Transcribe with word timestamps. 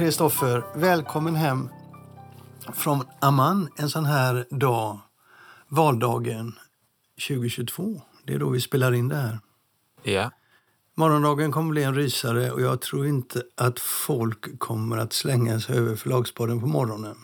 Kristoffer, 0.00 0.64
välkommen 0.74 1.36
hem 1.36 1.68
från 2.74 3.02
Amman 3.20 3.68
en 3.76 3.90
sån 3.90 4.04
här 4.04 4.46
dag, 4.50 4.98
valdagen 5.68 6.58
2022. 7.28 8.02
Det 8.24 8.34
är 8.34 8.38
då 8.38 8.48
vi 8.48 8.60
spelar 8.60 8.92
in 8.92 9.08
det 9.08 9.16
här. 9.16 9.38
Ja. 10.02 10.30
Morgondagen 10.94 11.52
kommer 11.52 11.70
bli 11.70 11.82
en 11.82 11.94
rysare 11.94 12.50
och 12.50 12.60
jag 12.60 12.80
tror 12.80 13.06
inte 13.06 13.42
att 13.54 13.78
folk 13.80 14.58
kommer 14.58 14.96
att 14.96 15.12
slänga 15.12 15.60
sig 15.60 15.78
över 15.78 15.96
förlagsbaden 15.96 16.60
på 16.60 16.66
morgonen. 16.66 17.16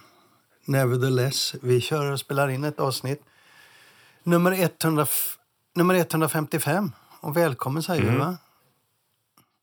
Nevertheless, 0.64 1.54
vi 1.62 1.80
kör 1.80 2.12
och 2.12 2.20
spelar 2.20 2.48
in 2.48 2.64
ett 2.64 2.80
avsnitt. 2.80 3.22
Nummer, 4.22 4.70
100, 4.82 5.06
nummer 5.74 5.94
155. 5.94 6.92
Och 7.20 7.36
välkommen 7.36 7.82
säger 7.82 8.02
vi, 8.02 8.08
Mm. 8.08 8.20
va? 8.20 8.36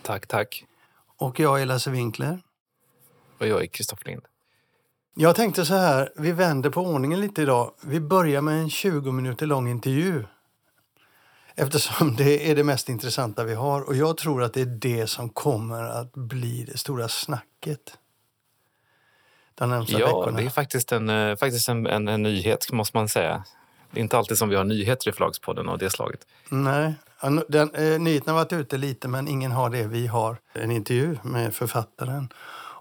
Tack, 0.01 0.27
tack. 0.27 0.65
Och 1.17 1.39
jag 1.39 1.61
är 1.61 1.65
Lasse 1.65 1.91
Winkler. 1.91 2.39
Och 3.37 3.47
jag 3.47 3.61
är 3.61 3.67
Kristoffer 3.67 4.05
Lind. 4.05 4.21
Jag 5.15 5.35
tänkte 5.35 5.65
så 5.65 5.73
här, 5.73 6.11
vi 6.15 6.31
vänder 6.31 6.69
på 6.69 6.81
ordningen 6.81 7.21
lite 7.21 7.41
idag. 7.41 7.71
Vi 7.81 7.99
börjar 7.99 8.41
med 8.41 8.59
en 8.59 8.69
20 8.69 9.11
minuter 9.11 9.45
lång 9.45 9.67
intervju. 9.69 10.23
Eftersom 11.55 12.15
det 12.15 12.51
är 12.51 12.55
det 12.55 12.63
mest 12.63 12.89
intressanta 12.89 13.43
vi 13.43 13.53
har. 13.53 13.81
Och 13.81 13.95
jag 13.95 14.17
tror 14.17 14.43
att 14.43 14.53
det 14.53 14.61
är 14.61 14.65
det 14.65 15.07
som 15.07 15.29
kommer 15.29 15.83
att 15.83 16.13
bli 16.13 16.63
det 16.71 16.77
stora 16.77 17.07
snacket. 17.07 17.97
De 19.55 19.69
närmsta 19.69 19.99
Ja, 19.99 20.05
veckorna. 20.05 20.37
det 20.37 20.45
är 20.45 20.49
faktiskt, 20.49 20.91
en, 20.91 21.09
eh, 21.09 21.35
faktiskt 21.35 21.69
en, 21.69 21.87
en, 21.87 22.07
en 22.07 22.23
nyhet, 22.23 22.71
måste 22.71 22.97
man 22.97 23.09
säga. 23.09 23.43
Det 23.91 23.99
är 23.99 24.01
inte 24.01 24.17
alltid 24.17 24.37
som 24.37 24.49
vi 24.49 24.55
har 24.55 24.63
nyheter 24.63 25.09
i 25.09 25.13
Förlagspodden 25.13 25.69
av 25.69 25.77
det 25.77 25.89
slaget. 25.89 26.19
Nej, 26.49 26.93
den, 27.47 27.75
eh, 27.75 27.99
nyheten 27.99 28.33
har 28.33 28.43
varit 28.43 28.53
ute 28.53 28.77
lite 28.77 29.07
men 29.07 29.27
ingen 29.27 29.51
har 29.51 29.69
det 29.69 29.87
vi 29.87 30.07
har. 30.07 30.37
En 30.53 30.71
intervju 30.71 31.17
med 31.23 31.53
författaren. 31.53 32.29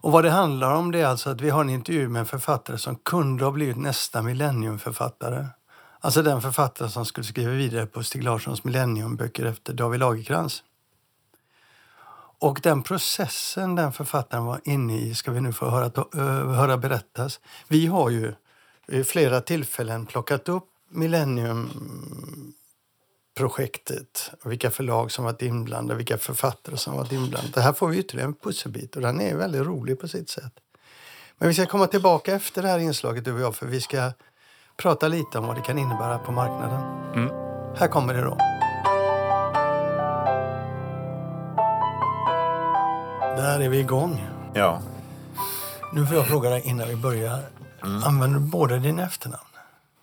Och 0.02 0.12
vad 0.12 0.24
det 0.24 0.30
handlar 0.30 0.74
om 0.74 0.92
det 0.92 1.00
är 1.00 1.06
alltså 1.06 1.30
att 1.30 1.40
vi 1.40 1.50
har 1.50 1.60
en 1.60 1.70
intervju 1.70 2.08
med 2.08 2.20
en 2.20 2.26
författare 2.26 2.78
som 2.78 2.96
kunde 2.96 3.44
ha 3.44 3.52
blivit 3.52 3.76
nästa 3.76 4.22
millenniumförfattare. 4.22 5.46
Alltså 6.00 6.22
den 6.22 6.42
författare 6.42 6.88
som 6.88 7.04
skulle 7.04 7.24
skriva 7.24 7.52
vidare 7.52 7.86
på 7.86 8.02
Stig 8.02 8.24
Larssons 8.24 8.64
millenniumböcker 8.64 9.44
efter 9.44 9.72
David 9.72 10.00
Lagerkrans. 10.00 10.62
Och 12.38 12.60
den 12.62 12.82
processen 12.82 13.74
den 13.74 13.92
författaren 13.92 14.44
var 14.44 14.60
inne 14.64 14.98
i 14.98 15.14
ska 15.14 15.30
vi 15.32 15.40
nu 15.40 15.52
få 15.52 15.70
höra, 15.70 16.04
eh, 16.14 16.50
höra 16.50 16.76
berättas. 16.76 17.40
Vi 17.68 17.86
har 17.86 18.10
ju 18.10 18.34
vid 18.86 19.06
flera 19.06 19.40
tillfällen 19.40 20.06
plockat 20.06 20.48
upp 20.48 20.68
Millennium 20.88 21.70
projektet, 23.34 24.30
vilka 24.44 24.70
förlag 24.70 25.12
som 25.12 25.24
varit 25.24 25.42
inblandade, 25.42 25.96
vilka 25.98 26.18
författare 26.18 26.76
som 26.76 26.96
varit 26.96 27.12
inblandade. 27.12 27.60
Här 27.60 27.72
får 27.72 27.88
vi 27.88 27.98
ytterligare 27.98 28.28
en 28.28 28.34
pusselbit 28.34 28.96
och 28.96 29.02
den 29.02 29.20
är 29.20 29.36
väldigt 29.36 29.62
rolig 29.62 30.00
på 30.00 30.08
sitt 30.08 30.30
sätt. 30.30 30.52
Men 31.38 31.48
vi 31.48 31.54
ska 31.54 31.66
komma 31.66 31.86
tillbaka 31.86 32.34
efter 32.34 32.62
det 32.62 32.68
här 32.68 32.78
inslaget 32.78 33.24
du 33.24 33.32
och 33.32 33.40
jag 33.40 33.54
för 33.54 33.66
vi 33.66 33.80
ska 33.80 34.12
prata 34.76 35.08
lite 35.08 35.38
om 35.38 35.46
vad 35.46 35.56
det 35.56 35.62
kan 35.62 35.78
innebära 35.78 36.18
på 36.18 36.32
marknaden. 36.32 36.80
Mm. 37.14 37.30
Här 37.76 37.88
kommer 37.88 38.14
det 38.14 38.20
då. 38.22 38.36
Där 43.36 43.60
är 43.60 43.68
vi 43.68 43.78
igång. 43.78 44.28
Ja. 44.54 44.82
Nu 45.92 46.06
får 46.06 46.16
jag 46.16 46.26
fråga 46.26 46.50
dig 46.50 46.62
innan 46.64 46.88
vi 46.88 46.96
börjar. 46.96 47.42
Använder 47.80 48.40
du 48.40 48.46
båda 48.46 48.76
dina 48.76 49.02
efternamn? 49.02 49.42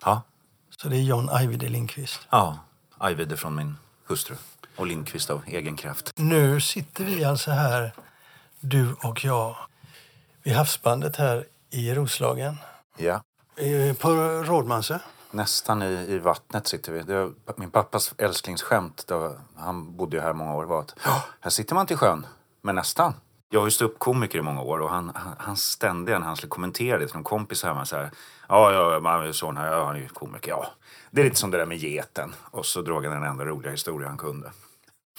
Ja. 0.03 0.21
Så 0.81 0.89
det 0.89 0.95
är 0.95 1.01
John 1.01 1.29
Ajvide 1.31 1.69
Lindqvist. 1.69 2.19
ja. 2.29 2.57
Ajvide 2.99 3.37
från 3.37 3.55
min 3.55 3.77
hustru. 4.07 4.35
Och 4.75 4.87
Lindqvist 4.87 5.29
av 5.29 5.41
egen 5.47 5.75
kraft. 5.75 6.13
Nu 6.15 6.61
sitter 6.61 7.03
vi 7.05 7.23
alltså 7.23 7.51
här, 7.51 7.93
du 8.59 8.93
och 8.93 9.25
jag, 9.25 9.55
vid 10.43 10.53
havsbandet 10.55 11.15
här 11.15 11.45
i 11.69 11.93
Roslagen. 11.93 12.57
Ja. 12.97 13.21
Eh, 13.55 13.95
På 13.95 14.09
Rådmansö. 14.45 14.99
Nästan 15.31 15.81
i, 15.81 15.85
i 15.85 16.19
vattnet 16.19 16.67
sitter 16.67 16.91
vi. 16.91 17.01
Det 17.03 17.23
var 17.23 17.33
min 17.55 17.71
pappas 17.71 18.13
älsklingsskämt, 18.17 19.07
då, 19.07 19.35
han 19.55 19.95
bodde 19.97 20.17
ju 20.17 20.23
här 20.23 20.33
många 20.33 20.55
år, 20.55 20.65
var 20.65 20.79
att 20.79 20.95
"Ja, 21.05 21.23
här 21.41 21.49
sitter 21.49 21.75
man 21.75 21.87
till 21.87 21.97
sjön, 21.97 22.25
men 22.61 22.75
nästan. 22.75 23.13
Jag 23.49 23.59
har 23.61 23.69
ju 23.79 23.85
upp 23.85 23.99
komiker 23.99 24.39
i 24.39 24.41
många 24.41 24.61
år 24.61 24.79
och 24.81 24.89
han, 24.89 25.11
han, 25.15 25.35
han 25.37 25.57
ständiga 25.57 26.19
när 26.19 26.25
han 26.27 26.35
skulle 26.37 26.49
kommentera 26.49 26.97
det 26.97 27.05
till 27.07 27.15
någon 27.15 27.23
kompis 27.23 27.63
hemma 27.63 27.85
så 27.85 27.95
här. 27.95 28.11
Ja, 28.47 28.71
ja, 28.93 28.99
man 28.99 29.27
är 29.27 29.31
sån 29.31 29.57
här, 29.57 29.71
ja, 29.71 29.85
han 29.85 29.95
är 29.95 29.99
ju 29.99 30.07
komiker, 30.07 30.49
ja. 30.51 30.67
Det 31.11 31.21
är 31.21 31.25
lite 31.25 31.35
som 31.35 31.51
det 31.51 31.57
där 31.57 31.65
med 31.65 31.77
geten. 31.77 32.35
Och 32.41 32.65
så 32.65 32.81
drog 32.81 33.05
han 33.05 33.13
den 33.13 33.23
enda 33.31 33.45
roliga 33.45 33.71
historia 33.71 34.07
han 34.07 34.17
kunde. 34.17 34.51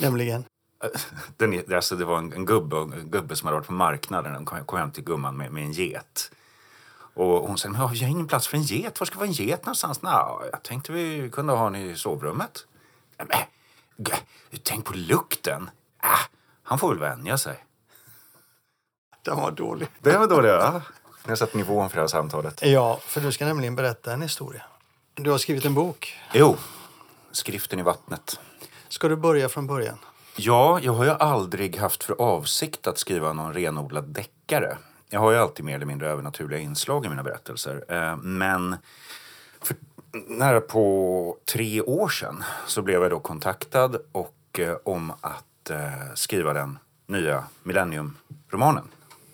Nämligen. 0.01 0.45
Den, 1.37 1.75
alltså 1.75 1.97
det 1.97 2.05
var 2.05 2.19
en, 2.19 2.33
en, 2.33 2.45
gubbe, 2.47 2.77
en 2.77 3.11
gubbe 3.11 3.37
som 3.37 3.47
hade 3.47 3.59
varit 3.59 3.67
på 3.67 3.73
marknaden 3.73 4.37
och 4.37 4.47
kom, 4.47 4.65
kom 4.65 4.79
hem 4.79 4.91
till 4.91 5.05
gumman 5.05 5.37
med, 5.37 5.53
med 5.53 5.63
en 5.65 5.73
get. 5.73 6.31
Och 7.15 7.27
hon 7.49 7.59
sa, 7.59 7.69
men 7.69 7.81
jag 7.81 7.89
har 7.89 8.03
ingen 8.09 8.27
plats 8.27 8.49
för 8.49 8.57
en 8.57 8.63
get. 8.63 9.01
Var 9.01 9.05
ska 9.07 9.17
vara 9.19 9.27
en 9.27 9.33
get 9.33 9.65
någonstans? 9.65 10.03
Nå, 10.03 10.43
jag 10.53 10.63
tänkte 10.63 10.93
vi 10.93 11.31
kunde 11.33 11.53
ha 11.53 11.65
den 11.71 11.77
i 11.77 11.97
sovrummet. 11.97 12.67
"Nej, 13.19 13.49
Men, 13.97 14.61
tänk 14.63 14.85
på 14.85 14.93
lukten. 14.95 15.71
Äh, 16.03 16.09
han 16.63 16.79
får 16.79 16.89
väl 16.89 16.99
vänja 16.99 17.39
sig. 17.39 17.65
Den 19.23 19.37
var 19.37 19.51
dålig. 19.51 19.89
Det 20.01 20.19
var 20.19 20.27
dåligt, 20.27 20.51
ja. 20.51 20.83
Ni 21.25 21.29
har 21.29 21.37
sett 21.37 21.55
nivån 21.55 21.89
för 21.91 21.97
det 21.97 22.03
här 22.03 22.09
samtalet. 22.09 22.63
Ja, 22.63 23.01
för 23.03 23.21
du 23.21 23.33
ska 23.33 23.45
nämligen 23.45 23.75
berätta 23.77 24.13
en 24.13 24.23
historia. 24.23 24.63
Du 25.15 25.31
har 25.31 25.39
skrivit 25.39 25.65
en 25.65 25.75
bok. 25.75 26.19
Jo, 26.35 26.57
skriften 27.33 27.79
i 27.79 27.83
vattnet. 27.83 28.41
Ska 28.89 29.09
du 29.09 29.17
börja 29.17 29.49
från 29.49 29.67
början? 29.67 29.99
Ja, 30.37 30.81
jag 30.83 30.93
har 30.93 31.05
ju 31.05 31.11
aldrig 31.11 31.77
haft 31.77 32.05
för 32.05 32.21
avsikt 32.21 32.87
att 32.87 32.99
skriva 32.99 33.33
någon 33.33 33.55
renodlad 33.55 34.05
deckare. 34.05 34.79
Jag 35.09 35.21
har 35.21 35.31
ju 35.33 35.39
alltid 35.39 35.65
mer 35.65 35.75
eller 35.75 35.87
mindre 35.87 36.09
övernaturliga 36.09 36.61
inslag 36.61 37.07
i 37.07 37.09
mina 37.09 37.23
berättelser. 37.23 37.85
Eh, 37.89 38.17
Men 38.17 38.77
för 39.61 39.77
nära 40.29 40.61
på 40.61 41.37
tre 41.53 41.81
år 41.83 42.09
sedan 42.09 42.45
så 42.67 42.83
blev 42.83 43.03
jag 43.03 43.11
då 43.11 43.21
kontaktad 43.21 43.97
och 44.13 44.37
eh, 44.59 44.77
om 44.85 45.13
att 45.21 45.71
eh, 45.71 46.15
skriva 46.15 46.53
den 46.53 46.79
nya 47.07 47.45
Millennium-romanen, 47.63 48.85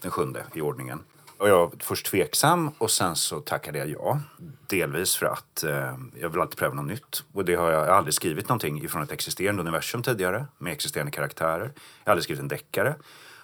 den 0.00 0.10
sjunde 0.10 0.44
i 0.54 0.60
ordningen. 0.60 1.00
Och 1.38 1.48
jag 1.48 1.58
var 1.58 1.72
först 1.80 2.06
tveksam 2.06 2.68
och 2.78 2.90
sen 2.90 3.16
så 3.16 3.40
tackade 3.40 3.78
jag 3.78 3.88
ja. 3.88 4.20
Delvis 4.66 5.16
för 5.16 5.26
att 5.26 5.64
eh, 5.64 5.94
jag 6.20 6.28
vill 6.28 6.40
alltid 6.40 6.56
pröva 6.56 6.74
något 6.74 6.86
nytt. 6.86 7.24
Och 7.32 7.44
det 7.44 7.54
har 7.54 7.70
jag, 7.70 7.82
jag 7.82 7.90
har 7.90 7.96
aldrig 7.96 8.14
skrivit 8.14 8.48
någonting 8.48 8.84
ifrån 8.84 9.02
ett 9.02 9.12
existerande 9.12 9.62
universum 9.62 10.02
tidigare 10.02 10.46
med 10.58 10.72
existerande 10.72 11.12
karaktärer. 11.12 11.72
Jag 12.04 12.10
har 12.10 12.12
aldrig 12.12 12.24
skrivit 12.24 12.42
en 12.42 12.48
deckare. 12.48 12.94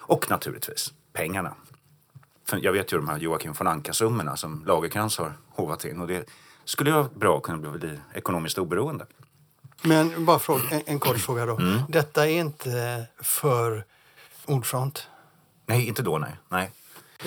Och 0.05 0.29
naturligtvis 0.29 0.93
pengarna. 1.13 1.53
För 2.47 2.57
jag 2.63 2.73
vet 2.73 2.93
ju 2.93 2.97
de 2.97 3.07
här 3.07 3.17
Joakim 3.17 3.53
von 3.53 3.67
Anka-summorna 3.67 4.35
som 4.35 4.63
Lagercrantz 4.65 5.17
har 5.17 5.33
hovat 5.49 5.85
in. 5.85 6.01
Och 6.01 6.07
det 6.07 6.29
skulle 6.65 6.89
ju 6.89 6.95
vara 6.95 7.09
bra 7.15 7.37
att 7.37 7.43
kunna 7.43 7.57
bli 7.57 7.99
ekonomiskt 8.13 8.57
oberoende. 8.57 9.05
Men 9.81 10.25
bara 10.25 10.39
fråga, 10.39 10.63
en, 10.71 10.81
en 10.85 10.99
kort 10.99 11.17
fråga 11.17 11.45
då. 11.45 11.57
Mm. 11.57 11.81
Detta 11.89 12.27
är 12.29 12.39
inte 12.39 13.05
för 13.21 13.85
Ordfront, 14.45 15.07
Nej, 15.65 15.87
inte 15.87 16.01
då 16.01 16.17
nej. 16.17 16.31
nej. 16.49 16.71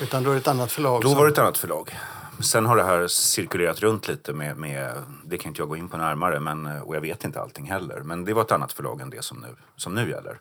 Utan 0.01 0.23
då 0.23 0.29
är 0.29 0.33
det 0.33 0.39
ett 0.39 0.47
annat 0.47 0.71
förlag. 0.71 1.01
Då 1.01 1.09
som- 1.09 1.17
var 1.17 1.25
det 1.25 1.31
ett 1.31 1.37
annat 1.37 1.57
förlag. 1.57 1.97
Sen 2.39 2.65
har 2.65 2.77
det 2.77 2.83
här 2.83 3.07
cirkulerat 3.07 3.79
runt 3.79 4.07
lite 4.07 4.33
med, 4.33 4.57
med 4.57 4.93
det 5.25 5.37
kan 5.37 5.49
inte 5.49 5.61
jag 5.61 5.69
gå 5.69 5.75
in 5.77 5.89
på 5.89 5.97
närmare, 5.97 6.39
men, 6.39 6.65
och 6.65 6.95
jag 6.95 7.01
vet 7.01 7.23
inte 7.23 7.41
allting 7.41 7.65
heller. 7.71 7.99
Men 7.99 8.25
det 8.25 8.33
var 8.33 8.41
ett 8.41 8.51
annat 8.51 8.73
förlag 8.73 9.01
än 9.01 9.09
det 9.09 9.23
som 9.23 9.37
nu, 9.39 9.55
som 9.75 9.95
nu 9.95 10.09
gäller. 10.09 10.37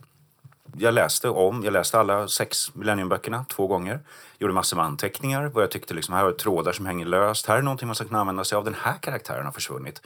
Jag 0.79 0.95
läste 0.95 1.29
om, 1.29 1.65
jag 1.65 1.73
läste 1.73 1.99
alla 2.01 2.29
sex 2.29 2.75
Millenniumböckerna 2.75 3.45
två 3.49 3.67
gånger. 3.67 4.01
Gjorde 4.39 4.55
massor 4.55 4.77
med 4.77 4.87
anteckningar. 4.87 5.45
Vad 5.55 5.63
jag 5.63 5.71
tyckte 5.71 5.95
liksom, 5.95 6.15
här 6.15 6.25
var 6.25 6.33
trådar 6.33 6.73
som 6.73 6.87
hänger 6.87 7.07
löst. 7.07 7.47
Här 7.47 7.59
är 7.59 7.63
någonting 7.63 7.89
man 7.89 7.95
ska 7.95 8.05
kunna 8.05 8.21
använda 8.21 8.45
sig 8.45 8.57
av. 8.57 8.65
Den 8.65 8.77
här 8.81 8.95
karaktären 9.01 9.45
har 9.45 9.53
försvunnit. 9.53 10.03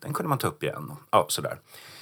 Den 0.00 0.12
kunde 0.12 0.28
man 0.28 0.38
ta 0.38 0.48
upp 0.48 0.62
igen. 0.62 0.92
Ja, 1.10 1.26
sådär. 1.28 1.58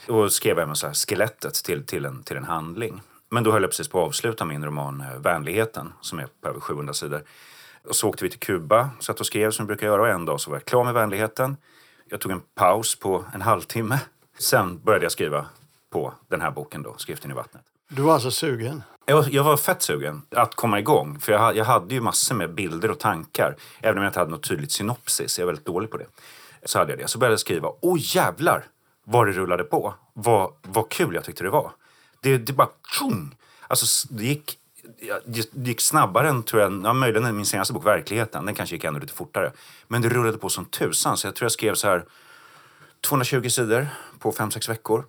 Och 0.08 0.32
skrev 0.32 0.58
även 0.58 0.76
så 0.76 0.86
här 0.86 0.94
skelettet 0.94 1.54
till, 1.54 1.86
till, 1.86 2.04
en, 2.04 2.22
till 2.22 2.36
en 2.36 2.44
handling. 2.44 3.02
Men 3.30 3.44
då 3.44 3.52
höll 3.52 3.62
jag 3.62 3.70
precis 3.70 3.88
på 3.88 4.02
att 4.02 4.08
avsluta 4.08 4.44
min 4.44 4.64
roman 4.64 5.00
eh, 5.00 5.18
Vänligheten, 5.18 5.92
som 6.00 6.18
är 6.18 6.28
på 6.40 6.48
över 6.48 6.60
700 6.60 6.94
sidor. 6.94 7.22
Och 7.88 7.96
så 7.96 8.08
åkte 8.08 8.24
vi 8.24 8.30
till 8.30 8.38
Kuba, 8.40 8.90
satt 9.00 9.20
och 9.20 9.26
skrev 9.26 9.50
som 9.50 9.66
vi 9.66 9.66
brukar 9.66 9.86
göra. 9.86 10.02
Och 10.02 10.08
en 10.08 10.24
dag 10.24 10.40
så 10.40 10.50
var 10.50 10.56
jag 10.56 10.64
klar 10.64 10.84
med 10.84 10.94
Vänligheten. 10.94 11.56
Jag 12.08 12.20
tog 12.20 12.32
en 12.32 12.42
paus 12.54 12.98
på 12.98 13.24
en 13.34 13.42
halvtimme. 13.42 13.98
Sen 14.38 14.80
började 14.84 15.04
jag 15.04 15.12
skriva 15.12 15.46
på 15.90 16.14
den 16.28 16.40
här 16.40 16.50
boken 16.50 16.82
då, 16.82 16.94
Skriften 16.96 17.30
i 17.30 17.34
vattnet. 17.34 17.62
Du 17.88 18.02
var 18.02 18.14
alltså 18.14 18.30
sugen? 18.30 18.82
Jag 19.06 19.28
jag 19.28 19.44
var 19.44 19.56
fett 19.56 19.82
sugen 19.82 20.22
att 20.30 20.54
komma 20.54 20.78
igång. 20.78 21.18
För 21.20 21.32
jag, 21.32 21.56
jag 21.56 21.64
hade 21.64 21.94
ju 21.94 22.00
massor 22.00 22.34
med 22.34 22.54
bilder 22.54 22.90
och 22.90 22.98
tankar. 22.98 23.56
Även 23.80 23.98
om 23.98 24.04
jag 24.04 24.10
inte 24.10 24.18
hade 24.18 24.30
något 24.30 24.48
tydligt 24.48 24.72
synopsis. 24.72 25.38
Jag 25.38 25.44
är 25.44 25.46
väldigt 25.46 25.66
dålig 25.66 25.90
på 25.90 25.96
det. 25.96 26.06
Så 26.64 26.78
hade 26.78 26.92
jag 26.92 26.98
det. 26.98 27.08
Så 27.08 27.18
började 27.18 27.32
jag 27.32 27.40
skriva. 27.40 27.68
Åh 27.80 27.98
jävlar 28.00 28.64
vad 29.04 29.26
det 29.26 29.32
rullade 29.32 29.64
på. 29.64 29.94
Vad, 30.12 30.52
vad 30.62 30.88
kul 30.88 31.14
jag 31.14 31.24
tyckte 31.24 31.44
det 31.44 31.50
var. 31.50 31.70
Det, 32.20 32.38
det 32.38 32.52
bara 32.52 32.68
tjong! 32.98 33.36
Alltså 33.68 34.08
det 34.10 34.24
gick, 34.24 34.58
det 35.52 35.68
gick 35.68 35.80
snabbare 35.80 36.28
än, 36.28 36.42
tror 36.42 36.62
jag, 36.62 36.82
ja, 36.84 36.92
möjligen 36.92 37.36
min 37.36 37.46
senaste 37.46 37.72
bok, 37.72 37.86
Verkligheten. 37.86 38.46
Den 38.46 38.54
kanske 38.54 38.74
gick 38.74 38.84
ännu 38.84 39.00
lite 39.00 39.12
fortare. 39.12 39.52
Men 39.88 40.02
det 40.02 40.08
rullade 40.08 40.38
på 40.38 40.48
som 40.48 40.64
tusan. 40.64 41.16
Så 41.16 41.26
jag 41.26 41.34
tror 41.34 41.44
jag 41.44 41.52
skrev 41.52 41.74
så 41.74 41.88
här 41.88 42.04
220 43.00 43.48
sidor 43.48 43.86
på 44.18 44.32
5-6 44.32 44.68
veckor. 44.68 45.04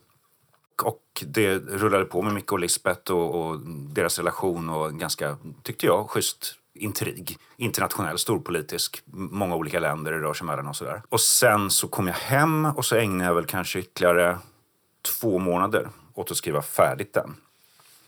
Och 0.83 1.23
det 1.25 1.55
rullade 1.55 2.05
på 2.05 2.21
med 2.21 2.33
Micke 2.33 2.51
och 2.51 2.59
Lisbeth 2.59 3.11
och, 3.11 3.41
och 3.41 3.59
deras 3.93 4.17
relation 4.17 4.69
och 4.69 4.89
en 4.89 4.97
ganska, 4.97 5.37
tyckte 5.63 5.85
jag, 5.85 6.09
schysst 6.09 6.55
intrig. 6.73 7.37
Internationell, 7.57 8.17
storpolitisk, 8.17 9.03
många 9.05 9.55
olika 9.55 9.79
länder 9.79 10.11
det 10.11 10.19
rör 10.19 10.33
sig 10.33 10.47
mellan 10.47 10.67
och 10.67 10.75
sådär. 10.75 11.01
Och 11.09 11.21
sen 11.21 11.69
så 11.69 11.87
kom 11.87 12.07
jag 12.07 12.13
hem 12.13 12.65
och 12.65 12.85
så 12.85 12.95
ägnade 12.95 13.29
jag 13.29 13.35
väl 13.35 13.45
kanske 13.45 13.79
ytterligare 13.79 14.37
två 15.19 15.39
månader 15.39 15.89
åt 16.13 16.31
att 16.31 16.37
skriva 16.37 16.61
färdigt 16.61 17.13
den. 17.13 17.35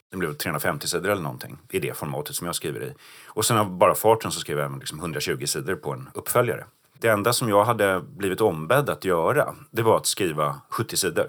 Det 0.09 0.17
blev 0.17 0.33
350 0.33 0.87
sidor 0.87 1.09
eller 1.09 1.21
någonting 1.21 1.57
i 1.69 1.79
det 1.79 1.97
formatet 1.97 2.35
som 2.35 2.47
jag 2.47 2.55
skriver 2.55 2.83
i. 2.83 2.93
Och 3.25 3.45
sen 3.45 3.57
av 3.57 3.71
bara 3.71 3.95
farten 3.95 4.31
så 4.31 4.39
skrev 4.39 4.59
jag 4.59 4.79
liksom 4.79 4.99
120 4.99 5.45
sidor 5.45 5.75
på 5.75 5.93
en 5.93 6.09
uppföljare. 6.13 6.65
Det 6.99 7.07
enda 7.07 7.33
som 7.33 7.49
jag 7.49 7.65
hade 7.65 8.01
blivit 8.01 8.41
ombedd 8.41 8.89
att 8.89 9.05
göra, 9.05 9.55
det 9.71 9.81
var 9.81 9.97
att 9.97 10.05
skriva 10.05 10.61
70 10.69 10.97
sidor. 10.97 11.27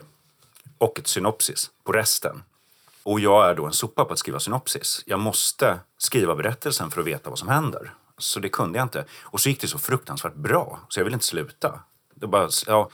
Och 0.79 0.99
ett 0.99 1.07
synopsis 1.07 1.71
på 1.85 1.93
resten. 1.93 2.43
Och 3.03 3.21
jag 3.21 3.51
är 3.51 3.55
då 3.55 3.67
en 3.67 3.73
sopa 3.73 4.05
på 4.05 4.13
att 4.13 4.19
skriva 4.19 4.41
synopsis. 4.41 5.03
Jag 5.07 5.21
måste 5.21 5.79
skriva 5.99 6.35
berättelsen 6.35 6.91
för 6.91 7.01
att 7.01 7.07
veta 7.07 7.31
vad 7.31 7.39
som 7.39 7.49
händer. 7.49 7.93
Så 8.19 8.41
det 8.41 8.49
kunde 8.49 8.79
jag 8.79 8.85
inte. 8.85 9.05
Och 9.23 9.41
så 9.41 9.49
gick 9.49 9.61
det 9.61 9.69
så 9.69 9.79
fruktansvärt 9.79 10.35
bra, 10.35 10.81
så 10.89 11.01
jag 11.01 11.05
ville 11.05 11.15
inte 11.15 11.27
sluta. 11.27 11.81
Det 12.25 12.29
bara, 12.29 12.49
ja, 12.67 12.91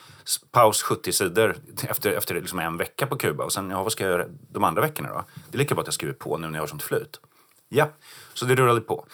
paus 0.50 0.82
70 0.82 1.12
sidor 1.12 1.56
efter, 1.88 2.12
efter 2.12 2.34
liksom 2.34 2.58
en 2.58 2.76
vecka 2.76 3.06
på 3.06 3.16
Kuba. 3.16 3.44
Och 3.44 3.52
sen, 3.52 3.70
ja, 3.70 3.82
vad 3.82 3.92
ska 3.92 4.04
jag 4.04 4.10
göra 4.10 4.26
de 4.52 4.64
andra 4.64 4.82
veckorna 4.82 5.08
då? 5.08 5.24
Det 5.50 5.56
är 5.56 5.58
lika 5.58 5.74
bra 5.74 5.82
att 5.82 5.86
jag 5.86 5.94
skriver 5.94 6.14
på 6.14 6.38
nu 6.38 6.46
när 6.46 6.54
jag 6.54 6.62
har 6.62 6.66
sånt 6.66 6.82
flyt. 6.82 7.20
Ja, 7.68 7.88
så 8.34 8.44
det 8.44 8.54
rullade 8.54 8.80
på. 8.80 9.06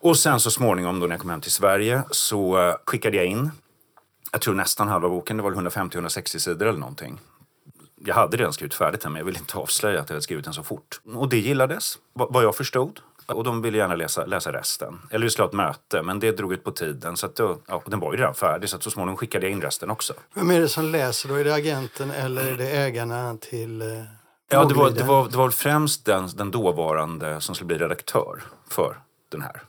Och 0.00 0.16
sen 0.16 0.40
så 0.40 0.50
småningom 0.50 1.00
då 1.00 1.06
när 1.06 1.14
jag 1.14 1.20
kom 1.20 1.30
hem 1.30 1.40
till 1.40 1.50
Sverige 1.50 2.02
så 2.10 2.58
eh, 2.58 2.74
skickade 2.86 3.16
jag 3.16 3.26
in, 3.26 3.50
jag 4.32 4.40
tror 4.40 4.54
nästan 4.54 4.88
halva 4.88 5.08
boken, 5.08 5.36
det 5.36 5.42
var 5.42 5.50
150-160 5.52 6.38
sidor 6.38 6.66
eller 6.66 6.78
någonting. 6.78 7.20
Jag 7.96 8.14
hade 8.14 8.36
redan 8.36 8.52
skrivit 8.52 8.74
färdigt 8.74 9.00
den 9.00 9.12
men 9.12 9.18
jag 9.18 9.26
ville 9.26 9.38
inte 9.38 9.58
avslöja 9.58 10.00
att 10.00 10.08
jag 10.08 10.14
hade 10.14 10.22
skrivit 10.22 10.44
den 10.44 10.54
så 10.54 10.62
fort. 10.62 11.00
Och 11.14 11.28
det 11.28 11.38
gillades, 11.38 11.98
vad 12.12 12.44
jag 12.44 12.56
förstod. 12.56 13.00
Och 13.26 13.44
de 13.44 13.62
ville 13.62 13.78
gärna 13.78 13.94
läsa, 13.94 14.26
läsa 14.26 14.52
resten. 14.52 14.98
Eller 15.10 15.24
vi 15.24 15.30
skulle 15.30 15.44
ha 15.44 15.48
ett 15.48 15.54
möte, 15.54 16.02
men 16.02 16.20
det 16.20 16.32
drog 16.32 16.52
ut 16.52 16.64
på 16.64 16.70
tiden. 16.70 17.16
Så 17.16 17.26
att 17.26 17.36
då, 17.36 17.58
ja, 17.66 17.82
den 17.86 18.00
var 18.00 18.12
ju 18.12 18.18
redan 18.18 18.34
färdig, 18.34 18.68
så 18.68 18.76
att 18.76 18.82
så 18.82 18.90
småningom 18.90 19.16
skickade 19.16 19.46
jag 19.46 19.52
in 19.52 19.62
resten 19.62 19.90
också. 19.90 20.14
Vem 20.34 20.50
är 20.50 20.60
det 20.60 20.68
som 20.68 20.84
läser 20.84 21.28
då? 21.28 21.34
Är 21.34 21.44
det 21.44 21.54
agenten 21.54 22.10
eller 22.10 22.52
är 22.52 22.56
det 22.56 22.70
ägarna 22.70 23.36
till 23.40 23.82
eh, 23.82 23.88
Ja, 24.48 24.64
det 24.64 24.74
var, 24.74 24.90
det, 24.90 25.04
var, 25.04 25.28
det 25.28 25.36
var 25.36 25.50
främst 25.50 26.04
den, 26.04 26.28
den 26.34 26.50
dåvarande 26.50 27.40
som 27.40 27.54
skulle 27.54 27.66
bli 27.66 27.78
redaktör 27.78 28.42
för 28.68 28.96
den 29.28 29.42
här. 29.42 29.62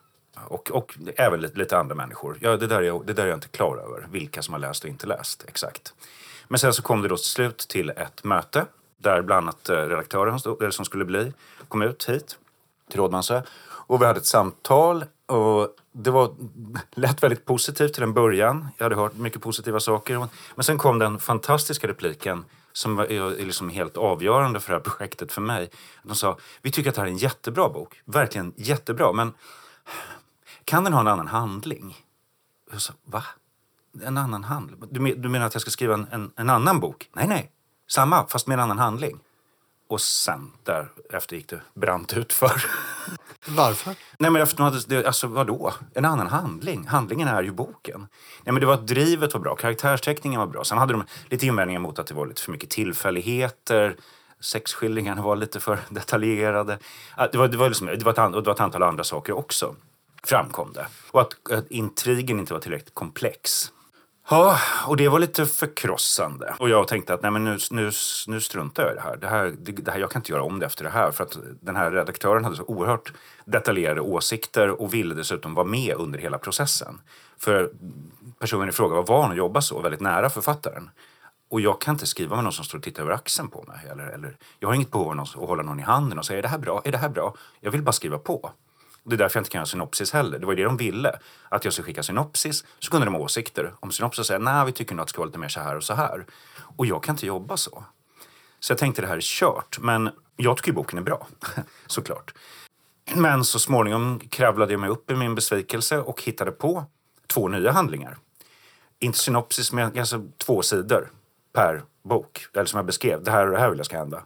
Och, 0.48 0.72
och 0.72 0.98
även 1.18 1.42
lite, 1.42 1.60
lite 1.60 1.78
andra 1.78 1.96
människor. 1.96 2.38
Ja, 2.42 2.58
det, 2.58 2.68
där 2.68 2.82
är, 2.82 3.04
det 3.06 3.14
där 3.14 3.24
är 3.24 3.28
jag 3.28 3.38
inte 3.38 3.48
klar 3.48 3.78
över, 3.78 4.08
vilka 4.12 4.42
som 4.42 4.54
har 4.54 4.60
läst 4.60 4.84
och 4.84 4.90
inte 4.90 5.08
läst 5.08 5.46
exakt. 5.48 5.94
Men 6.48 6.60
sen 6.60 6.74
så 6.74 6.82
kom 6.82 7.02
det 7.02 7.08
då 7.08 7.18
till 7.18 7.26
slut 7.26 7.58
till 7.58 7.90
ett 7.90 8.24
möte 8.24 8.66
där 8.98 9.22
bland 9.22 9.48
annat 9.48 9.70
eh, 9.70 9.76
redaktören 9.76 10.40
som 10.72 10.86
skulle 10.86 11.06
bli 11.06 11.34
kom 11.68 11.82
ut 11.82 12.10
hit 12.10 12.38
till 12.90 13.00
Rådmansö. 13.00 13.42
Och 13.88 14.02
vi 14.02 14.06
hade 14.06 14.20
ett 14.20 14.26
samtal 14.26 15.06
och 15.26 15.76
det 15.92 16.12
var, 16.12 16.36
lät 16.92 17.24
väldigt 17.24 17.46
positivt 17.46 17.94
till 17.94 18.04
en 18.04 18.14
början. 18.14 18.68
Jag 18.78 18.86
hade 18.86 18.96
hört 18.96 19.16
mycket 19.16 19.42
positiva 19.42 19.80
saker. 19.80 20.28
Men 20.56 20.64
sen 20.64 20.78
kom 20.78 21.00
den 21.00 21.20
fantastiska 21.20 21.88
repliken 21.88 22.46
som 22.74 23.00
är 23.00 23.46
liksom 23.46 23.70
helt 23.70 23.98
avgörande 23.98 24.60
för 24.60 24.70
det 24.70 24.76
här 24.76 24.84
projektet 24.84 25.32
för 25.32 25.42
mig. 25.42 25.70
De 26.04 26.16
sa, 26.16 26.38
vi 26.62 26.72
tycker 26.72 26.90
att 26.90 26.96
det 26.96 27.02
här 27.02 27.08
är 27.08 27.12
en 27.12 27.18
jättebra 27.18 27.70
bok. 27.70 28.02
Verkligen 28.06 28.54
jättebra. 28.56 29.14
Men 29.14 29.34
kan 30.66 30.84
den 30.84 30.94
ha 30.94 31.00
en 31.00 31.08
annan 31.08 31.28
handling? 31.28 32.06
Jag 32.72 32.82
sa, 32.82 32.94
va? 33.04 33.24
En 34.04 34.18
annan 34.18 34.44
handling? 34.44 34.80
Du, 34.90 35.16
du 35.16 35.30
menar 35.30 35.46
att 35.46 35.56
jag 35.56 35.62
ska 35.62 35.72
skriva 35.72 35.94
en, 35.94 36.08
en, 36.12 36.32
en 36.36 36.50
annan 36.50 36.80
bok? 36.80 37.10
Nej, 37.14 37.28
nej. 37.28 37.52
Samma, 37.88 38.28
fast 38.28 38.48
med 38.48 38.54
en 38.54 38.60
annan 38.60 38.80
handling. 38.80 39.20
Och 39.88 40.02
sen 40.02 40.52
därefter 40.64 41.36
gick 41.36 41.50
det 41.50 41.62
brant 41.74 42.14
ut 42.14 42.34
för. 42.34 42.66
Varför? 43.48 43.96
Nej 44.18 44.32
men 44.32 44.42
efter 44.42 44.90
det, 44.90 45.06
alltså 45.06 45.28
vadå? 45.28 45.74
En 45.94 46.06
annan 46.06 46.28
handling? 46.28 46.88
Handlingen 46.88 47.28
är 47.28 47.44
ju 47.44 47.52
boken. 47.52 48.00
Nej 48.44 48.54
men 48.54 48.60
det 48.60 48.66
var 48.66 48.74
att 48.74 48.88
drivet 48.88 49.34
var 49.34 49.42
bra, 49.42 49.56
karaktärsteckningen 49.56 50.40
var 50.40 50.48
bra. 50.48 50.64
Sen 50.64 50.78
hade 50.78 50.94
de 50.94 51.04
lite 51.30 51.46
invändningar 51.46 51.82
mot 51.82 52.00
att 52.00 52.08
det 52.08 52.14
var 52.14 52.26
lite 52.26 52.42
för 52.42 52.52
mycket 52.52 52.70
tillfälligheter. 52.70 53.96
Sexskildringarna 54.40 55.22
var 55.22 55.36
lite 55.36 55.60
för 55.60 55.80
detaljerade. 55.90 56.78
Det 57.32 57.38
var, 57.38 57.48
det 57.48 57.58
var, 57.58 57.70
liksom, 57.70 57.88
det 57.88 58.04
var, 58.04 58.12
ett, 58.12 58.34
det 58.34 58.42
var 58.42 58.54
ett 58.54 58.60
antal 58.60 58.84
andra 58.84 59.04
saker 59.04 59.34
också, 59.34 59.76
framkom 60.24 60.74
det. 60.74 60.88
Och 61.12 61.22
att, 61.22 61.52
att 61.52 61.72
intrigen 61.72 62.40
inte 62.40 62.54
var 62.54 62.60
tillräckligt 62.60 62.94
komplex. 62.94 63.72
Ja, 64.30 64.58
och 64.88 64.98
det 64.98 65.10
var 65.10 65.20
lite 65.20 65.46
förkrossande. 65.46 66.56
Och 66.60 66.70
jag 66.70 66.88
tänkte 66.88 67.14
att 67.14 67.22
nej, 67.22 67.32
men 67.32 67.44
nu, 67.44 67.58
nu, 67.72 67.92
nu 68.28 68.42
struntar 68.42 68.84
jag 68.84 68.92
i 68.92 68.96
det 68.96 69.02
här. 69.02 69.18
Det 69.18 69.28
här, 69.28 69.54
det, 69.60 69.72
det 69.72 69.92
här. 69.92 70.00
Jag 70.00 70.12
kan 70.12 70.20
inte 70.20 70.32
göra 70.32 70.44
om 70.44 70.60
det 70.60 70.66
efter 70.66 70.84
det 70.84 70.90
här. 70.90 71.12
För 71.12 71.24
att 71.24 71.38
den 71.62 71.76
här 71.76 71.92
redaktören 71.92 72.44
hade 72.44 72.56
så 72.56 72.64
oerhört 72.64 73.14
detaljerade 73.46 74.02
åsikter 74.02 74.82
och 74.82 74.94
ville 74.94 75.16
dessutom 75.16 75.54
vara 75.54 75.66
med 75.66 75.96
under 75.96 76.20
hela 76.20 76.38
processen. 76.38 77.02
För 77.38 77.72
personen 78.40 78.70
i 78.70 78.72
fråga 78.72 78.96
var 78.96 79.04
van 79.04 79.32
att 79.32 79.38
jobba 79.38 79.62
så, 79.62 79.82
väldigt 79.82 80.02
nära 80.02 80.30
författaren. 80.30 80.90
Och 81.50 81.62
jag 81.62 81.82
kan 81.82 81.96
inte 81.96 82.06
skriva 82.06 82.36
med 82.36 82.44
någon 82.44 82.54
som 82.54 82.66
står 82.66 82.78
och 82.78 82.84
tittar 82.84 83.04
över 83.04 83.14
axeln 83.14 83.50
på 83.50 83.64
mig. 83.68 83.88
Eller, 83.92 84.08
eller, 84.08 84.38
jag 84.60 84.68
har 84.68 84.76
inget 84.76 84.92
behov 84.92 85.12
av 85.12 85.20
att 85.20 85.34
hålla 85.34 85.64
någon 85.64 85.80
i 85.80 85.84
handen 85.84 86.20
och 86.20 86.26
säga 86.26 86.40
är 86.40 86.42
det 86.42 86.48
här 86.48 86.58
bra? 86.58 86.82
Är 86.86 86.92
det 86.92 86.98
här 86.98 87.10
bra? 87.10 87.36
Jag 87.60 87.72
vill 87.72 87.82
bara 87.82 87.92
skriva 87.92 88.18
på. 88.18 88.52
Det 89.06 89.16
är 89.16 89.18
därför 89.18 89.38
jag 89.38 89.42
inte 89.42 89.52
kan 89.52 89.60
göra 89.60 89.66
synopsis 89.66 90.14
heller. 90.14 90.40
Det 90.40 90.46
var 90.46 90.54
ju 90.54 90.58
det 90.58 90.64
de 90.64 90.78
ville. 90.78 91.20
Att 91.50 91.64
jag 91.64 91.74
skulle 91.74 91.86
skicka 91.86 92.04
synopsis, 92.04 92.66
så 92.80 92.92
kunde 92.92 93.06
de 93.06 93.14
ha 93.14 93.22
åsikter 93.22 93.74
om 93.80 93.92
synopsis 93.92 94.20
och 94.20 94.26
säga 94.26 94.40
nej, 94.40 94.66
vi 94.66 94.72
tycker 94.72 94.96
nog 94.96 95.02
att 95.02 95.08
det 95.08 95.10
ska 95.10 95.20
vara 95.20 95.28
lite 95.28 95.40
mer 95.40 95.48
så 95.48 95.60
här 95.60 95.76
och 95.76 95.84
så 95.84 95.94
här. 95.94 96.26
Och 96.78 96.86
jag 96.86 97.04
kan 97.04 97.14
inte 97.14 97.26
jobba 97.26 97.58
så. 97.58 97.84
Så 98.60 98.72
jag 98.72 98.78
tänkte 98.78 99.02
det 99.02 99.08
här 99.08 99.18
är 99.18 99.22
kört. 99.22 99.80
Men 99.80 100.10
jag 100.36 100.58
tycker 100.58 100.72
boken 100.72 101.00
är 101.00 101.04
bra, 101.04 101.28
såklart. 101.88 102.34
Men 103.16 103.44
så 103.44 103.60
småningom 103.60 104.20
kravlade 104.20 104.74
jag 104.74 104.80
mig 104.80 104.90
upp 104.90 105.12
i 105.12 105.16
min 105.16 105.36
besvikelse 105.36 105.98
och 105.98 106.22
hittade 106.24 106.52
på 106.52 106.86
två 107.28 107.48
nya 107.48 107.72
handlingar. 107.72 108.18
Inte 109.00 109.18
synopsis, 109.18 109.72
men 109.72 110.00
alltså 110.00 110.24
två 110.38 110.62
sidor 110.62 111.12
per 111.54 111.84
bok. 112.04 112.48
Eller 112.54 112.66
som 112.66 112.78
jag 112.78 112.86
beskrev, 112.86 113.24
det 113.24 113.32
här 113.32 113.46
och 113.46 113.52
det 113.52 113.60
här 113.60 113.70
vill 113.70 113.80
jag 113.80 113.86
ska 113.86 113.98
hända. 113.98 114.26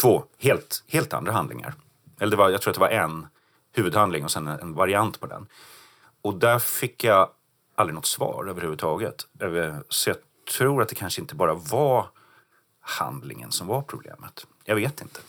Två 0.00 0.24
helt, 0.38 0.84
helt 0.88 1.12
andra 1.12 1.32
handlingar. 1.32 1.74
Eller 2.20 2.30
det 2.30 2.36
var, 2.36 2.50
jag 2.50 2.62
tror 2.62 2.70
att 2.70 2.74
det 2.74 2.80
var 2.80 2.88
en 2.88 3.26
huvudhandling 3.74 4.24
och 4.24 4.30
sen 4.30 4.46
en 4.46 4.74
variant 4.74 5.20
på 5.20 5.26
den. 5.26 5.46
Och 6.22 6.34
där 6.34 6.58
fick 6.58 7.04
jag 7.04 7.28
aldrig 7.74 7.94
något 7.94 8.06
svar 8.06 8.46
överhuvudtaget. 8.48 9.26
Så 9.88 10.10
jag 10.10 10.16
tror 10.58 10.82
att 10.82 10.88
det 10.88 10.94
kanske 10.94 11.20
inte 11.20 11.34
bara 11.34 11.54
var 11.54 12.06
handlingen 12.80 13.50
som 13.50 13.66
var 13.66 13.82
problemet. 13.82 14.46
Jag 14.64 14.74
vet 14.74 15.00
inte. 15.00 15.20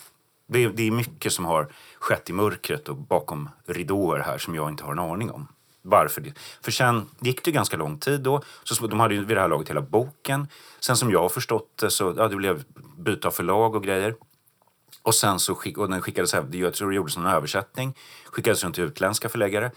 Det 0.48 0.64
är, 0.64 0.70
det 0.70 0.84
är 0.84 0.92
mycket 0.92 1.34
som 1.34 1.46
har 1.46 1.68
skett 2.00 2.30
i 2.30 2.34
mörkret 2.34 2.90
och 2.90 2.96
bakom 2.96 3.50
ridåer 3.66 4.20
här 4.20 4.38
som 4.38 4.56
jag 4.56 4.70
inte 4.70 4.84
har 4.84 4.92
en 4.92 5.00
aning 5.00 5.32
om. 5.32 5.48
Varför 5.82 6.22
det? 6.22 6.34
För 6.62 6.72
sen 6.72 7.10
gick 7.20 7.44
det 7.44 7.52
ganska 7.52 7.78
lång 7.78 8.00
tid 8.00 8.22
då. 8.22 8.42
Så 8.64 8.88
de 8.88 9.00
hade 9.00 9.16
ju 9.16 9.26
vid 9.26 9.38
det 9.38 9.42
här 9.42 9.48
laget 9.48 9.70
hela 9.70 9.82
boken. 9.82 10.48
Sen 10.80 10.98
som 10.98 11.12
jag 11.12 11.22
har 11.22 11.30
förstått 11.30 11.78
det 11.82 11.90
så 11.90 12.14
ja, 12.18 12.28
det 12.28 12.36
blev 12.36 12.64
byte 12.98 13.28
av 13.28 13.32
förlag 13.32 13.76
och 13.76 13.84
grejer. 13.84 14.16
Och 15.06 15.16
sen 15.16 15.40
så 15.40 15.56
skick, 15.56 15.78
och 15.78 15.90
den 15.90 16.02
skickades, 16.02 16.34
jag 16.52 16.74
tror 16.74 16.90
det 16.90 16.96
gjordes 16.96 17.18
en 17.18 17.26
översättning, 17.26 17.96
skickades 18.26 18.64
runt 18.64 18.76
till 18.76 18.84
utländska 18.84 19.30
förläggare. 19.30 19.72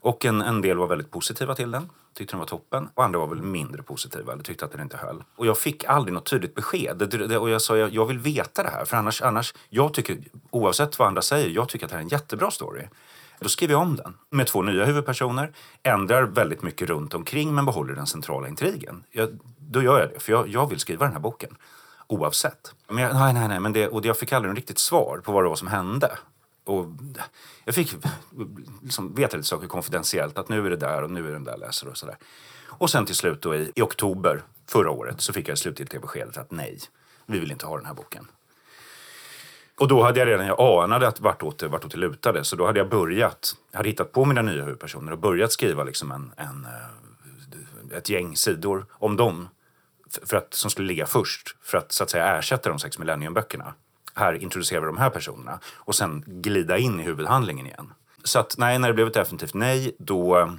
Och 0.00 0.24
en, 0.24 0.42
en 0.42 0.60
del 0.62 0.76
var 0.76 0.86
väldigt 0.86 1.10
positiva 1.10 1.54
till 1.54 1.70
den, 1.70 1.90
tyckte 2.14 2.32
den 2.32 2.38
var 2.38 2.46
toppen. 2.46 2.88
Och 2.94 3.04
andra 3.04 3.18
var 3.18 3.26
väl 3.26 3.42
mindre 3.42 3.82
positiva, 3.82 4.32
eller 4.32 4.42
tyckte 4.42 4.64
att 4.64 4.72
den 4.72 4.80
inte 4.80 4.96
höll. 4.96 5.24
Och 5.36 5.46
jag 5.46 5.58
fick 5.58 5.84
aldrig 5.84 6.14
något 6.14 6.30
tydligt 6.30 6.54
besked. 6.54 6.96
Det, 6.96 7.06
det, 7.06 7.38
och 7.38 7.50
jag 7.50 7.62
sa, 7.62 7.76
jag, 7.76 7.94
jag, 7.94 8.06
vill 8.06 8.18
veta 8.18 8.62
det 8.62 8.70
här. 8.70 8.84
För 8.84 8.96
annars, 8.96 9.22
annars, 9.22 9.54
jag 9.68 9.94
tycker, 9.94 10.18
oavsett 10.50 10.98
vad 10.98 11.08
andra 11.08 11.22
säger, 11.22 11.48
jag 11.48 11.68
tycker 11.68 11.86
att 11.86 11.90
det 11.90 11.96
här 11.96 12.00
är 12.00 12.04
en 12.04 12.08
jättebra 12.08 12.50
story. 12.50 12.82
Då 13.40 13.48
skriver 13.48 13.74
jag 13.74 13.82
om 13.82 13.96
den 13.96 14.14
med 14.30 14.46
två 14.46 14.62
nya 14.62 14.84
huvudpersoner, 14.84 15.52
ändrar 15.82 16.22
väldigt 16.22 16.62
mycket 16.62 16.88
runt 16.88 17.14
omkring 17.14 17.54
men 17.54 17.66
behåller 17.66 17.94
den 17.94 18.06
centrala 18.06 18.48
intrigen. 18.48 19.04
Jag, 19.10 19.38
då 19.58 19.82
gör 19.82 20.00
jag 20.00 20.08
det, 20.08 20.20
för 20.20 20.32
jag, 20.32 20.48
jag 20.48 20.68
vill 20.70 20.78
skriva 20.78 21.04
den 21.04 21.12
här 21.12 21.20
boken 21.20 21.56
oavsett. 22.06 22.74
Men 22.88 22.98
jag, 22.98 23.14
nej, 23.14 23.32
nej, 23.32 23.48
nej, 23.48 23.60
men 23.60 23.72
det, 23.72 23.88
och 23.88 24.04
jag 24.04 24.18
fick 24.18 24.32
aldrig 24.32 24.50
något 24.50 24.58
riktigt 24.58 24.78
svar 24.78 25.20
på 25.24 25.32
vad 25.32 25.44
det 25.44 25.48
var 25.48 25.56
som 25.56 25.68
hände. 25.68 26.18
Och 26.64 26.86
jag 27.64 27.74
fick 27.74 27.94
liksom 28.82 29.14
veta 29.14 29.36
lite 29.36 29.48
saker 29.48 29.66
konfidentiellt, 29.66 30.38
att 30.38 30.48
nu 30.48 30.66
är 30.66 30.70
det 30.70 30.76
där 30.76 31.02
och 31.02 31.10
nu 31.10 31.28
är 31.28 31.32
den 31.32 31.44
där 31.44 31.56
läsare 31.56 31.90
och 31.90 31.96
sådär. 31.96 32.16
Och 32.68 32.90
sen 32.90 33.06
till 33.06 33.14
slut 33.14 33.42
då 33.42 33.54
i, 33.54 33.72
i 33.74 33.82
oktober 33.82 34.42
förra 34.68 34.90
året 34.90 35.20
så 35.20 35.32
fick 35.32 35.48
jag 35.48 35.58
slutgiltiga 35.58 36.00
beskedet 36.00 36.36
att 36.36 36.50
nej, 36.50 36.78
vi 37.26 37.38
vill 37.38 37.52
inte 37.52 37.66
ha 37.66 37.76
den 37.76 37.86
här 37.86 37.94
boken. 37.94 38.26
Och 39.78 39.88
då 39.88 40.02
hade 40.02 40.18
jag 40.18 40.28
redan, 40.28 40.46
jag 40.46 40.84
anade 40.84 41.08
att 41.08 41.20
vartåt, 41.20 41.62
vartåt 41.62 41.90
det 41.90 41.98
lutade, 41.98 42.44
så 42.44 42.56
då 42.56 42.66
hade 42.66 42.78
jag 42.78 42.88
börjat, 42.88 43.56
jag 43.70 43.78
hade 43.78 43.88
hittat 43.88 44.12
på 44.12 44.24
mina 44.24 44.42
nya 44.42 44.64
huvudpersoner 44.64 45.12
och 45.12 45.18
börjat 45.18 45.52
skriva 45.52 45.84
liksom 45.84 46.12
en, 46.12 46.32
en, 46.36 46.64
eh, 46.64 47.96
ett 47.98 48.08
gäng 48.08 48.36
sidor 48.36 48.86
om 48.90 49.16
dem 49.16 49.48
för 50.22 50.36
att, 50.36 50.54
som 50.54 50.70
skulle 50.70 50.88
ligga 50.88 51.06
först 51.06 51.56
för 51.62 51.78
att 51.78 51.92
så 51.92 52.04
att 52.04 52.10
säga 52.10 52.38
ersätta 52.38 52.68
de 52.68 52.78
sex 52.78 52.98
millenniumböckerna. 52.98 53.74
Här 54.14 54.42
introducerar 54.42 54.80
vi 54.80 54.86
de 54.86 54.98
här 54.98 55.10
personerna 55.10 55.60
och 55.74 55.94
sen 55.94 56.24
glida 56.26 56.78
in 56.78 57.00
i 57.00 57.02
huvudhandlingen 57.02 57.66
igen. 57.66 57.92
Så 58.24 58.38
att 58.38 58.54
nej, 58.58 58.78
när 58.78 58.88
det 58.88 58.94
blev 58.94 59.06
ett 59.06 59.14
definitivt 59.14 59.54
nej, 59.54 59.96
då 59.98 60.38
eh, 60.38 60.52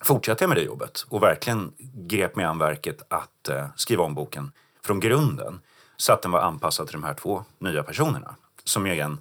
fortsatte 0.00 0.44
jag 0.44 0.48
med 0.48 0.56
det 0.56 0.62
jobbet 0.62 1.06
och 1.08 1.22
verkligen 1.22 1.72
grep 1.94 2.36
mig 2.36 2.44
an 2.44 2.58
verket 2.58 3.02
att 3.08 3.48
eh, 3.48 3.66
skriva 3.76 4.04
om 4.04 4.14
boken 4.14 4.52
från 4.82 5.00
grunden 5.00 5.60
så 5.96 6.12
att 6.12 6.22
den 6.22 6.30
var 6.30 6.40
anpassad 6.40 6.86
till 6.86 7.00
de 7.00 7.04
här 7.04 7.14
två 7.14 7.44
nya 7.58 7.82
personerna. 7.82 8.34
Som 8.64 8.86
är 8.86 9.04
en, 9.04 9.20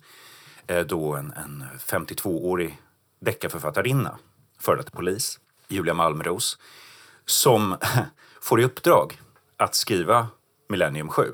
eh, 0.67 0.85
då 0.85 1.15
en, 1.15 1.31
en 1.31 1.63
52-årig 1.79 2.79
deckarförfattarinna, 3.19 4.17
före 4.59 4.77
detta 4.77 4.91
polis, 4.91 5.39
Julia 5.67 5.93
Malmros, 5.93 6.57
som 7.25 7.77
får 8.41 8.61
i 8.61 8.63
uppdrag 8.63 9.19
att 9.59 9.75
skriva 9.75 10.27
Millennium 10.69 11.09
7. 11.09 11.33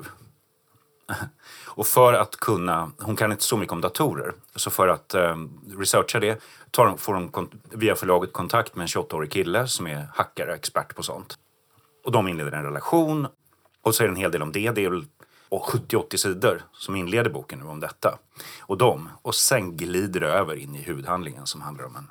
Och 1.64 1.86
för 1.86 2.12
att 2.12 2.36
kunna, 2.36 2.90
hon 2.98 3.16
kan 3.16 3.32
inte 3.32 3.44
så 3.44 3.56
mycket 3.56 3.72
om 3.72 3.80
datorer, 3.80 4.32
så 4.56 4.70
för 4.70 4.88
att 4.88 5.14
eh, 5.14 5.36
researcha 5.78 6.20
det 6.20 6.42
tar, 6.70 6.96
får 6.96 7.14
hon 7.14 7.50
via 7.70 7.94
förlaget 7.94 8.32
kontakt 8.32 8.76
med 8.76 8.82
en 8.82 8.88
28-årig 8.88 9.32
kille 9.32 9.68
som 9.68 9.86
är 9.86 10.08
hackare, 10.14 10.54
expert 10.54 10.94
på 10.94 11.02
sånt. 11.02 11.38
Och 12.04 12.12
de 12.12 12.28
inleder 12.28 12.52
en 12.52 12.64
relation 12.64 13.26
och 13.82 13.94
så 13.94 14.02
är 14.02 14.06
det 14.06 14.12
en 14.12 14.16
hel 14.16 14.30
del 14.30 14.42
om 14.42 14.52
det. 14.52 14.70
Det 14.70 14.84
är 14.84 14.90
väl 14.90 15.04
70-80 15.50 16.16
sidor 16.16 16.62
som 16.72 16.96
inleder 16.96 17.30
boken 17.30 17.58
nu 17.58 17.64
om 17.64 17.80
detta. 17.80 18.18
Och 18.60 18.78
dem. 18.78 19.08
Och 19.22 19.34
sen 19.34 19.76
glider 19.76 20.20
det 20.20 20.28
över 20.28 20.54
in 20.54 20.74
i 20.74 20.82
huvudhandlingen 20.82 21.46
som 21.46 21.60
handlar 21.60 21.84
om 21.84 21.96
en 21.96 22.10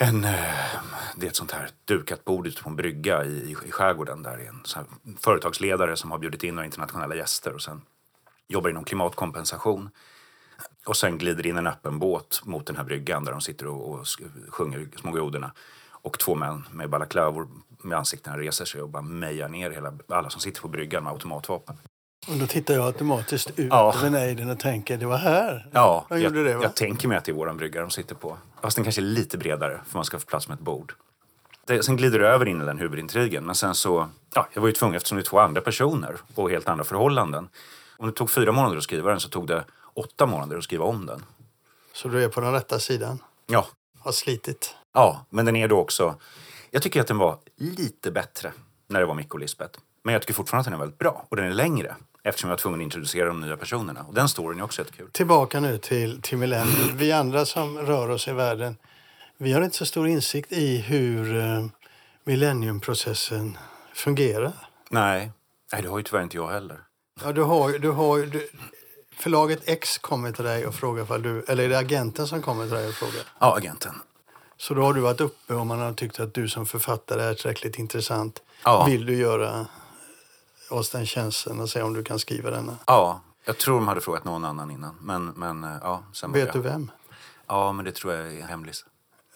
en, 0.00 0.24
eh, 0.24 0.32
det 1.16 1.26
är 1.26 1.30
ett 1.30 1.36
sånt 1.36 1.50
här 1.50 1.70
dukat 1.84 2.24
bord 2.24 2.46
ute 2.46 2.62
på 2.62 2.68
en 2.68 2.76
brygga 2.76 3.24
i, 3.24 3.56
i 3.66 3.70
skärgården 3.70 4.22
där 4.22 4.38
är 4.38 4.48
en 4.48 5.16
företagsledare 5.18 5.96
som 5.96 6.10
har 6.10 6.18
bjudit 6.18 6.44
in 6.44 6.54
några 6.54 6.66
internationella 6.66 7.14
gäster 7.14 7.52
och 7.52 7.62
sen 7.62 7.82
jobbar 8.48 8.70
inom 8.70 8.84
klimatkompensation. 8.84 9.90
Och 10.86 10.96
sen 10.96 11.18
glider 11.18 11.46
in 11.46 11.58
en 11.58 11.66
öppen 11.66 11.98
båt 11.98 12.40
mot 12.44 12.66
den 12.66 12.76
här 12.76 12.84
bryggan 12.84 13.24
där 13.24 13.32
de 13.32 13.40
sitter 13.40 13.66
och, 13.66 13.90
och 13.90 14.06
sjunger 14.48 14.88
Små 15.00 15.12
grodorna. 15.12 15.52
Och 16.02 16.18
två 16.18 16.34
män 16.34 16.66
med 16.70 16.90
balaklavor 16.90 17.48
med 17.82 17.98
ansiktena 17.98 18.38
reser 18.38 18.64
sig 18.64 18.82
och 18.82 18.88
bara 18.88 19.02
mejar 19.02 19.48
ner 19.48 19.70
hela, 19.70 19.92
alla 20.08 20.30
som 20.30 20.40
sitter 20.40 20.60
på 20.60 20.68
bryggan 20.68 21.04
med 21.04 21.12
automatvapen. 21.12 21.76
Och 22.28 22.36
då 22.36 22.46
tittar 22.46 22.74
jag 22.74 22.86
automatiskt 22.86 23.50
ut 23.58 23.68
ja. 23.70 23.94
över 23.96 24.10
nejden 24.10 24.50
och 24.50 24.58
tänker, 24.58 24.96
det 24.96 25.06
var 25.06 25.18
här 25.18 25.68
Ja, 25.72 26.06
de 26.08 26.20
jag, 26.20 26.32
det, 26.32 26.54
va? 26.54 26.62
jag 26.62 26.76
tänker 26.76 27.08
mig 27.08 27.16
att 27.16 27.24
det 27.24 27.32
är 27.32 27.34
våran 27.34 27.56
brygga 27.56 27.80
de 27.80 27.90
sitter 27.90 28.14
på. 28.14 28.38
Fast 28.62 28.76
den 28.76 28.84
kanske 28.84 29.00
är 29.00 29.04
lite 29.04 29.38
bredare 29.38 29.80
för 29.86 29.98
man 29.98 30.04
ska 30.04 30.18
få 30.18 30.26
plats 30.26 30.48
med 30.48 30.54
ett 30.54 30.60
bord. 30.60 30.94
Det, 31.66 31.82
sen 31.82 31.96
glider 31.96 32.18
det 32.18 32.28
över 32.28 32.48
in 32.48 32.62
i 32.62 32.64
den 32.64 32.78
huvudintrigen. 32.78 33.44
Men 33.44 33.54
sen 33.54 33.74
så, 33.74 34.08
ja, 34.34 34.48
jag 34.52 34.60
var 34.60 34.68
ju 34.68 34.74
tvungen 34.74 34.96
eftersom 34.96 35.16
det 35.16 35.22
är 35.22 35.24
två 35.24 35.38
andra 35.38 35.60
personer 35.60 36.16
och 36.34 36.50
helt 36.50 36.68
andra 36.68 36.84
förhållanden. 36.84 37.48
Om 37.96 38.06
det 38.06 38.12
tog 38.12 38.30
fyra 38.30 38.52
månader 38.52 38.76
att 38.76 38.82
skriva 38.82 39.10
den 39.10 39.20
så 39.20 39.28
tog 39.28 39.46
det 39.46 39.64
åtta 39.94 40.26
månader 40.26 40.58
att 40.58 40.64
skriva 40.64 40.84
om 40.84 41.06
den. 41.06 41.24
Så 41.92 42.08
du 42.08 42.24
är 42.24 42.28
på 42.28 42.40
den 42.40 42.52
rätta 42.52 42.78
sidan? 42.78 43.22
Ja. 43.46 43.66
Har 43.98 44.12
slitit? 44.12 44.74
Ja, 44.92 45.26
men 45.30 45.44
den 45.44 45.56
är 45.56 45.68
då 45.68 45.78
också... 45.78 46.14
Jag 46.70 46.82
tycker 46.82 47.00
att 47.00 47.06
den 47.06 47.18
var 47.18 47.38
lite 47.56 48.10
bättre 48.10 48.52
när 48.86 49.00
det 49.00 49.06
var 49.06 49.14
Micke 49.14 49.34
och 49.34 49.40
Lisbeth. 49.40 49.78
Men 50.02 50.12
jag 50.12 50.22
tycker 50.22 50.34
fortfarande 50.34 50.60
att 50.60 50.64
den 50.64 50.74
är 50.74 50.78
väldigt 50.78 50.98
bra 50.98 51.26
och 51.28 51.36
den 51.36 51.46
är 51.46 51.54
längre. 51.54 51.96
Eftersom 52.22 52.50
jag 52.50 52.56
var 52.56 52.60
tvungen 52.60 52.80
att 52.80 52.84
introducera 52.84 53.26
de 53.26 53.40
nya 53.40 53.56
personerna. 53.56 54.02
Och 54.02 54.14
den 54.14 54.28
storyn 54.28 54.58
är 54.58 54.64
också 54.64 54.82
jättekul. 54.82 55.10
Tillbaka 55.12 55.60
nu 55.60 55.78
till, 55.78 56.22
till 56.22 56.38
Millennium. 56.38 56.96
Vi 56.96 57.12
andra 57.12 57.46
som 57.46 57.78
rör 57.78 58.08
oss 58.08 58.28
i 58.28 58.32
världen, 58.32 58.76
vi 59.36 59.52
har 59.52 59.62
inte 59.62 59.76
så 59.76 59.86
stor 59.86 60.08
insikt 60.08 60.52
i 60.52 60.76
hur 60.76 61.34
uh, 61.34 61.66
millenniumprocessen 62.24 63.58
fungerar. 63.94 64.52
Nej. 64.90 65.30
Nej, 65.72 65.82
det 65.82 65.88
har 65.88 65.98
ju 65.98 66.04
tyvärr 66.04 66.22
inte 66.22 66.36
jag 66.36 66.48
heller. 66.48 66.80
Ja, 67.24 67.32
du 67.32 67.42
har, 67.42 67.78
du 67.78 67.90
har, 67.90 68.18
du, 68.18 68.48
förlaget 69.16 69.60
X 69.64 69.98
kommer 69.98 70.32
till 70.32 70.44
dig 70.44 70.66
och 70.66 70.74
frågar 70.74 71.04
för 71.04 71.18
du, 71.18 71.44
eller 71.48 71.64
är 71.64 71.68
det 71.68 71.78
agenten 71.78 72.26
som 72.26 72.42
kommer 72.42 72.64
till 72.64 72.74
dig 72.74 72.88
och 72.88 72.94
frågar? 72.94 73.22
Ja, 73.38 73.56
agenten. 73.56 73.94
Så 74.56 74.74
då 74.74 74.82
har 74.82 74.94
du 74.94 75.00
varit 75.00 75.20
uppe 75.20 75.54
och 75.54 75.66
man 75.66 75.78
har 75.78 75.92
tyckt 75.92 76.20
att 76.20 76.34
du 76.34 76.48
som 76.48 76.66
författare 76.66 77.22
är 77.22 77.34
tillräckligt 77.34 77.78
intressant. 77.78 78.42
Ja. 78.64 78.84
Vill 78.84 79.06
du 79.06 79.16
göra 79.16 79.66
oss 80.72 80.90
den 80.90 81.06
tjänsten 81.06 81.60
och 81.60 81.70
se 81.70 81.82
om 81.82 81.92
du 81.92 82.04
kan 82.04 82.18
skriva 82.18 82.50
denna? 82.50 82.76
Ja, 82.86 83.20
jag 83.44 83.58
tror 83.58 83.74
de 83.74 83.88
hade 83.88 84.00
frågat 84.00 84.24
någon 84.24 84.44
annan 84.44 84.70
innan. 84.70 84.96
Men, 85.00 85.26
men 85.26 85.64
eh, 85.64 85.76
ja, 85.82 86.02
sen 86.12 86.32
Vet 86.32 86.52
du 86.52 86.60
vem? 86.60 86.90
Ja, 87.46 87.72
men 87.72 87.84
det 87.84 87.92
tror 87.92 88.14
jag 88.14 88.34
är 88.34 88.42
hemligt. 88.42 88.84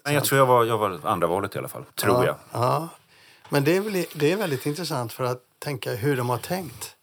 Men 0.04 0.14
jag 0.14 0.24
tror 0.24 0.38
jag 0.38 0.46
var, 0.46 0.64
jag 0.64 0.78
var 0.78 1.00
andra 1.04 1.26
valet 1.26 1.56
i 1.56 1.58
alla 1.58 1.68
fall. 1.68 1.84
Tror 1.94 2.14
ja, 2.14 2.26
jag. 2.26 2.36
Ja. 2.62 2.88
Men 3.48 3.64
det 3.64 3.76
är, 3.76 3.80
väl, 3.80 4.06
det 4.14 4.32
är 4.32 4.36
väldigt 4.36 4.66
intressant 4.66 5.12
för 5.12 5.24
att 5.24 5.42
tänka 5.58 5.94
hur 5.94 6.16
de 6.16 6.28
har 6.28 6.38
tänkt. 6.38 6.96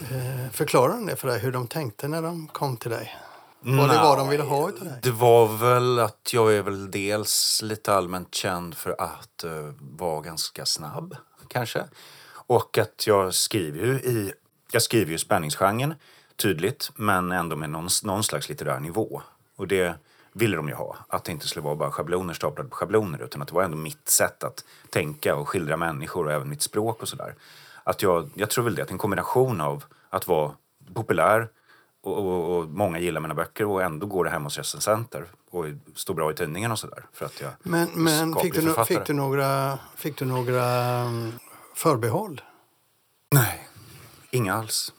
Eh, 0.00 0.50
förklarar 0.52 0.92
de 0.94 1.06
det 1.06 1.16
för 1.16 1.28
dig, 1.28 1.38
hur 1.38 1.52
de 1.52 1.66
tänkte 1.66 2.08
när 2.08 2.22
de 2.22 2.48
kom 2.48 2.76
till 2.76 2.90
dig? 2.90 3.16
Vad 3.60 3.90
det 3.90 3.96
var 3.96 4.16
de 4.16 4.28
ville 4.28 4.42
ha 4.42 4.68
utav 4.68 4.84
dig? 4.84 4.98
Det 5.02 5.10
var 5.10 5.56
väl 5.56 5.98
att 5.98 6.30
jag 6.32 6.54
är 6.54 6.62
väl 6.62 6.90
dels 6.90 7.62
lite 7.62 7.94
allmänt 7.94 8.34
känd 8.34 8.76
för 8.76 8.96
att 8.98 9.44
uh, 9.44 9.72
vara 9.80 10.20
ganska 10.20 10.66
snabb, 10.66 11.16
kanske. 11.48 11.84
Och 12.54 12.78
att 12.78 13.06
jag 13.06 13.34
skriver 13.34 13.86
ju 13.86 13.92
i, 13.92 14.32
jag 14.72 14.82
skriver 14.82 15.12
ju 15.12 15.18
spänningsgenren 15.18 15.94
tydligt, 16.36 16.90
men 16.94 17.32
ändå 17.32 17.56
med 17.56 17.70
någon, 17.70 17.88
någon 18.02 18.24
slags 18.24 18.48
litterär 18.48 18.80
nivå. 18.80 19.22
Och 19.56 19.68
det 19.68 19.94
ville 20.32 20.56
de 20.56 20.68
ju 20.68 20.74
ha. 20.74 20.96
Att 21.08 21.24
det 21.24 21.32
inte 21.32 21.48
skulle 21.48 21.64
vara 21.64 21.76
bara 21.76 21.90
schabloner 21.90 22.34
staplade 22.34 22.68
på 22.68 22.76
schabloner, 22.76 23.22
utan 23.22 23.42
att 23.42 23.48
det 23.48 23.54
var 23.54 23.62
ändå 23.62 23.76
mitt 23.76 24.08
sätt 24.08 24.44
att 24.44 24.64
tänka 24.90 25.36
och 25.36 25.48
skildra 25.48 25.76
människor 25.76 26.26
och 26.26 26.32
även 26.32 26.48
mitt 26.48 26.62
språk 26.62 27.02
och 27.02 27.08
sådär. 27.08 27.34
Att 27.84 28.02
jag, 28.02 28.30
jag 28.34 28.50
tror 28.50 28.64
väl 28.64 28.74
det, 28.74 28.82
att 28.82 28.90
en 28.90 28.98
kombination 28.98 29.60
av 29.60 29.84
att 30.10 30.28
vara 30.28 30.52
populär 30.94 31.48
och, 32.02 32.18
och, 32.18 32.56
och, 32.56 32.68
många 32.68 32.98
gillar 32.98 33.20
mina 33.20 33.34
böcker 33.34 33.64
och 33.64 33.82
ändå 33.82 34.06
går 34.06 34.24
det 34.24 34.30
hem 34.30 34.44
hos 34.44 34.58
recensenter 34.58 35.24
och 35.50 35.64
står 35.94 36.14
bra 36.14 36.30
i 36.30 36.34
tidningen 36.34 36.72
och 36.72 36.78
sådär. 36.78 37.06
men 37.62 37.88
men 37.94 38.34
fick, 38.34 38.54
du, 38.54 38.84
fick, 38.84 39.06
du 39.06 39.12
några, 39.12 39.78
fick 39.96 40.18
du 40.18 40.24
några 40.24 40.64
mm, 40.64 41.32
förbehåll? 41.74 42.40
Nej, 43.32 43.68
inga 44.30 44.54
alls. 44.54 44.92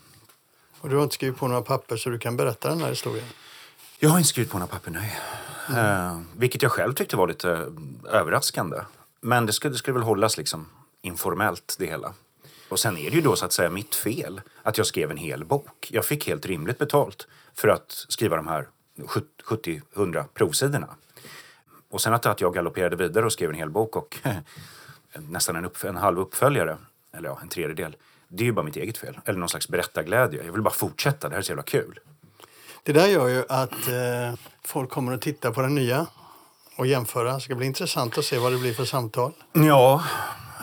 Och 0.81 0.89
du 0.89 0.95
har 0.95 1.03
inte 1.03 1.15
skrivit 1.15 1.37
på 1.37 1.47
några 1.47 1.61
papper 1.61 1.97
så 1.97 2.09
du 2.09 2.19
kan 2.19 2.37
berätta 2.37 2.69
den 2.69 2.81
här 2.81 2.89
historien? 2.89 3.27
Jag 3.99 4.09
har 4.09 4.17
inte 4.17 4.29
skrivit 4.29 4.51
på 4.51 4.57
några 4.57 4.71
papper, 4.71 4.91
nej. 4.91 5.19
Mm. 5.69 5.85
Uh, 5.85 6.21
vilket 6.37 6.61
jag 6.61 6.71
själv 6.71 6.93
tyckte 6.93 7.17
var 7.17 7.27
lite 7.27 7.73
överraskande. 8.09 8.77
Men 9.21 9.45
det 9.45 9.53
skulle, 9.53 9.73
det 9.73 9.77
skulle 9.77 9.93
väl 9.93 10.03
hållas 10.03 10.37
liksom 10.37 10.69
informellt 11.01 11.75
det 11.79 11.85
hela. 11.85 12.13
Och 12.69 12.79
sen 12.79 12.97
är 12.97 13.09
det 13.09 13.15
ju 13.15 13.21
då 13.21 13.35
så 13.35 13.45
att 13.45 13.53
säga 13.53 13.69
mitt 13.69 13.95
fel 13.95 14.41
att 14.63 14.77
jag 14.77 14.87
skrev 14.87 15.11
en 15.11 15.17
hel 15.17 15.45
bok. 15.45 15.87
Jag 15.91 16.05
fick 16.05 16.27
helt 16.27 16.45
rimligt 16.45 16.77
betalt 16.77 17.27
för 17.53 17.67
att 17.67 18.05
skriva 18.09 18.35
de 18.35 18.47
här 18.47 18.67
70-100 18.97 20.25
provsidorna. 20.33 20.87
Och 21.89 22.01
sen 22.01 22.13
att 22.13 22.41
jag 22.41 22.53
galopperade 22.53 22.95
vidare 22.95 23.25
och 23.25 23.33
skrev 23.33 23.49
en 23.49 23.55
hel 23.55 23.69
bok 23.69 23.95
och 23.95 24.17
nästan 25.19 25.55
en, 25.55 25.69
en 25.83 25.95
halv 25.95 26.19
uppföljare, 26.19 26.77
eller 27.17 27.29
ja, 27.29 27.39
en 27.41 27.49
tredjedel. 27.49 27.95
Det 28.27 28.43
är 28.43 28.45
ju 28.45 28.51
bara 28.51 28.65
mitt 28.65 28.75
eget 28.75 28.97
fel. 28.97 29.19
Eller 29.25 29.39
någon 29.39 29.49
slags 29.49 29.67
berättarglädje. 29.67 30.43
Jag 30.45 30.53
vill 30.53 30.61
bara 30.61 30.73
fortsätta, 30.73 31.29
det 31.29 31.35
här 31.35 31.39
är 31.39 31.43
så 31.43 31.51
jävla 31.51 31.63
kul. 31.63 31.99
Det 32.83 32.93
där 32.93 33.07
gör 33.07 33.27
ju 33.27 33.43
att 33.49 33.87
eh, 33.87 34.39
folk 34.63 34.89
kommer 34.89 35.13
att 35.13 35.21
titta 35.21 35.51
på 35.51 35.61
den 35.61 35.75
nya 35.75 36.05
och 36.77 36.87
jämföra. 36.87 37.33
Det 37.33 37.41
ska 37.41 37.55
bli 37.55 37.65
intressant 37.65 38.17
att 38.17 38.25
se 38.25 38.37
vad 38.37 38.51
det 38.51 38.57
blir 38.57 38.73
för 38.73 38.85
samtal. 38.85 39.31
Ja. 39.53 40.03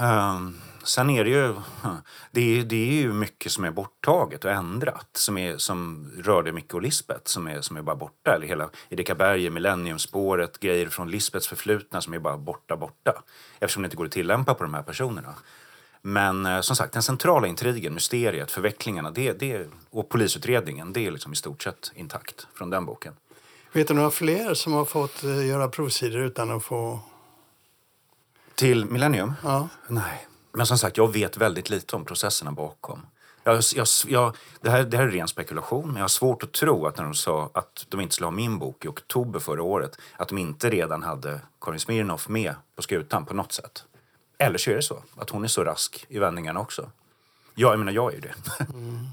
Um 0.01 0.62
Sen 0.85 1.11
är 1.11 1.25
det 1.25 1.31
ju, 1.31 1.55
det 2.31 2.59
är, 2.59 2.65
det 2.65 2.77
är 2.77 3.03
ju 3.03 3.13
mycket 3.13 3.53
som 3.53 3.65
är 3.65 3.71
borttaget 3.71 4.45
och 4.45 4.51
ändrat. 4.51 5.09
Som, 5.13 5.39
är, 5.39 5.57
som 5.57 6.11
rörde 6.19 6.53
Micke 6.53 6.75
och 6.75 6.83
Lisbeth 6.83 7.25
som 7.25 7.47
är, 7.47 7.61
som 7.61 7.77
är 7.77 7.83
bara 7.83 7.97
borta. 7.97 8.35
Eller 8.35 8.47
hela 8.47 8.71
Erika 8.89 9.15
Berger, 9.15 9.51
Millenniumspåret, 9.51 10.61
grejer 10.61 10.89
från 10.89 11.11
Lisbeths 11.11 11.47
förflutna 11.47 12.01
som 12.01 12.15
är 12.15 12.19
bara 12.19 12.37
borta, 12.37 12.77
borta. 12.77 13.23
Eftersom 13.61 13.83
det 13.83 13.87
inte 13.87 13.97
går 13.97 14.07
att 14.07 14.13
tillämpa 14.13 14.55
på 14.55 14.65
de 14.65 14.75
här 14.75 14.83
personerna. 14.83 15.35
Men 16.03 16.47
eh, 16.47 16.61
som 16.61 16.77
sagt, 16.77 16.93
den 16.93 17.03
centrala 17.03 17.47
intrigen, 17.47 17.95
mysteriet, 17.95 18.51
förvecklingarna 18.51 19.11
det, 19.11 19.33
det, 19.33 19.67
och 19.91 20.09
polisutredningen, 20.09 20.93
det 20.93 21.07
är 21.07 21.11
liksom 21.11 21.33
i 21.33 21.37
stort 21.37 21.63
sett 21.63 21.93
intakt 21.95 22.47
från 22.55 22.71
den 22.71 22.87
boken. 22.87 23.15
Vet 23.73 23.89
du 23.89 23.95
några 23.95 24.11
fler 24.11 24.55
som 24.55 24.73
har 24.73 24.85
fått 24.85 25.25
eh, 25.25 25.47
göra 25.47 25.69
provsidor 25.69 26.21
utan 26.21 26.51
att 26.51 26.65
få... 26.65 27.01
Till 28.55 28.85
Millennium? 28.85 29.33
Ja. 29.43 29.69
Nej. 29.89 30.27
Men 30.53 30.67
som 30.67 30.79
sagt, 30.79 30.97
jag 30.97 31.13
vet 31.13 31.37
väldigt 31.37 31.71
lite 31.71 31.97
om 31.97 32.05
processerna 32.05 32.53
bakom. 32.53 33.07
Jag, 33.45 33.63
jag, 33.75 33.87
jag, 34.07 34.37
det, 34.61 34.71
här, 34.71 34.85
det 34.85 34.97
här 34.97 35.05
är 35.05 35.11
ren 35.11 35.29
spekulation, 35.29 35.87
men 35.87 35.97
jag 35.97 36.03
har 36.03 36.09
svårt 36.09 36.43
att 36.43 36.53
tro 36.53 36.87
att 36.87 36.97
när 36.97 37.05
de 37.05 37.15
sa 37.15 37.51
att 37.55 37.87
de 37.89 38.01
inte 38.01 38.15
skulle 38.15 38.27
ha 38.27 38.31
min 38.31 38.59
bok 38.59 38.85
i 38.85 38.89
oktober 38.89 39.41
förra 39.41 39.63
året, 39.63 39.99
att 40.17 40.29
de 40.29 40.39
inte 40.39 40.71
redan 40.71 41.03
hade 41.03 41.41
Karin 41.61 41.81
Smirnoff 41.81 42.29
med 42.29 42.55
på 42.77 42.83
skutan 42.83 43.27
på 43.27 43.35
något 43.35 43.53
sätt. 43.53 43.85
Eller 44.39 44.59
så 44.59 44.71
är 44.71 44.75
det 44.75 44.83
så, 44.83 45.03
att 45.17 45.31
hon 45.31 45.45
är 45.45 45.49
så 45.49 45.65
rask 45.65 46.07
i 46.09 46.19
vändningarna 46.19 46.61
också. 46.61 46.91
Ja, 47.55 47.71
jag 47.71 47.79
menar, 47.79 47.93
jag 47.93 48.11
är 48.11 48.15
ju 48.15 48.21
det. 48.21 48.35
Mm. 48.61 49.07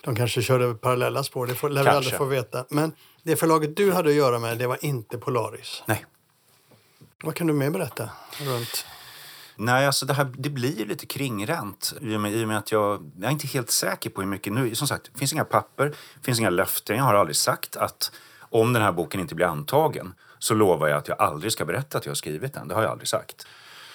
De 0.00 0.16
kanske 0.16 0.42
körde 0.42 0.74
parallella 0.74 1.24
spår, 1.24 1.46
det 1.46 1.54
får, 1.54 1.68
lär 1.68 1.82
vi 1.82 1.88
aldrig 1.88 2.14
få 2.14 2.24
veta. 2.24 2.64
Men 2.68 2.92
det 3.22 3.36
förlaget 3.36 3.76
du 3.76 3.92
hade 3.92 4.08
att 4.08 4.14
göra 4.14 4.38
med, 4.38 4.58
det 4.58 4.66
var 4.66 4.84
inte 4.84 5.18
Polaris? 5.18 5.82
Nej. 5.86 6.06
Vad 7.22 7.34
kan 7.34 7.46
du 7.46 7.52
mer 7.52 7.70
berätta 7.70 8.10
runt 8.40 8.86
Nej, 9.56 9.86
alltså 9.86 10.06
det, 10.06 10.14
här, 10.14 10.32
det 10.38 10.50
blir 10.50 10.78
ju 10.78 10.84
lite 10.84 11.06
kringränt 11.06 11.94
i 12.00 12.16
och, 12.16 12.20
med, 12.20 12.32
i 12.32 12.44
och 12.44 12.48
med 12.48 12.58
att 12.58 12.72
jag, 12.72 13.10
jag 13.16 13.28
är 13.28 13.32
inte 13.32 13.46
helt 13.46 13.70
säker 13.70 14.10
på 14.10 14.20
hur 14.20 14.28
mycket... 14.28 14.52
Nu, 14.52 14.74
som 14.74 14.88
sagt, 14.88 15.10
det 15.12 15.18
finns 15.18 15.32
inga 15.32 15.44
papper, 15.44 15.84
det 15.86 16.24
finns 16.24 16.40
inga 16.40 16.50
löften. 16.50 16.96
Jag 16.96 17.04
har 17.04 17.14
aldrig 17.14 17.36
sagt 17.36 17.76
att 17.76 18.12
om 18.38 18.72
den 18.72 18.82
här 18.82 18.92
boken 18.92 19.20
inte 19.20 19.34
blir 19.34 19.46
antagen 19.46 20.14
så 20.38 20.54
lovar 20.54 20.88
jag 20.88 20.98
att 20.98 21.08
jag 21.08 21.20
aldrig 21.20 21.52
ska 21.52 21.64
berätta 21.64 21.98
att 21.98 22.06
jag 22.06 22.10
har 22.10 22.16
skrivit 22.16 22.54
den. 22.54 22.68
Det 22.68 22.74
har 22.74 22.82
jag 22.82 22.90
aldrig 22.90 23.08
sagt. 23.08 23.46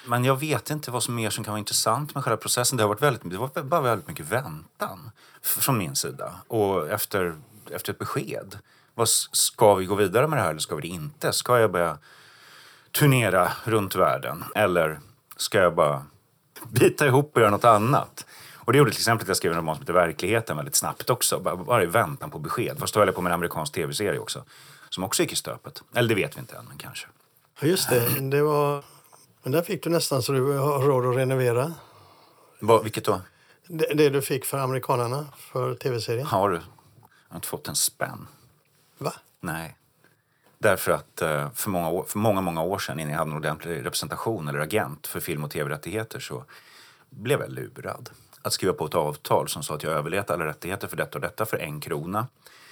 Men 0.06 0.24
jag 0.24 0.40
vet 0.40 0.70
inte 0.70 0.92
vad 0.92 1.04
som 1.04 1.16
mer 1.16 1.30
som 1.30 1.44
kan 1.44 1.52
vara 1.52 1.60
intressant 1.60 2.16
med 2.16 2.24
själva 2.24 2.38
processen. 2.38 2.78
Det 2.78 2.84
har 2.84 2.88
varit 2.88 3.02
väldigt, 3.02 3.32
det 3.32 3.38
var 3.38 3.64
bara 3.64 3.82
väldigt 3.82 4.08
mycket 4.08 4.26
väntan 4.26 5.12
från 5.42 5.78
min 5.78 5.96
sida 5.96 6.34
och 6.48 6.90
efter, 6.90 7.36
efter 7.72 7.94
ett 7.94 8.00
besked. 8.00 8.58
Vad, 8.94 9.10
ska 9.10 9.76
vi 9.76 9.86
gå 9.86 9.96
vidare 9.96 10.28
med 10.28 10.40
det 10.40 10.44
här 10.44 10.50
eller 10.50 10.60
ska 10.60 10.76
vi 10.76 10.82
det 10.82 10.88
inte? 10.88 11.34
Ska 11.34 11.60
jag 11.60 11.72
börja 11.72 11.98
turnera 12.92 13.52
runt 13.64 13.96
världen? 13.96 14.44
Eller 14.56 15.00
ska 15.42 15.58
jag 15.58 15.76
bara 15.76 16.06
bita 16.70 17.08
ihop 17.08 17.32
och 17.36 17.42
göra 17.42 17.52
något 17.52 17.66
annat? 17.66 18.26
Och 18.56 18.72
det 18.72 18.78
gjorde 18.78 18.92
till 18.92 19.00
exempel 19.00 19.26
att 19.26 19.28
jag 19.28 19.38
skrev 19.38 19.52
en 19.52 19.58
roman 19.58 19.76
som 19.76 19.82
heter 19.82 19.94
Verkligheten 19.94 20.58
väldigt 20.58 20.76
snabbt 20.76 21.10
också. 21.10 21.40
Bara, 21.40 21.84
i 21.84 21.86
väntan 21.86 22.32
på 22.32 22.40
besked. 22.40 22.78
Då 22.94 23.00
höll 23.00 23.08
jag 23.08 23.16
på 23.16 23.22
med 23.22 23.30
en 23.30 23.34
amerikansk 23.34 23.74
tv-serie 23.74 24.20
också. 24.20 24.44
Som 24.90 25.04
också 25.04 25.24
gick 25.24 25.32
i 25.32 25.36
stöpet. 25.36 25.84
Eller 25.94 26.10
det 26.10 26.16
vet 26.16 26.36
vi 26.36 26.40
inte 26.40 26.56
än, 26.56 26.66
men 26.66 26.78
kanske. 26.78 27.08
Ja, 27.60 27.68
just 27.68 27.90
det. 27.90 28.30
det 28.30 28.42
var... 28.42 28.84
Men 29.44 29.52
där 29.52 29.62
fick 29.62 29.84
du 29.84 29.90
nästan 29.90 30.24
så 30.24 30.32
du 30.32 30.58
har 30.58 30.80
råd 30.80 31.06
att 31.06 31.16
renovera. 31.16 31.74
Vad, 32.60 32.84
vilket 32.84 33.06
då? 33.06 33.22
Det, 33.68 33.94
det 33.94 34.10
du 34.10 34.22
fick 34.22 34.46
för 34.46 34.58
amerikanerna 34.58 35.26
för 35.38 35.76
tv-serien. 35.76 36.28
Har 36.28 36.50
du? 36.50 36.56
Jag 36.56 36.64
har 37.30 37.36
inte 37.36 37.48
fått 37.48 37.68
en 37.68 37.76
spänn. 37.76 38.28
Va? 38.98 39.14
Nej. 39.40 39.78
Därför 40.62 40.92
att 40.92 41.22
eh, 41.22 41.52
för 41.54 41.70
många, 41.70 41.90
år, 41.90 42.04
för 42.04 42.20
många, 42.20 42.42
många 42.42 42.62
år 42.62 42.80
sedan 42.80 43.00
innan 43.00 43.12
jag 43.12 43.20
hade 43.20 43.32
en 43.32 43.38
ordentlig 43.38 43.86
representation 43.86 44.48
eller 44.48 44.60
agent 44.60 45.08
för 45.08 45.20
film 45.20 45.44
och 45.44 45.52
tv-rättigheter 45.52 46.20
så 46.20 46.46
blev 47.10 47.42
jag 47.42 47.52
lurad. 47.52 48.10
Att 48.42 48.54
skriva 48.54 48.74
på 48.74 48.86
ett 48.86 48.96
avtal 48.96 49.48
som 49.48 49.64
sa 49.64 49.76
att 49.76 49.84
jag 49.84 49.94
överlät 49.94 50.32
alla 50.32 50.46
rättigheter 50.46 50.88
för 50.88 50.98
detta 50.98 51.18
och 51.18 51.22
detta 51.22 51.46
för 51.46 51.58
en 51.58 51.80
krona. 51.80 52.28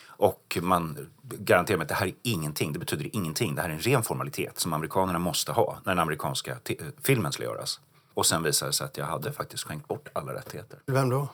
Och 0.08 0.58
man 0.62 1.10
garanterar 1.22 1.78
mig 1.78 1.84
att 1.84 1.90
det 1.90 1.96
här 1.96 2.08
är 2.08 2.14
ingenting, 2.22 2.74
det 2.74 2.80
betyder 2.80 3.16
ingenting. 3.16 3.56
Det 3.56 3.62
här 3.62 3.70
är 3.70 3.74
en 3.74 3.80
ren 3.80 4.04
formalitet 4.04 4.60
som 4.60 4.74
amerikanerna 4.74 5.20
måste 5.20 5.52
ha 5.52 5.78
när 5.84 5.92
den 5.92 6.00
amerikanska 6.00 6.58
filmen 7.04 7.32
ska 7.32 7.44
göras. 7.44 7.80
Och 8.14 8.26
sen 8.26 8.44
visade 8.44 8.70
det 8.70 8.74
sig 8.74 8.86
att 8.86 8.98
jag 8.98 9.06
hade 9.06 9.32
faktiskt 9.32 9.64
skänkt 9.64 9.88
bort 9.88 10.08
alla 10.14 10.34
rättigheter. 10.34 10.80
Vem 10.86 11.10
då? 11.10 11.28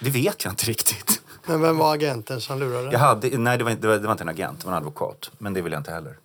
Det 0.00 0.10
vet 0.10 0.44
jag 0.44 0.52
inte 0.52 0.64
riktigt. 0.66 1.22
Men 1.46 1.60
vem 1.60 1.78
var 1.78 1.94
agenten 1.94 2.40
som 2.40 2.58
lurade? 2.58 2.92
Jag 2.92 2.98
hade, 2.98 3.38
nej, 3.38 3.58
det 3.58 3.64
var, 3.64 3.70
inte- 3.70 3.86
det 3.86 3.98
var, 4.06 4.12
inte 4.12 4.24
en 4.24 4.28
agent, 4.28 4.60
det 4.60 4.66
var 4.66 4.72
en 4.72 4.78
advokat. 4.78 5.30
Men 5.38 5.54
det 5.54 5.62
vill 5.62 5.72
jag 5.72 5.80
inte 5.80 5.90
heller 5.92 6.18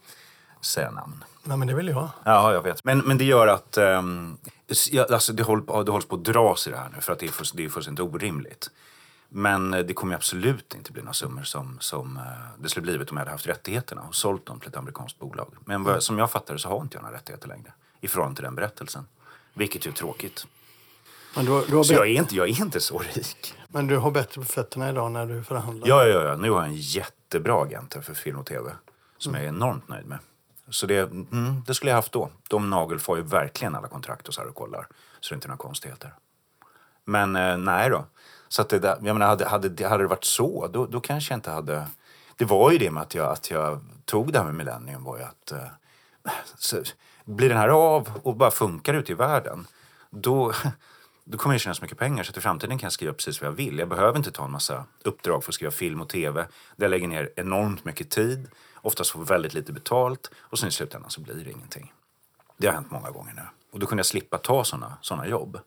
säga 0.61 0.91
namn. 0.91 1.23
Nej, 1.43 1.57
men 1.57 1.67
det 1.67 1.73
vill 1.73 1.87
jag. 1.87 2.09
Ja, 2.23 2.53
jag 2.53 2.61
vet. 2.63 2.83
Men, 2.83 2.99
men 2.99 3.17
det 3.17 3.23
gör 3.23 3.47
att 3.47 3.77
um, 3.77 4.37
alltså, 5.09 5.33
det, 5.33 5.43
håller, 5.43 5.63
på- 5.63 5.83
det 5.83 5.91
hålls 5.91 6.05
på 6.05 6.15
att 6.15 6.23
dras 6.23 6.67
i 6.67 6.69
det 6.71 6.77
här 6.77 6.89
nu 6.95 7.01
för 7.01 7.13
att 7.13 7.19
det 7.19 7.25
är, 7.25 7.31
full, 7.31 7.45
det 7.53 7.65
är 7.65 7.69
fullständigt 7.69 8.05
orimligt. 8.05 8.69
Men 9.29 9.73
eh, 9.73 9.79
det 9.79 9.93
kommer 9.93 10.15
absolut 10.15 10.75
inte 10.75 10.91
bli 10.91 11.01
några 11.01 11.13
summor 11.13 11.43
som, 11.43 11.77
som 11.79 12.17
eh, 12.17 12.23
det 12.59 12.69
skulle 12.69 12.81
blivit 12.83 13.11
om 13.11 13.17
jag 13.17 13.21
hade 13.21 13.31
haft 13.31 13.47
rättigheterna 13.47 14.01
och 14.01 14.15
sålt 14.15 14.45
dem 14.45 14.59
till 14.59 14.69
ett 14.69 14.77
amerikanskt 14.77 15.19
bolag. 15.19 15.47
Men 15.65 15.83
vad, 15.83 16.03
som 16.03 16.17
jag 16.19 16.31
fattar 16.31 16.53
det 16.53 16.59
så 16.59 16.69
har 16.69 16.81
inte 16.81 16.97
jag 16.97 17.03
några 17.03 17.15
rättigheter 17.15 17.47
längre 17.47 17.73
i 18.01 18.07
förhållande 18.07 18.35
till 18.35 18.43
den 18.43 18.55
berättelsen. 18.55 19.05
Vilket 19.53 19.85
ju 19.85 19.89
är 19.89 19.93
tråkigt. 19.95 20.47
Men 21.35 21.45
du, 21.45 21.65
du, 21.69 21.75
har 21.75 21.83
Så 21.83 21.93
jag 21.93 22.07
är 22.07 22.13
inte, 22.13 22.35
jag 22.35 22.49
är 22.49 22.61
inte 22.61 22.79
så 22.79 22.97
rik 22.99 23.53
men 23.71 23.87
du 23.87 23.97
har 23.97 24.11
bättre 24.11 24.41
på 24.41 24.47
fötterna 24.47 24.89
idag 24.89 25.11
när 25.11 25.25
du 25.25 25.43
förhandlar? 25.43 25.87
Ja, 25.87 26.05
ja, 26.05 26.23
ja. 26.23 26.35
Nu 26.35 26.51
har 26.51 26.57
jag 26.57 26.67
en 26.67 26.75
jättebra 26.75 27.63
agent 27.63 27.97
för 28.01 28.13
film 28.13 28.39
och 28.39 28.45
tv 28.45 28.71
som 29.17 29.35
mm. 29.35 29.43
jag 29.43 29.53
är 29.53 29.57
enormt 29.57 29.87
nöjd 29.87 30.05
med. 30.05 30.19
Så 30.69 30.85
det, 30.85 30.99
mm, 30.99 31.63
det 31.67 31.73
skulle 31.73 31.91
jag 31.91 31.95
haft 31.95 32.11
då. 32.11 32.29
De 32.49 32.69
nagelfar 32.69 33.15
ju 33.15 33.21
verkligen 33.21 33.75
alla 33.75 33.87
kontrakt 33.87 34.27
och 34.27 34.33
så 34.33 34.41
här 34.41 34.47
och 34.47 34.55
kollar. 34.55 34.87
Så 35.19 35.29
det 35.29 35.33
är 35.33 35.37
inte 35.37 35.47
några 35.47 35.57
konstigheter. 35.57 36.13
Men 37.05 37.35
eh, 37.35 37.57
nej 37.57 37.89
då. 37.89 38.05
Så 38.47 38.61
att 38.61 38.69
det 38.69 38.79
där, 38.79 38.95
jag 39.01 39.03
menar, 39.03 39.27
hade, 39.27 39.45
hade, 39.45 39.87
hade 39.87 40.03
det 40.03 40.07
varit 40.07 40.23
så, 40.23 40.67
då, 40.67 40.85
då 40.85 40.99
kanske 40.99 41.33
jag 41.33 41.37
inte 41.37 41.51
hade... 41.51 41.87
Det 42.35 42.45
var 42.45 42.71
ju 42.71 42.77
det 42.77 42.91
med 42.91 43.03
att 43.03 43.15
jag, 43.15 43.31
att 43.31 43.51
jag 43.51 43.79
tog 44.05 44.33
det 44.33 44.39
här 44.39 44.45
med 44.45 44.55
Millennium 44.55 45.03
var 45.03 45.17
ju 45.17 45.23
att... 45.23 45.51
Eh, 45.51 46.31
så, 46.57 46.83
blir 47.25 47.49
den 47.49 47.57
här 47.57 47.69
av 47.69 48.19
och 48.23 48.35
bara 48.35 48.51
funkar 48.51 48.93
ute 48.93 49.11
i 49.11 49.15
världen, 49.15 49.67
då, 50.09 50.53
då 51.23 51.37
kommer 51.37 51.53
jag 51.53 51.61
tjäna 51.61 51.73
så 51.73 51.81
mycket 51.81 51.97
pengar 51.97 52.23
så 52.23 52.31
att 52.31 52.37
i 52.37 52.41
framtiden 52.41 52.77
kan 52.77 52.85
jag 52.85 52.93
skriva 52.93 53.13
precis 53.13 53.41
vad 53.41 53.47
jag 53.47 53.55
vill. 53.55 53.79
Jag 53.79 53.89
behöver 53.89 54.17
inte 54.17 54.31
ta 54.31 54.45
en 54.45 54.51
massa 54.51 54.85
uppdrag 55.03 55.43
för 55.43 55.51
att 55.51 55.55
skriva 55.55 55.71
film 55.71 56.01
och 56.01 56.09
tv 56.09 56.41
där 56.75 56.85
jag 56.85 56.89
lägger 56.89 57.07
ner 57.07 57.29
enormt 57.35 57.85
mycket 57.85 58.09
tid, 58.09 58.47
oftast 58.75 59.11
får 59.11 59.25
väldigt 59.25 59.53
lite 59.53 59.73
betalt 59.73 60.31
och 60.39 60.59
sen 60.59 60.69
i 60.69 60.71
slutändan 60.71 61.11
så 61.11 61.21
blir 61.21 61.35
det 61.35 61.51
ingenting. 61.51 61.93
Det 62.57 62.67
har 62.67 62.73
hänt 62.73 62.91
många 62.91 63.11
gånger 63.11 63.33
nu. 63.33 63.41
Och 63.71 63.79
då 63.79 63.85
kunde 63.85 63.99
jag 63.99 64.05
slippa 64.05 64.37
ta 64.37 64.63
såna, 64.63 64.97
såna 65.01 65.27
jobb. 65.27 65.59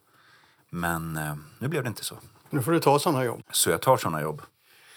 Men 0.71 1.17
eh, 1.17 1.35
nu 1.59 1.69
blev 1.69 1.83
det 1.83 1.89
inte 1.89 2.05
så. 2.05 2.19
Nu 2.51 2.63
får 2.63 2.73
du 2.73 2.81
ta 2.81 2.99
sådana 2.99 3.25
jobb. 3.25 3.43
Så 3.51 3.71
jag 3.71 3.83
tar 3.83 3.97
såna 3.97 4.23
jobb. 4.23 4.43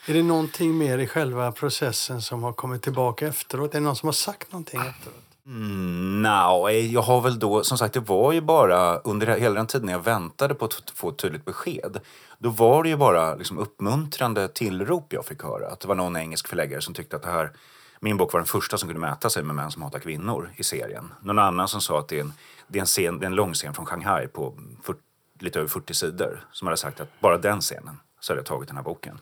Är 0.07 0.13
det 0.13 0.23
någonting 0.23 0.77
mer 0.77 0.97
i 0.97 1.07
själva 1.07 1.51
processen 1.51 2.21
som 2.21 2.43
har 2.43 2.53
kommit 2.53 2.81
tillbaka 2.81 3.27
efteråt? 3.27 3.69
Är 3.71 3.79
det 3.79 3.85
någon 3.85 3.95
som 3.95 4.07
har 4.07 4.13
sagt 4.13 4.51
någonting 4.51 4.79
efteråt? 4.79 5.26
Mm, 5.47 6.21
no, 6.21 6.69
eh, 6.69 6.93
jag 6.93 7.01
har 7.01 7.21
väl 7.21 7.39
då, 7.39 7.63
som 7.63 7.77
sagt 7.77 7.93
det 7.93 7.99
var 7.99 8.31
ju 8.31 8.41
bara 8.41 8.97
under 8.97 9.27
hela 9.27 9.55
den 9.55 9.67
tiden 9.67 9.89
jag 9.89 9.99
väntade 9.99 10.55
på 10.55 10.65
att 10.65 10.89
få 10.95 11.09
ett 11.09 11.17
tydligt 11.17 11.45
besked. 11.45 11.99
Då 12.37 12.49
var 12.49 12.83
det 12.83 12.89
ju 12.89 12.97
bara 12.97 13.35
liksom 13.35 13.57
uppmuntrande 13.57 14.47
tillrop 14.47 15.13
jag 15.13 15.25
fick 15.25 15.43
höra. 15.43 15.67
Att 15.67 15.79
det 15.79 15.87
var 15.87 15.95
någon 15.95 16.17
engelsk 16.17 16.47
förläggare 16.47 16.81
som 16.81 16.93
tyckte 16.93 17.15
att 17.15 17.23
det 17.23 17.31
här, 17.31 17.51
min 17.99 18.17
bok 18.17 18.33
var 18.33 18.39
den 18.39 18.47
första 18.47 18.77
som 18.77 18.89
kunde 18.89 19.01
mäta 19.01 19.29
sig 19.29 19.43
med 19.43 19.55
män 19.55 19.71
som 19.71 19.81
hatar 19.81 19.99
kvinnor 19.99 20.51
i 20.55 20.63
serien. 20.63 21.13
Någon 21.21 21.39
annan 21.39 21.67
som 21.67 21.81
sa 21.81 21.99
att 21.99 22.07
det 22.07 22.17
är 22.17 22.21
en, 22.21 22.33
det 22.67 22.79
är 22.79 22.81
en, 22.81 22.85
scen, 22.85 23.19
det 23.19 23.25
är 23.25 23.27
en 23.27 23.35
lång 23.35 23.53
scen 23.53 23.73
från 23.73 23.85
Shanghai 23.85 24.27
på 24.27 24.53
40, 24.83 24.99
lite 25.39 25.59
över 25.59 25.69
40 25.69 25.93
sidor. 25.93 26.45
Som 26.51 26.67
hade 26.67 26.77
sagt 26.77 26.99
att 26.99 27.19
bara 27.19 27.37
den 27.37 27.61
scenen 27.61 27.99
så 28.19 28.33
hade 28.33 28.39
jag 28.39 28.45
tagit 28.45 28.67
den 28.67 28.77
här 28.77 28.83
boken. 28.83 29.19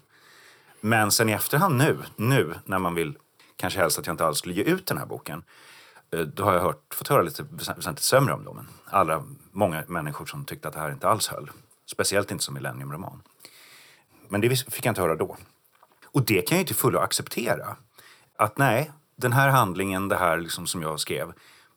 Men 0.82 1.12
sen 1.12 1.30
i 1.30 1.32
efterhand 1.32 1.78
nu, 1.78 1.98
nu 2.16 2.54
när 2.66 2.80
man 2.80 2.96
vill 2.96 3.18
kanske 3.56 3.80
helst 3.80 4.00
att 4.00 4.08
jag 4.08 4.14
inte 4.14 4.26
alls 4.26 4.38
skulle 4.38 4.54
ge 4.54 4.64
ut 4.64 4.86
den 4.86 4.98
här 4.98 5.06
boken. 5.06 5.44
Eh, 6.12 6.20
då 6.20 6.44
har 6.44 6.54
jag 6.54 6.62
hört, 6.62 6.94
fått 6.94 7.08
höra 7.08 7.22
lite 7.22 7.46
väsentligt 7.50 8.00
sämre 8.00 8.34
om 8.34 8.46
dem. 8.46 8.68
Alla, 8.86 9.24
många 9.52 9.84
människor 9.88 10.26
som 10.26 10.46
tyckte 10.46 10.68
att 10.68 10.74
det 10.74 10.80
här 10.80 10.92
inte 10.92 11.08
alls 11.08 11.28
höll. 11.28 11.52
Speciellt 11.86 12.32
inte 12.32 12.44
som 12.44 12.54
millenniumroman. 12.54 13.22
Men 14.30 14.42
det 14.42 14.50
fick 14.50 14.86
jag 14.86 14.92
inte 14.92 15.02
höra 15.02 15.16
då. 15.16 15.38
Och 16.06 16.26
det 16.26 16.42
kan 16.42 16.58
jag 16.58 16.62
ju 16.62 16.68
till 16.68 16.76
fullo 16.76 17.00
acceptera. 17.00 17.76
Att 18.38 18.58
nej, 18.58 18.92
den 19.16 19.34
här 19.34 19.50
handlingen, 19.50 20.08
det 20.08 20.16
här 20.16 20.38
liksom 20.38 20.68
som 20.68 20.82
jag 20.82 21.00
skrev. 21.00 21.34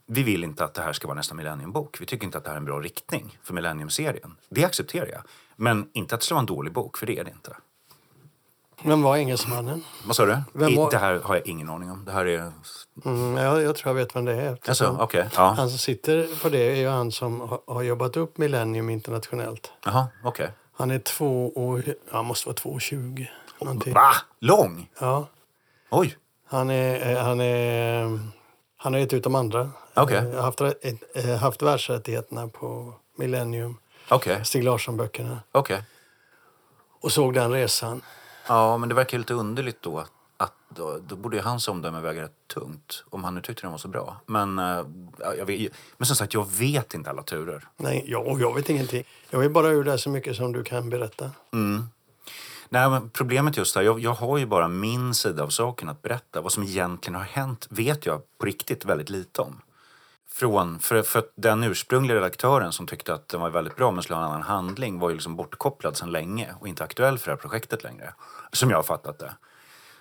Vi 0.06 0.22
vill 0.22 0.44
inte 0.44 0.64
att 0.64 0.74
det 0.74 0.82
här 0.82 0.92
ska 0.92 1.06
vara 1.06 1.16
nästa 1.16 1.34
millenniumbok. 1.34 2.00
Vi 2.00 2.06
tycker 2.06 2.24
inte 2.24 2.38
att 2.38 2.44
det 2.44 2.50
här 2.50 2.56
är 2.56 2.60
en 2.60 2.64
bra 2.64 2.80
riktning 2.80 3.38
för 3.42 3.54
millenniumserien. 3.54 4.36
Det 4.48 4.64
accepterar 4.64 5.06
jag. 5.06 5.22
Men 5.56 5.90
inte 5.92 6.14
att 6.14 6.20
det 6.20 6.24
ska 6.24 6.34
vara 6.34 6.40
en 6.40 6.46
dålig 6.46 6.72
bok, 6.72 6.98
för 6.98 7.06
det 7.06 7.18
är 7.18 7.24
det 7.24 7.30
inte. 7.30 7.56
Vem 8.82 9.02
var 9.02 9.16
engelsmannen? 9.16 9.84
Vad 10.06 10.16
sa 10.16 10.26
du? 10.26 10.38
Vem 10.52 10.76
var- 10.76 10.90
Det 10.90 10.98
här 10.98 11.20
har 11.24 11.34
jag 11.34 11.46
ingen 11.46 11.68
aning 11.70 11.90
om. 11.90 12.04
Det 12.04 12.12
här 12.12 12.26
är... 12.26 12.52
Mm, 13.04 13.36
jag, 13.36 13.62
jag 13.62 13.76
tror 13.76 13.90
jag 13.90 13.94
vet 14.04 14.16
vem 14.16 14.24
det 14.24 14.32
är. 14.34 14.58
Alltså, 14.68 14.96
okej. 15.00 15.28
Ja. 15.36 15.42
Han 15.56 15.68
som 15.68 15.78
sitter 15.78 16.40
på 16.42 16.48
det 16.48 16.58
är 16.72 16.76
ju 16.76 16.88
han 16.88 17.12
som 17.12 17.58
har, 17.66 17.82
jobbat 17.82 18.16
upp 18.16 18.38
Millennium 18.38 18.90
internationellt. 18.90 19.72
Jaha, 19.84 20.06
okej. 20.24 20.50
Han 20.76 20.90
är 20.90 20.98
två 20.98 21.46
och, 21.48 21.80
han 22.10 22.24
måste 22.26 22.48
vara 22.48 22.56
2,20 22.56 23.26
någonting. 23.60 23.94
Va? 23.94 24.10
Lång? 24.40 24.90
Ja, 25.00 25.26
Oj. 25.90 26.16
han 26.48 26.70
är, 26.70 27.10
eh, 27.16 27.22
han 27.24 27.40
är, 27.40 28.18
han 28.76 28.92
har 28.92 29.00
gett 29.00 29.12
ut 29.12 29.22
de 29.24 29.34
andra. 29.34 29.70
Okej. 29.94 30.16
Eh, 30.18 30.42
haft, 30.42 30.60
eh, 30.60 31.36
haft 31.40 31.62
världsrättigheterna 31.62 32.48
på 32.48 32.94
Millennium, 33.16 33.76
Okej. 34.08 34.44
Stig 34.44 34.64
Larsson-böckerna. 34.64 35.38
Okej. 35.52 35.82
Och 37.00 37.12
såg 37.12 37.34
den 37.34 37.52
resan. 37.52 38.00
Ja, 38.48 38.78
men 38.78 38.88
det 38.88 38.94
verkar 38.94 39.16
ju 39.16 39.18
lite 39.18 39.34
underligt 39.34 39.82
då. 39.82 40.04
Att 40.36 40.52
då, 40.68 40.98
då 41.08 41.16
borde 41.16 41.36
ju 41.36 41.42
hans 41.42 41.68
omdöme 41.68 42.00
väga 42.00 42.22
rätt 42.22 42.48
tungt. 42.54 43.04
Om 43.10 43.24
han 43.24 43.34
nu 43.34 43.40
tyckte 43.40 43.62
den 43.62 43.70
var 43.70 43.78
så 43.78 43.88
bra. 43.88 44.20
Men, 44.26 44.58
ja, 45.18 45.34
jag 45.38 45.46
vet, 45.46 45.72
men 45.96 46.06
som 46.06 46.16
sagt, 46.16 46.34
jag 46.34 46.50
vet 46.50 46.94
inte 46.94 47.10
alla 47.10 47.22
turer. 47.22 47.68
Nej, 47.76 48.04
jag, 48.06 48.26
och 48.26 48.40
jag 48.40 48.54
vet 48.54 48.70
ingenting. 48.70 49.04
Jag 49.30 49.38
vill 49.38 49.50
bara 49.50 49.68
ur 49.68 49.84
det 49.84 49.98
så 49.98 50.10
mycket 50.10 50.36
som 50.36 50.52
du 50.52 50.64
kan 50.64 50.90
berätta. 50.90 51.30
Nej, 52.68 52.90
men 52.90 53.10
problemet 53.10 53.56
just 53.56 53.74
där, 53.74 53.82
jag, 53.82 54.00
jag 54.00 54.14
har 54.14 54.38
ju 54.38 54.46
bara 54.46 54.68
min 54.68 55.14
sida 55.14 55.42
av 55.42 55.48
saken 55.48 55.88
att 55.88 56.02
berätta. 56.02 56.40
Vad 56.40 56.52
som 56.52 56.62
egentligen 56.62 57.14
har 57.14 57.24
hänt 57.24 57.66
vet 57.70 58.06
jag 58.06 58.22
på 58.38 58.46
riktigt 58.46 58.84
väldigt 58.84 59.10
lite 59.10 59.40
om. 59.42 59.60
Från, 60.38 60.78
för, 60.78 61.02
för 61.02 61.24
den 61.34 61.64
ursprungliga 61.64 62.16
redaktören 62.16 62.72
som 62.72 62.86
tyckte 62.86 63.14
att 63.14 63.28
den 63.28 63.40
var 63.40 63.50
väldigt 63.50 63.76
bra 63.76 63.90
men 63.90 64.02
skulle 64.02 64.16
ha 64.16 64.24
en 64.24 64.30
annan 64.30 64.42
handling 64.42 64.98
var 64.98 65.08
ju 65.08 65.14
liksom 65.14 65.36
bortkopplad 65.36 65.96
sedan 65.96 66.10
länge 66.10 66.48
och 66.60 66.68
inte 66.68 66.84
aktuell 66.84 67.18
för 67.18 67.26
det 67.26 67.32
här 67.32 67.40
projektet 67.40 67.82
längre. 67.82 68.14
Som 68.52 68.70
jag 68.70 68.78
har 68.78 68.82
fattat 68.82 69.18
det. 69.18 69.32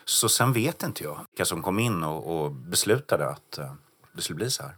Så 0.06 0.30
sen 0.30 0.54
vet 0.54 0.84
inte 0.84 1.04
jag 1.04 1.19
vilka 1.32 1.45
som 1.45 1.63
kom 1.63 1.80
in 1.80 2.04
och, 2.04 2.41
och 2.41 2.52
beslutade 2.52 3.30
att 3.30 3.58
eh, 3.58 3.71
det 4.13 4.21
skulle 4.21 4.36
bli 4.36 4.50
så 4.50 4.63
här. 4.63 4.76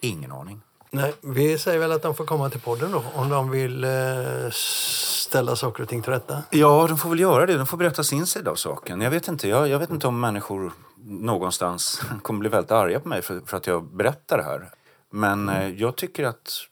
Ingen 0.00 0.32
aning. 0.32 0.60
Nej, 0.90 1.14
vi 1.20 1.58
säger 1.58 1.78
väl 1.78 1.92
att 1.92 2.02
de 2.02 2.14
får 2.14 2.26
komma 2.26 2.50
till 2.50 2.60
podden 2.60 2.92
då 2.92 3.04
om 3.14 3.28
de 3.28 3.50
vill 3.50 3.84
eh, 3.84 4.50
ställa 4.50 5.56
saker 5.56 5.82
och 5.82 5.88
ting 5.88 6.02
till 6.02 6.12
rätta. 6.12 6.42
Ja, 6.50 6.86
de 6.88 6.98
får 6.98 7.10
väl 7.10 7.20
göra 7.20 7.46
det. 7.46 7.56
De 7.56 7.66
får 7.66 7.76
berätta 7.76 8.04
sin 8.04 8.26
sida 8.26 8.50
av 8.50 8.54
saken. 8.54 9.00
Jag 9.00 9.10
vet 9.10 9.28
inte, 9.28 9.48
jag, 9.48 9.68
jag 9.68 9.78
vet 9.78 9.90
inte 9.90 10.06
om 10.06 10.20
människor 10.20 10.72
någonstans 11.04 12.02
kommer 12.22 12.40
bli 12.40 12.48
väldigt 12.48 12.70
arga 12.70 13.00
på 13.00 13.08
mig 13.08 13.22
för, 13.22 13.40
för 13.46 13.56
att 13.56 13.66
jag 13.66 13.84
berättar 13.84 14.36
det 14.36 14.44
här. 14.44 14.70
Men 15.14 15.48
eh, 15.48 15.68
jag 15.68 15.96
tycker 15.96 16.24
att 16.24 16.66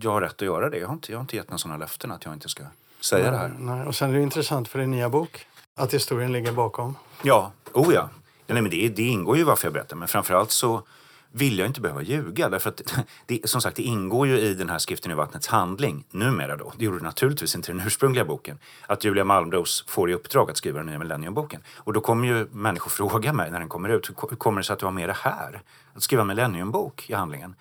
jag 0.00 0.10
har 0.10 0.20
rätt 0.20 0.32
att 0.32 0.42
göra 0.42 0.70
det. 0.70 0.78
Jag 0.78 0.86
har 0.86 0.94
inte, 0.94 1.12
jag 1.12 1.18
har 1.18 1.22
inte 1.22 1.36
gett 1.36 1.48
några 1.48 1.58
sådana 1.58 1.78
löften 1.78 2.10
att 2.10 2.24
jag 2.24 2.34
inte 2.34 2.48
ska 2.48 2.64
säga 3.00 3.30
det 3.30 3.36
här. 3.36 3.56
Nej, 3.58 3.86
och 3.86 3.94
sen 3.94 4.10
är 4.10 4.14
det 4.14 4.22
intressant 4.22 4.68
för 4.68 4.78
din 4.78 4.90
nya 4.90 5.08
bok 5.08 5.46
att 5.74 5.94
historien 5.94 6.32
ligger 6.32 6.52
bakom. 6.52 6.96
Ja, 7.22 7.52
oh 7.72 7.94
ja. 7.94 8.10
ja 8.46 8.54
nej, 8.54 8.62
men 8.62 8.70
det, 8.70 8.88
det 8.88 9.02
ingår 9.02 9.36
ju 9.36 9.44
varför 9.44 9.66
jag 9.66 9.72
berättar. 9.72 9.96
Men 9.96 10.08
framförallt 10.08 10.50
så 10.50 10.82
vill 11.32 11.58
jag 11.58 11.66
inte 11.66 11.80
behöva 11.80 12.02
ljuga. 12.02 12.48
Därför 12.48 12.70
att 12.70 12.94
det, 13.26 13.48
som 13.48 13.60
sagt, 13.60 13.76
det 13.76 13.82
ingår 13.82 14.26
ju 14.26 14.38
i 14.38 14.54
den 14.54 14.68
här 14.68 14.78
skriften 14.78 15.12
i 15.12 15.14
vattnets 15.14 15.46
handling, 15.46 16.04
numera 16.10 16.56
då, 16.56 16.72
det 16.78 16.84
gjorde 16.84 16.98
det 16.98 17.04
naturligtvis 17.04 17.54
inte 17.54 17.70
i 17.70 17.74
den 17.74 17.86
ursprungliga 17.86 18.24
boken, 18.24 18.58
att 18.86 19.04
Julia 19.04 19.24
Malmros 19.24 19.84
får 19.88 20.10
i 20.10 20.14
uppdrag 20.14 20.50
att 20.50 20.56
skriva 20.56 20.78
den 20.78 20.86
nya 20.86 20.98
Millenniumboken. 20.98 21.62
Och 21.76 21.92
då 21.92 22.00
kommer 22.00 22.28
ju 22.28 22.46
människor 22.50 22.90
fråga 22.90 23.32
mig 23.32 23.50
när 23.50 23.58
den 23.58 23.68
kommer 23.68 23.88
ut, 23.88 24.08
hur 24.08 24.36
kommer 24.36 24.60
det 24.60 24.64
sig 24.64 24.74
att 24.74 24.78
du 24.78 24.86
har 24.86 24.92
med 24.92 25.08
det 25.08 25.16
här? 25.20 25.62
Att 25.94 26.02
skriva 26.02 26.20
en 26.20 26.28
Millenniumbok 26.28 27.10
i 27.10 27.14
handlingen. 27.14 27.54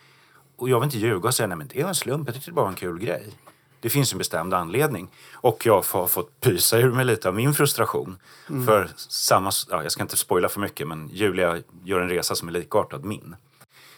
Och 0.58 0.70
jag 0.70 0.80
vill 0.80 0.88
inte 0.88 0.98
ljuga 0.98 1.28
och 1.28 1.36
säga, 1.36 1.48
nej 1.48 1.58
men 1.58 1.68
det 1.68 1.82
är 1.82 1.88
en 1.88 1.96
slump, 1.96 2.28
jag 2.28 2.36
tyckte 2.36 2.52
det 2.52 2.56
bara 2.56 2.62
var 2.62 2.70
en 2.70 2.76
kul 2.76 3.00
grej. 3.00 3.34
Det 3.80 3.90
finns 3.90 4.12
en 4.12 4.18
bestämd 4.18 4.54
anledning. 4.54 5.08
Och 5.34 5.66
jag 5.66 5.84
har 5.92 6.08
fått 6.08 6.40
pysa 6.40 6.78
ur 6.78 6.92
mig 6.92 7.06
lite 7.06 7.28
av 7.28 7.36
min 7.36 7.54
frustration. 7.54 8.18
Mm. 8.50 8.66
För 8.66 8.90
samma, 8.96 9.52
ja, 9.70 9.84
jag 9.84 9.92
ska 9.92 10.02
inte 10.02 10.18
spoila 10.18 10.50
för 10.50 10.60
mycket, 10.60 10.88
men 10.88 11.10
Julia 11.14 11.58
gör 11.84 12.00
en 12.00 12.10
resa 12.10 12.36
som 12.36 12.48
är 12.48 12.52
likartad 12.52 13.06
min. 13.06 13.36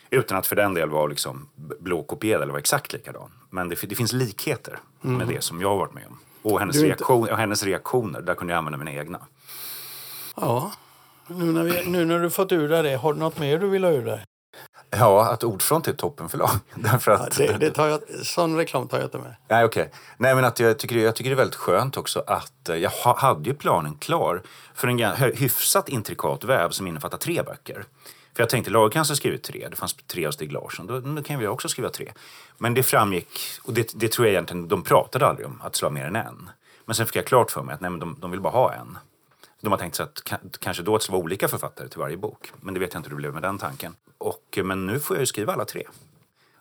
Utan 0.10 0.38
att 0.38 0.48
för 0.48 0.56
den 0.56 0.74
del 0.74 0.90
vara 0.90 1.08
liksom 1.08 1.50
blåkopierad 1.56 2.42
eller 2.42 2.52
vara 2.52 2.60
exakt 2.60 2.94
likadan. 2.94 3.32
Men 3.50 3.70
det, 3.70 3.90
det 3.90 3.96
finns 3.96 4.14
likheter 4.14 4.80
mm. 5.04 5.18
med 5.18 5.28
det 5.28 5.44
som 5.44 5.62
jag 5.62 5.70
har 5.70 5.78
varit 5.78 5.94
med 5.94 6.04
om. 6.08 6.20
Och 6.42 6.60
hennes, 6.60 6.82
reaktion, 6.82 7.20
inte... 7.20 7.32
och 7.32 7.38
hennes 7.38 7.64
reaktioner, 7.64 8.22
där 8.22 8.36
kunde 8.36 8.54
jag 8.54 8.58
använda 8.58 8.78
mina 8.78 8.92
egna. 8.92 9.20
Ja, 10.36 10.72
nu 11.28 11.46
när, 11.46 11.64
vi, 11.64 11.86
nu 11.86 12.06
när 12.06 12.20
du 12.20 12.30
fått 12.30 12.52
ur 12.52 12.70
dig 12.70 12.84
det, 12.84 12.96
har 12.96 13.14
du 13.14 13.20
något 13.20 13.40
mer 13.40 13.60
du 13.60 13.68
vill 13.68 13.84
ha 13.84 13.92
ur 13.92 14.06
dig? 14.06 14.24
Ja, 14.90 15.32
att 15.32 15.44
Ordfront 15.44 15.88
är 15.88 15.92
ett 15.92 15.98
toppenförlag. 15.98 16.50
Därför 16.76 17.12
att... 17.12 17.40
Ja, 17.40 17.52
det, 17.52 17.58
det 17.58 17.72
tar 17.72 17.88
jag, 17.88 18.02
sån 18.24 18.58
reklam 18.58 18.88
tar 18.88 18.98
jag 18.98 19.08
inte 19.08 19.18
med. 19.18 19.36
Nej, 19.48 19.66
okej. 19.66 19.82
Okay. 19.84 19.94
Nej, 20.18 20.36
men 20.36 20.46
att 20.46 20.60
jag, 20.60 20.80
tycker, 20.80 20.96
jag 20.98 21.16
tycker 21.16 21.30
det 21.30 21.34
är 21.34 21.38
väldigt 21.38 21.56
skönt 21.56 21.98
också 21.98 22.24
att 22.28 22.70
eh, 22.70 22.76
jag 22.76 22.90
hade 22.90 23.50
ju 23.50 23.56
planen 23.56 23.96
klar 23.96 24.42
för 24.74 24.88
en 24.88 25.00
hyfsat 25.36 25.90
intrikat 25.90 26.44
väv 26.44 26.70
som 26.70 26.88
innefattar 26.88 27.18
tre 27.18 27.42
böcker. 27.42 27.86
För 28.38 28.44
jag 28.44 28.50
tänkte, 28.50 28.72
Lagercrantz 28.72 29.10
har 29.10 29.16
skrivit 29.16 29.44
tre, 29.44 29.68
det 29.70 29.76
fanns 29.76 29.94
tre 29.94 30.26
av 30.26 30.32
Stig 30.32 30.52
Larsson, 30.52 30.88
då, 30.88 31.00
då 31.00 31.24
kan 31.24 31.40
vi 31.40 31.48
också 31.48 31.70
skriva 31.70 31.90
tre. 31.90 32.12
Men 32.58 32.74
det 32.74 32.84
framgick, 32.84 33.40
och 33.64 33.74
det, 33.74 33.92
det 33.96 34.12
tror 34.12 34.28
jag 34.28 34.34
egentligen, 34.34 34.68
de 34.68 34.84
pratade 34.84 35.28
aldrig 35.28 35.48
om 35.48 35.62
att 35.62 35.76
slå 35.76 35.90
mer 35.90 36.06
än 36.06 36.16
en. 36.16 36.50
Men 36.86 36.96
sen 36.96 37.06
fick 37.06 37.16
jag 37.16 37.26
klart 37.26 37.52
för 37.52 37.64
mig 37.64 37.74
att 37.74 37.82
nej, 37.82 37.90
men 37.90 38.00
de, 38.00 38.16
de 38.20 38.32
vill 38.32 38.42
bara 38.42 38.54
ha 38.54 38.74
en. 38.74 38.98
De 39.62 39.72
har 39.72 39.78
tänkt 39.78 39.96
sig 39.96 40.04
att 40.04 40.60
kanske 40.60 40.84
då 40.84 40.96
att 40.96 41.06
det 41.06 41.12
vara 41.12 41.22
olika 41.22 41.48
författare 41.48 41.88
till 41.88 42.00
varje 42.00 42.18
bok. 42.18 42.52
Men 42.62 42.74
det 42.74 42.80
vet 42.80 42.94
jag 42.94 43.00
inte 43.00 43.10
hur 43.10 43.16
det 43.16 43.22
blev 43.22 43.34
med 43.34 43.42
den 43.42 43.58
tanken. 43.58 43.96
Och, 44.18 44.60
men 44.64 44.86
nu 44.86 45.00
får 45.00 45.16
jag 45.16 45.22
ju 45.22 45.26
skriva 45.26 45.54
alla 45.54 45.66
tre. 45.66 45.84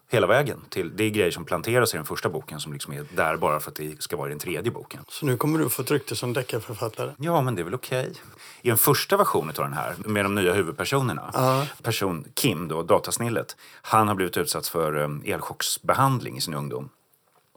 Hela 0.08 0.26
vägen. 0.26 0.60
Till, 0.68 0.96
det 0.96 1.04
är 1.04 1.10
grejer 1.10 1.30
som 1.30 1.44
planteras 1.44 1.94
i 1.94 1.96
den 1.96 2.06
första 2.06 2.28
boken 2.28 2.60
som 2.60 2.72
liksom 2.72 2.92
är 2.92 3.06
där 3.14 3.36
bara 3.36 3.60
för 3.60 3.70
att 3.70 3.76
det 3.76 4.02
ska 4.02 4.16
vara 4.16 4.28
i 4.28 4.30
den 4.30 4.38
tredje 4.38 4.70
boken. 4.70 5.04
Så 5.08 5.26
nu 5.26 5.36
kommer 5.36 5.58
du 5.58 5.68
få 5.68 5.82
ett 5.82 5.90
rykte 5.90 6.16
som 6.16 6.32
deckarförfattare? 6.32 7.12
Ja, 7.18 7.40
men 7.40 7.54
det 7.54 7.62
är 7.62 7.64
väl 7.64 7.74
okej. 7.74 8.00
Okay. 8.00 8.14
I 8.62 8.68
den 8.68 8.78
första 8.78 9.16
versionen 9.16 9.48
av 9.48 9.64
den 9.64 9.72
här, 9.72 9.94
med 9.98 10.24
de 10.24 10.34
nya 10.34 10.52
huvudpersonerna, 10.52 11.32
uh. 11.36 11.82
person 11.82 12.24
Kim, 12.34 12.68
då, 12.68 12.82
datasnillet, 12.82 13.56
han 13.82 14.08
har 14.08 14.14
blivit 14.14 14.36
utsatt 14.36 14.68
för 14.68 14.96
um, 14.96 15.22
elchocksbehandling 15.26 16.36
i 16.36 16.40
sin 16.40 16.54
ungdom. 16.54 16.88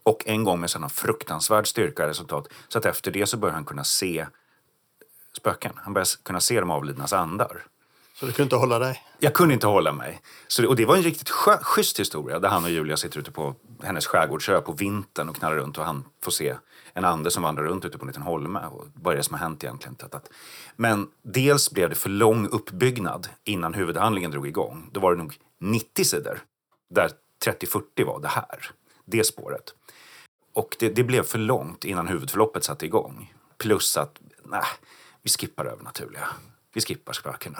Och 0.03 0.23
en 0.25 0.43
gång 0.43 0.59
med 0.59 0.69
sådana 0.69 0.89
fruktansvärd 0.89 1.67
styrka 1.67 2.07
resultat. 2.07 2.47
Så 2.67 2.77
att 2.77 2.85
efter 2.85 3.11
det 3.11 3.25
så 3.25 3.37
börjar 3.37 3.55
han 3.55 3.65
kunna 3.65 3.83
se 3.83 4.25
spöken. 5.37 5.71
Han 5.75 5.93
börjar 5.93 6.23
kunna 6.23 6.39
se 6.39 6.59
de 6.59 6.71
avlidnas 6.71 7.13
andar. 7.13 7.65
Så 8.19 8.25
du 8.25 8.31
kunde 8.31 8.43
inte 8.43 8.55
hålla 8.55 8.79
dig? 8.79 9.03
Jag 9.19 9.33
kunde 9.33 9.53
inte 9.53 9.67
hålla 9.67 9.91
mig. 9.91 10.21
Så, 10.47 10.67
och 10.67 10.75
det 10.75 10.85
var 10.85 10.95
en 10.95 11.03
riktigt 11.03 11.29
skö, 11.29 11.57
schysst 11.61 11.99
historia 11.99 12.39
där 12.39 12.49
han 12.49 12.63
och 12.63 12.69
Julia 12.69 12.97
sitter 12.97 13.19
ute 13.19 13.31
på 13.31 13.55
hennes 13.83 14.07
skärgårdsö 14.07 14.61
på 14.61 14.71
vintern 14.71 15.29
och 15.29 15.35
knallar 15.35 15.55
runt 15.55 15.77
och 15.77 15.85
han 15.85 16.05
får 16.23 16.31
se 16.31 16.55
en 16.93 17.05
ande 17.05 17.31
som 17.31 17.43
vandrar 17.43 17.63
runt 17.63 17.85
ute 17.85 17.97
på 17.97 18.03
en 18.03 18.07
liten 18.07 18.21
holme. 18.23 18.59
Och 18.59 18.85
vad 18.93 19.13
är 19.13 19.17
det 19.17 19.23
som 19.23 19.33
har 19.33 19.39
hänt 19.39 19.63
egentligen? 19.63 19.97
Men 20.75 21.07
dels 21.21 21.71
blev 21.71 21.89
det 21.89 21.95
för 21.95 22.09
lång 22.09 22.47
uppbyggnad 22.47 23.27
innan 23.43 23.73
huvudhandlingen 23.73 24.31
drog 24.31 24.47
igång. 24.47 24.89
Då 24.91 24.99
var 24.99 25.11
det 25.11 25.17
nog 25.17 25.37
90 25.59 26.05
sidor 26.05 26.39
där 26.89 27.11
30-40 27.45 28.05
var 28.05 28.19
det 28.19 28.27
här. 28.27 28.71
Det 29.05 29.23
spåret. 29.23 29.73
Och 30.53 30.75
det, 30.79 30.89
det, 30.89 31.03
blev 31.03 31.23
för 31.23 31.39
långt 31.39 31.85
innan 31.85 32.07
huvudförloppet 32.07 32.63
satte 32.63 32.85
igång. 32.85 33.33
Plus 33.57 33.97
att, 33.97 34.19
nej, 34.43 34.63
vi 35.21 35.29
skippar 35.29 35.65
övernaturliga. 35.65 36.27
Vi 36.73 36.81
skippar 36.81 37.13
spökena. 37.13 37.59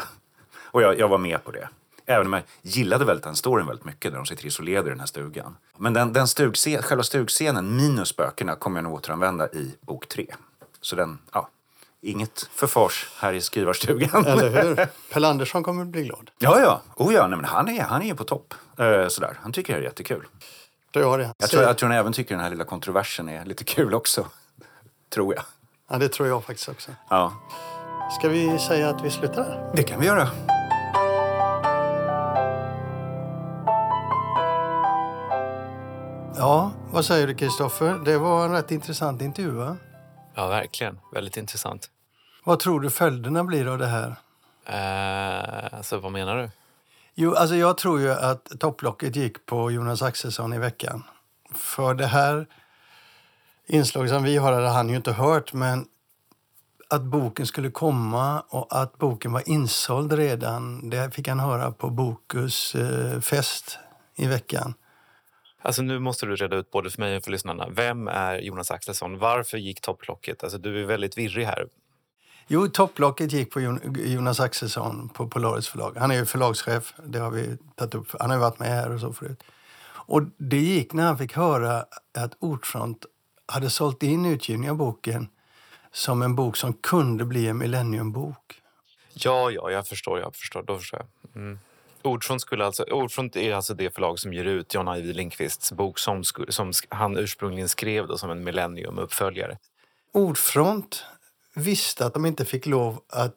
Och 0.71 0.82
jag, 0.82 0.99
jag 0.99 1.08
var 1.08 1.17
med 1.17 1.43
på 1.43 1.51
det. 1.51 1.69
Även 2.05 2.27
om 2.27 2.34
jag 2.34 2.43
gillade 2.62 3.05
väldigt 3.05 3.23
den 3.23 3.36
storyn 3.36 3.67
väldigt 3.67 3.86
mycket, 3.86 4.12
där 4.12 4.17
de 4.17 4.25
sitter 4.25 4.45
isolerade 4.45 4.88
i 4.88 4.89
den 4.89 4.99
här 4.99 5.08
stugan. 5.08 5.58
Men 5.77 5.93
den, 5.93 6.13
den 6.13 6.27
stugscen, 6.27 6.82
själva 6.82 7.03
stugscenen 7.03 7.75
minus 7.77 8.10
spökena 8.10 8.55
kommer 8.55 8.77
jag 8.77 8.84
nog 8.84 8.93
återanvända 8.93 9.47
i 9.47 9.75
bok 9.82 10.08
tre. 10.08 10.25
Så 10.82 10.95
den, 10.95 11.19
ja, 11.34 11.49
inget 12.01 12.49
förfars 12.53 13.10
här 13.17 13.34
i 13.34 13.41
skrivarstugan. 13.41 14.25
Eller 14.25 14.63
hur? 14.63 14.88
Pelle 15.13 15.27
Andersson 15.27 15.63
kommer 15.63 15.86
bli 15.86 16.03
glad. 16.03 16.32
Ja, 16.39 16.60
ja. 16.60 16.82
Oh, 16.95 17.13
ja 17.13 17.27
nej, 17.27 17.38
men 17.38 17.45
han, 17.45 17.69
är, 17.69 17.82
han 17.82 18.01
är 18.01 18.13
på 18.13 18.23
topp. 18.23 18.53
Eh, 18.77 19.08
sådär. 19.08 19.38
Han 19.41 19.51
tycker 19.51 19.73
det 19.73 19.79
är 19.79 19.84
jättekul. 19.84 20.25
Det 20.91 21.01
har 21.01 21.17
det. 21.17 21.34
Jag 21.38 21.49
tror, 21.49 21.63
jag 21.63 21.77
tror 21.77 21.89
han 21.89 21.97
även 21.97 22.13
tycker 22.13 22.36
den 22.36 22.43
här 22.43 22.49
lilla 22.51 22.63
kontroversen 22.63 23.29
är 23.29 23.45
lite 23.45 23.63
kul 23.63 23.93
också. 23.93 24.27
tror 25.10 25.36
jag. 25.36 25.43
Ja, 25.89 25.97
det 25.97 26.10
tror 26.10 26.27
jag 26.27 26.43
faktiskt 26.43 26.69
också. 26.69 26.91
Ja. 27.10 27.34
Ska 28.19 28.29
vi 28.29 28.60
säga 28.60 28.89
att 28.89 29.05
vi 29.05 29.10
slutar? 29.10 29.71
Det 29.75 29.84
kan 29.84 29.99
vi 29.99 30.05
göra. 30.05 30.29
Ja, 36.39 36.71
vad 36.91 37.06
säger 37.06 37.28
du 37.28 37.36
Kristoffer? 37.36 38.02
Det 38.06 38.17
var 38.17 38.45
en 38.45 38.52
rätt 38.52 38.71
intressant 38.71 39.21
intervju 39.21 39.52
va? 39.52 39.78
Ja, 40.36 40.47
verkligen. 40.47 40.99
Väldigt 41.13 41.38
intressant. 41.38 41.89
Vad 42.43 42.60
tror 42.60 42.80
du 42.80 42.89
följderna 42.89 43.43
blir 43.43 43.67
av 43.67 43.78
det 43.78 43.88
här? 43.88 44.15
Eh, 44.65 45.78
alltså, 45.78 45.99
vad 45.99 46.12
menar 46.12 46.38
du? 46.38 46.49
Jo, 47.15 47.34
alltså 47.36 47.56
jag 47.56 47.78
tror 47.78 47.99
ju 47.99 48.12
att 48.12 48.52
topplocket 48.60 49.15
gick 49.15 49.45
på 49.45 49.71
Jonas 49.71 50.02
Axelsson 50.02 50.54
i 50.54 50.58
veckan. 50.58 51.04
För 51.56 51.93
det 51.93 52.08
här 52.08 52.47
inslaget 53.67 54.12
som 54.12 54.23
vi 54.23 54.38
har 54.38 54.54
hade 54.54 54.69
han 54.69 54.89
ju 54.89 54.95
inte 54.95 55.12
hört, 55.12 55.54
men 55.54 55.86
att 56.89 57.02
boken 57.02 57.47
skulle 57.47 57.71
komma 57.71 58.43
och 58.49 58.82
att 58.82 58.97
boken 58.97 59.32
var 59.32 59.49
insåld 59.49 60.13
redan, 60.13 60.89
det 60.89 61.12
fick 61.12 61.28
han 61.28 61.39
höra 61.39 61.71
på 61.71 61.89
Bokus 61.89 62.75
eh, 62.75 63.19
fest 63.19 63.80
i 64.15 64.28
veckan. 64.28 64.73
Alltså 65.62 65.82
nu 65.82 66.00
måste 66.00 66.26
du 66.26 66.36
reda 66.36 66.56
ut 66.56 66.72
både 66.72 66.89
för 66.89 67.02
mig 67.02 67.17
och 67.17 67.24
för 67.24 67.32
lyssnarna. 67.32 67.69
Vem 67.69 68.08
är 68.08 68.39
Jonas 68.39 68.72
Axelsson? 68.72 69.17
Varför 69.17 69.58
gick 69.58 69.82
topplocket? 69.82 70.43
Alltså 70.43 70.58
du 70.58 70.82
är 70.82 70.86
väldigt 70.86 71.17
virrig 71.17 71.45
här. 71.45 71.67
Jo, 72.48 72.67
topplocket 72.67 73.32
gick 73.32 73.52
på 73.52 73.62
Jonas 74.06 74.39
Axelsson 74.39 75.10
på 75.10 75.28
Polaris 75.28 75.67
förlag. 75.67 75.95
Han 75.98 76.12
är 76.12 76.15
ju 76.15 76.26
förlagschef, 76.26 76.93
det 77.04 77.19
har 77.19 77.32
vi 77.32 77.58
tagit 77.76 77.95
upp. 77.95 78.08
Han 78.19 78.30
har 78.30 78.38
varit 78.38 78.60
med 78.60 78.69
här 78.69 78.93
och 78.93 79.00
så 79.00 79.13
förut. 79.13 79.43
Och 80.10 80.22
det 80.38 80.58
gick 80.58 80.93
när 80.93 81.04
han 81.04 81.17
fick 81.17 81.36
höra 81.36 81.86
att 82.17 82.34
Ordfront 82.39 83.06
hade 83.45 83.69
sålt 83.69 84.04
in 84.04 84.26
utgivningen 84.26 84.72
av 84.72 84.78
boken 84.78 85.30
som 85.91 86.22
en 86.22 86.36
bok 86.36 86.58
som 86.58 86.74
kunde 86.74 87.26
bli 87.26 87.48
en 87.48 87.58
millenniumbok. 87.58 88.62
Ja, 89.13 89.52
ja, 89.52 89.72
jag 89.72 89.88
förstår. 89.88 90.19
Jag 90.19 90.36
förstår. 90.36 90.63
Då 90.63 90.78
förstår 90.78 91.00
jag. 91.00 91.41
Mm. 91.41 91.60
Ordfront, 92.03 92.41
skulle 92.41 92.65
alltså, 92.65 92.83
Ordfront 92.83 93.35
är 93.35 93.53
alltså 93.53 93.73
det 93.73 93.93
förlag 93.93 94.19
som 94.19 94.33
ger 94.33 94.45
ut 94.45 94.73
John 94.73 94.88
Ajvide 94.88 95.13
Lindqvists 95.13 95.71
bok 95.71 95.99
som, 95.99 96.23
som 96.49 96.71
han 96.89 97.17
ursprungligen 97.17 97.69
skrev 97.69 98.07
då 98.07 98.17
som 98.17 98.31
en 98.31 98.43
millenniumuppföljare. 98.43 99.57
Ordfront 100.13 101.05
visste 101.55 102.05
att 102.05 102.13
de 102.13 102.25
inte 102.25 102.45
fick 102.45 102.65
lov 102.65 103.01
att 103.09 103.35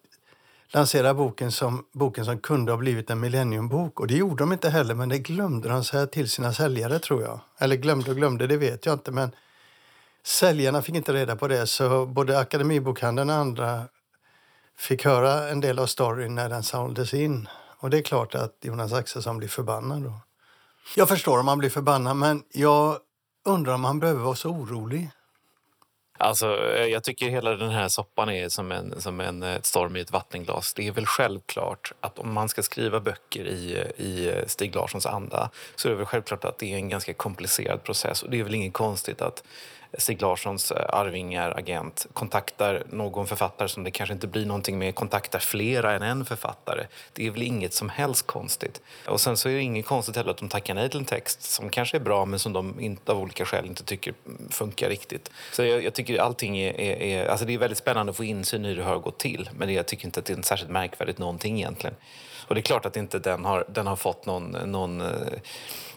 lansera 0.68 1.14
boken 1.14 1.52
som 1.52 1.86
boken 1.92 2.24
som 2.24 2.38
kunde 2.38 2.72
ha 2.72 2.76
blivit 2.76 3.10
en 3.10 3.20
millenniumbok. 3.20 4.00
Och 4.00 4.06
det 4.06 4.14
gjorde 4.14 4.42
de 4.42 4.52
inte 4.52 4.70
heller, 4.70 4.94
men 4.94 5.08
det 5.08 5.18
glömde 5.18 5.68
de 5.68 5.84
säga 5.84 6.06
till 6.06 6.30
sina 6.30 6.52
säljare 6.52 6.98
tror 6.98 7.22
jag. 7.22 7.40
Eller 7.58 7.76
glömde 7.76 8.10
och 8.10 8.16
glömde, 8.16 8.46
det 8.46 8.56
vet 8.56 8.86
jag 8.86 8.92
inte. 8.92 9.10
Men 9.10 9.30
säljarna 10.24 10.82
fick 10.82 10.94
inte 10.94 11.12
reda 11.12 11.36
på 11.36 11.48
det, 11.48 11.66
så 11.66 12.06
både 12.06 12.38
Akademibokhandeln 12.38 13.30
och 13.30 13.36
andra 13.36 13.84
fick 14.78 15.04
höra 15.04 15.48
en 15.48 15.60
del 15.60 15.78
av 15.78 15.86
storyn 15.86 16.34
när 16.34 16.48
den 16.48 16.62
såldes 16.62 17.14
in. 17.14 17.48
Och 17.82 17.90
det 17.90 17.98
är 17.98 18.02
klart 18.02 18.34
att 18.34 18.56
Jonas 18.60 18.92
Axelsson 18.92 19.38
blir 19.38 19.48
förbannad 19.48 20.02
då. 20.02 20.12
Jag 20.96 21.08
förstår 21.08 21.40
om 21.40 21.48
han 21.48 21.58
blir 21.58 21.70
förbannad, 21.70 22.16
men 22.16 22.42
jag 22.52 22.98
undrar 23.44 23.74
om 23.74 23.84
han 23.84 24.00
behöver 24.00 24.20
vara 24.20 24.34
så 24.34 24.50
orolig. 24.50 25.10
Alltså, 26.18 26.74
eh, 26.74 26.86
jag 26.86 27.04
tycker 27.04 27.28
hela 27.28 27.56
den 27.56 27.70
här 27.70 27.88
soppan 27.88 28.30
är 28.30 28.48
som 28.48 28.72
en, 28.72 29.00
som 29.00 29.20
en 29.20 29.42
eh, 29.42 29.60
storm 29.62 29.96
i 29.96 30.00
ett 30.00 30.10
vattenglas. 30.10 30.74
Det 30.74 30.86
är 30.86 30.92
väl 30.92 31.06
självklart 31.06 31.92
att 32.00 32.18
om 32.18 32.32
man 32.32 32.48
ska 32.48 32.62
skriva 32.62 33.00
böcker 33.00 33.44
i, 33.44 33.76
eh, 33.76 34.06
i 34.06 34.44
Stig 34.46 34.74
Larssons 34.74 35.06
anda 35.06 35.50
så 35.76 35.88
är 35.88 35.90
det 35.90 35.96
väl 35.96 36.06
självklart 36.06 36.44
att 36.44 36.58
det 36.58 36.72
är 36.72 36.76
en 36.76 36.88
ganska 36.88 37.14
komplicerad 37.14 37.82
process. 37.82 38.22
Och 38.22 38.30
det 38.30 38.40
är 38.40 38.44
väl 38.44 38.54
inget 38.54 38.72
konstigt 38.72 39.22
att 39.22 39.42
Stig 39.98 40.22
Larssons 40.22 40.70
eh, 40.70 40.86
arvingar, 40.88 41.58
agent, 41.58 42.06
kontaktar 42.12 42.82
någon 42.90 43.26
författare 43.26 43.68
som 43.68 43.84
det 43.84 43.90
kanske 43.90 44.12
inte 44.12 44.26
blir 44.26 44.46
någonting 44.46 44.78
med, 44.78 44.94
kontaktar 44.94 45.38
flera 45.38 45.92
än 45.92 46.02
en 46.02 46.24
författare. 46.24 46.86
Det 47.12 47.26
är 47.26 47.30
väl 47.30 47.42
inget 47.42 47.74
som 47.74 47.88
helst 47.88 48.26
konstigt. 48.26 48.80
Och 49.06 49.20
sen 49.20 49.36
så 49.36 49.48
är 49.48 49.52
det 49.52 49.62
inget 49.62 49.86
konstigt 49.86 50.16
heller 50.16 50.30
att 50.30 50.36
de 50.36 50.48
tackar 50.48 50.74
nej 50.74 50.88
till 50.88 50.98
en 50.98 51.04
text 51.04 51.42
som 51.42 51.70
kanske 51.70 51.96
är 51.96 52.00
bra 52.00 52.24
men 52.24 52.38
som 52.38 52.52
de 52.52 52.80
inte, 52.80 53.12
av 53.12 53.18
olika 53.18 53.44
skäl 53.44 53.66
inte 53.66 53.84
tycker 53.84 54.14
funkar 54.50 54.88
riktigt. 54.88 55.30
Så 55.52 55.64
jag, 55.64 55.84
jag 55.84 55.94
tycker 55.94 56.18
allting 56.18 56.58
är, 56.58 56.80
är, 56.80 57.02
är, 57.02 57.26
alltså 57.26 57.46
det 57.46 57.54
är 57.54 57.58
väldigt 57.58 57.78
spännande 57.78 58.10
att 58.10 58.16
få 58.16 58.24
insyn 58.24 58.64
i 58.64 58.68
hur 58.68 58.76
det 58.76 58.82
har 58.82 58.98
gått 58.98 59.18
till 59.18 59.50
men 59.52 59.74
jag 59.74 59.86
tycker 59.86 60.04
inte 60.04 60.20
att 60.20 60.26
det 60.26 60.32
är 60.32 60.42
särskilt 60.42 60.70
märkvärdigt 60.70 61.18
någonting 61.18 61.58
egentligen. 61.58 61.96
Och 62.48 62.54
det 62.54 62.60
är 62.60 62.62
klart 62.62 62.86
att 62.86 62.96
inte 62.96 63.18
den 63.18 63.44
har, 63.44 63.64
den 63.68 63.86
har 63.86 63.96
fått 63.96 64.26
någon, 64.26 64.50
någon 64.50 65.00
eh, 65.00 65.08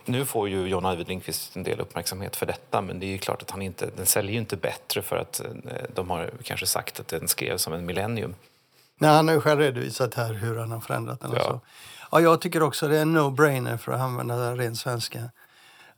nu 0.07 0.25
får 0.25 0.49
ju 0.49 0.67
John 0.67 0.85
Ajvide 0.85 1.09
Lindqvist 1.09 1.55
en 1.55 1.63
del 1.63 1.79
uppmärksamhet 1.79 2.35
för 2.35 2.45
detta 2.45 2.81
men 2.81 2.99
det 2.99 3.13
är 3.13 3.17
klart 3.17 3.41
att 3.41 3.51
han 3.51 3.61
inte, 3.61 3.89
den 3.95 4.05
säljer 4.05 4.31
ju 4.31 4.37
inte 4.37 4.57
bättre 4.57 5.01
för 5.01 5.17
att 5.17 5.39
eh, 5.39 5.51
de 5.95 6.09
har 6.09 6.31
kanske 6.43 6.65
sagt 6.65 6.99
att 6.99 7.07
den 7.07 7.27
skrevs 7.27 7.61
som 7.61 7.73
en 7.73 7.85
millennium. 7.85 8.35
Nej, 8.99 9.09
han 9.09 9.27
har 9.27 9.35
ju 9.35 9.41
själv 9.41 9.59
redovisat 9.59 10.13
här 10.13 10.33
hur 10.33 10.57
han 10.57 10.71
har 10.71 10.79
förändrat 10.79 11.21
den. 11.21 11.31
Ja. 11.33 11.43
så. 11.43 11.61
Ja, 12.11 12.21
jag 12.21 12.41
tycker 12.41 12.63
också 12.63 12.87
det 12.87 12.97
är 12.97 13.01
en 13.01 13.17
no-brainer 13.17 13.77
för 13.77 13.91
att 13.91 14.01
använda 14.01 14.55
ren 14.55 14.75
svenska. 14.75 15.19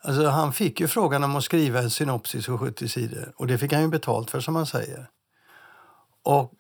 Alltså, 0.02 0.28
han 0.28 0.54
fick 0.54 0.80
ju 0.80 0.88
frågan 0.88 1.24
om 1.24 1.36
att 1.36 1.44
skriva 1.44 1.80
en 1.80 1.90
synopsis 1.90 2.46
på 2.46 2.58
70 2.58 2.88
sidor 2.88 3.34
och 3.36 3.48
det 3.48 3.58
fick 3.58 3.74
han 3.74 3.82
ju 3.82 3.88
betalt 3.88 4.32
för 4.32 4.40
som 4.40 4.56
han 4.56 4.66
säger. 4.66 5.10
Och 6.24 6.54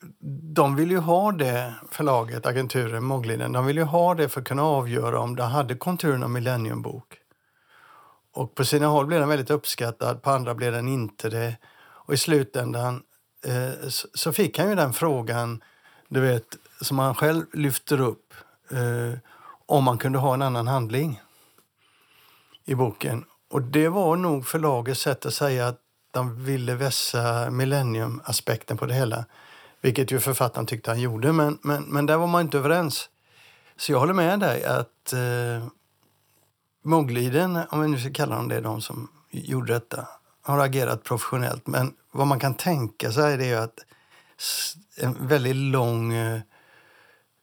de 0.55 0.75
vill 0.75 0.91
ju 0.91 0.97
ha 0.97 1.31
det, 1.31 1.73
förlaget, 1.91 2.45
agenturen, 2.45 3.03
Mogliden, 3.03 3.51
de 3.51 3.65
vill 3.65 3.77
ju 3.77 3.83
ha 3.83 4.15
det 4.15 4.29
för 4.29 4.41
att 4.41 4.47
kunna 4.47 4.63
avgöra 4.63 5.19
om 5.19 5.35
det 5.35 5.43
hade 5.43 5.75
konturen 5.75 6.23
av 6.23 6.29
Millenniumbok. 6.29 7.17
Och 8.37 8.55
på 8.55 8.65
sina 8.65 8.87
håll 8.87 9.05
blev 9.05 9.19
den 9.19 9.29
väldigt 9.29 9.49
uppskattad, 9.49 10.21
på 10.21 10.31
andra 10.31 10.55
blev 10.55 10.71
den 10.71 10.87
inte 10.87 11.29
det. 11.29 11.57
Och 11.79 12.13
i 12.13 12.17
slutändan 12.17 13.03
eh, 13.45 13.89
så, 14.13 14.33
fick 14.33 14.59
han 14.59 14.69
ju 14.69 14.75
den 14.75 14.93
frågan, 14.93 15.63
du 16.07 16.19
vet, 16.19 16.43
som 16.81 16.99
han 16.99 17.15
själv 17.15 17.45
lyfter 17.53 18.01
upp, 18.01 18.33
eh, 18.71 19.19
om 19.65 19.83
man 19.83 19.97
kunde 19.97 20.19
ha 20.19 20.33
en 20.33 20.41
annan 20.41 20.67
handling 20.67 21.21
i 22.65 22.75
boken. 22.75 23.25
Och 23.49 23.61
det 23.61 23.89
var 23.89 24.15
nog 24.15 24.47
förlagets 24.47 25.01
sätt 25.01 25.25
att 25.25 25.33
säga 25.33 25.67
att 25.67 25.81
de 26.11 26.43
ville 26.43 26.75
vässa 26.75 27.51
Millenniumaspekten 27.51 28.77
på 28.77 28.85
det 28.85 28.93
hela. 28.93 29.25
Vilket 29.81 30.11
ju 30.11 30.19
författaren 30.19 30.65
tyckte 30.65 30.91
han 30.91 31.01
gjorde, 31.01 31.31
men, 31.31 31.59
men, 31.61 31.83
men 31.83 32.05
där 32.05 32.17
var 32.17 32.27
man 32.27 32.41
inte 32.41 32.57
överens. 32.57 33.09
Så 33.77 33.91
jag 33.91 33.99
håller 33.99 34.13
med 34.13 34.39
dig 34.39 34.63
att 34.65 35.13
eh, 35.13 35.67
Mogliden, 36.83 37.59
om 37.69 37.81
vi 37.81 37.87
nu 37.87 37.99
ska 37.99 38.13
kalla 38.13 38.35
dem 38.35 38.47
det, 38.47 38.61
de 38.61 38.81
som 38.81 39.07
gjorde 39.31 39.73
detta, 39.73 40.07
har 40.41 40.59
agerat 40.59 41.03
professionellt. 41.03 41.67
Men 41.67 41.93
vad 42.11 42.27
man 42.27 42.39
kan 42.39 42.53
tänka 42.53 43.11
sig 43.11 43.37
det 43.37 43.45
är 43.45 43.47
ju 43.47 43.55
att 43.55 43.79
en 44.97 45.27
väldigt 45.27 45.55
lång, 45.55 46.13
eh, 46.13 46.39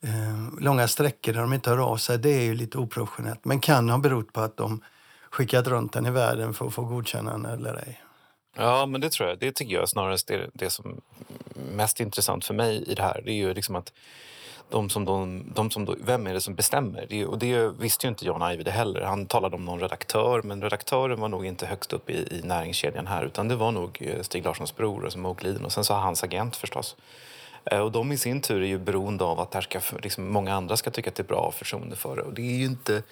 eh, 0.02 0.60
långa 0.60 0.88
sträckor 0.88 1.32
där 1.32 1.40
de 1.40 1.52
inte 1.52 1.70
hör 1.70 1.78
av 1.78 1.96
sig, 1.96 2.18
det 2.18 2.30
är 2.30 2.42
ju 2.42 2.54
lite 2.54 2.78
oprofessionellt. 2.78 3.44
Men 3.44 3.60
kan 3.60 3.88
ha 3.90 3.98
berott 3.98 4.32
på 4.32 4.40
att 4.40 4.56
de 4.56 4.82
skickat 5.30 5.66
runt 5.66 5.92
den 5.92 6.06
i 6.06 6.10
världen 6.10 6.54
för 6.54 6.66
att 6.66 6.74
få 6.74 6.84
godkännande 6.84 7.48
eller 7.48 7.74
ej. 7.74 8.00
Ja, 8.56 8.86
men 8.86 9.00
det 9.00 9.10
tror 9.10 9.28
jag. 9.28 9.38
Det 9.38 9.52
tycker 9.52 9.74
jag 9.74 9.88
snarast 9.88 10.30
är 10.30 10.50
det 10.54 10.70
som 10.70 11.00
är 11.54 11.76
mest 11.76 12.00
intressant 12.00 12.44
för 12.44 12.54
mig 12.54 12.84
i 12.86 12.94
det 12.94 13.02
här. 13.02 13.22
Det 13.24 13.30
är 13.30 13.36
ju 13.36 13.54
liksom 13.54 13.76
att 13.76 13.92
de 14.70 14.90
som 14.90 15.04
de, 15.04 15.44
de 15.54 15.70
som 15.70 15.84
de, 15.84 15.96
vem 16.04 16.26
är 16.26 16.34
det 16.34 16.40
som 16.40 16.54
bestämmer? 16.54 17.06
Det, 17.08 17.26
och 17.26 17.38
det 17.38 17.68
visste 17.68 18.06
ju 18.06 18.08
inte 18.08 18.26
Jan 18.26 18.42
Ajvide 18.42 18.70
heller. 18.70 19.00
Han 19.00 19.26
talade 19.26 19.56
om 19.56 19.64
någon 19.64 19.80
redaktör, 19.80 20.42
men 20.42 20.62
redaktören 20.62 21.20
var 21.20 21.28
nog 21.28 21.46
inte 21.46 21.66
högst 21.66 21.92
upp 21.92 22.10
i, 22.10 22.14
i 22.14 22.40
näringskedjan 22.44 23.06
här 23.06 23.24
utan 23.24 23.48
det 23.48 23.56
var 23.56 23.72
nog 23.72 23.98
eh, 24.00 24.22
Stig 24.22 24.44
Larssons 24.44 24.76
bror, 24.76 25.04
alltså 25.04 25.18
Mogliden 25.18 25.64
och 25.64 25.72
sen 25.72 25.84
så 25.84 25.94
hans 25.94 26.24
agent 26.24 26.56
förstås. 26.56 26.96
Eh, 27.64 27.78
och 27.78 27.92
de 27.92 28.12
i 28.12 28.16
sin 28.16 28.40
tur 28.40 28.62
är 28.62 28.66
ju 28.66 28.78
beroende 28.78 29.24
av 29.24 29.40
att 29.40 29.54
här 29.54 29.60
ska, 29.60 29.80
liksom, 30.02 30.32
många 30.32 30.54
andra 30.54 30.76
ska 30.76 30.90
tycka 30.90 31.10
att 31.10 31.16
det 31.16 31.22
är 31.22 31.24
bra 31.28 31.40
och 31.40 31.54
förtroende 31.54 31.96
för 31.96 32.16
det. 32.16 32.22
Och 32.22 32.32
det 32.32 32.42
är 32.42 32.56
ju 32.56 32.64
inte... 32.64 33.02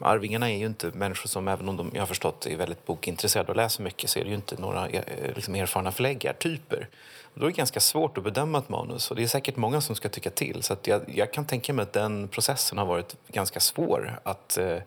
Arvingarna 0.00 0.50
är 0.50 0.56
ju 0.56 0.66
inte 0.66 0.90
människor 0.94 1.28
som, 1.28 1.48
även 1.48 1.68
om 1.68 1.76
de 1.76 1.90
jag 1.94 2.02
har 2.02 2.06
förstått 2.06 2.46
är 2.46 2.56
väldigt 2.56 2.86
bokintresserade 2.86 3.48
och 3.48 3.56
läser 3.56 3.82
mycket, 3.82 4.10
så 4.10 4.18
är 4.18 4.24
det 4.24 4.28
ju 4.30 4.36
inte 4.36 4.60
några 4.60 4.88
eh, 4.88 5.34
liksom, 5.34 5.54
erfarna 5.54 5.92
förläggartyper. 5.92 6.88
Då 7.34 7.46
är 7.46 7.50
det 7.50 7.56
ganska 7.56 7.80
svårt 7.80 8.18
att 8.18 8.24
bedöma 8.24 8.58
ett 8.58 8.68
manus 8.68 9.10
och 9.10 9.16
det 9.16 9.22
är 9.22 9.26
säkert 9.26 9.56
många 9.56 9.80
som 9.80 9.96
ska 9.96 10.08
tycka 10.08 10.30
till. 10.30 10.62
Så 10.62 10.72
att 10.72 10.86
jag, 10.86 11.02
jag 11.06 11.32
kan 11.32 11.44
tänka 11.44 11.72
mig 11.72 11.82
att 11.82 11.92
den 11.92 12.28
processen 12.28 12.78
har 12.78 12.86
varit 12.86 13.16
ganska 13.28 13.60
svår 13.60 14.20
att 14.22 14.58
eh, 14.58 14.78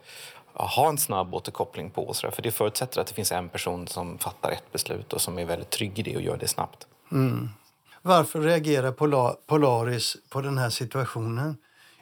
ha 0.52 0.88
en 0.88 0.98
snabb 0.98 1.34
återkoppling 1.34 1.90
på. 1.90 2.14
Så 2.14 2.26
där. 2.26 2.30
För 2.30 2.42
det 2.42 2.50
förutsätter 2.50 3.00
att 3.00 3.06
det 3.06 3.14
finns 3.14 3.32
en 3.32 3.48
person 3.48 3.86
som 3.86 4.18
fattar 4.18 4.50
ett 4.50 4.72
beslut 4.72 5.12
och 5.12 5.20
som 5.20 5.38
är 5.38 5.44
väldigt 5.44 5.70
trygg 5.70 5.98
i 5.98 6.02
det 6.02 6.16
och 6.16 6.22
gör 6.22 6.36
det 6.36 6.48
snabbt. 6.48 6.86
Mm. 7.12 7.48
Varför 8.02 8.40
reagerar 8.40 8.92
Polaris 9.46 10.16
på 10.28 10.40
den 10.40 10.58
här 10.58 10.70
situationen? 10.70 11.56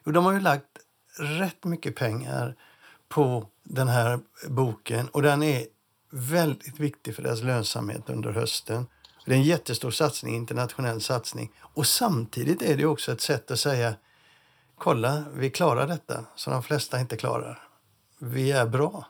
Jo, 0.04 0.12
de 0.12 0.24
har 0.24 0.32
ju 0.32 0.40
lagt 0.40 0.71
rätt 1.18 1.64
mycket 1.64 1.96
pengar 1.96 2.56
på 3.08 3.48
den 3.62 3.88
här 3.88 4.20
boken 4.48 5.08
och 5.08 5.22
den 5.22 5.42
är 5.42 5.66
väldigt 6.10 6.80
viktig 6.80 7.14
för 7.16 7.22
deras 7.22 7.42
lönsamhet 7.42 8.10
under 8.10 8.32
hösten. 8.32 8.86
Det 9.26 9.32
är 9.32 9.36
en 9.36 9.42
jättestor 9.42 9.90
satsning, 9.90 10.36
internationell 10.36 11.00
satsning. 11.00 11.52
Och 11.60 11.86
samtidigt 11.86 12.62
är 12.62 12.76
det 12.76 12.86
också 12.86 13.12
ett 13.12 13.20
sätt 13.20 13.50
att 13.50 13.60
säga 13.60 13.94
kolla, 14.78 15.24
vi 15.34 15.50
klarar 15.50 15.86
detta 15.86 16.24
som 16.34 16.52
de 16.52 16.62
flesta 16.62 17.00
inte 17.00 17.16
klarar. 17.16 17.68
Vi 18.18 18.52
är 18.52 18.66
bra 18.66 19.06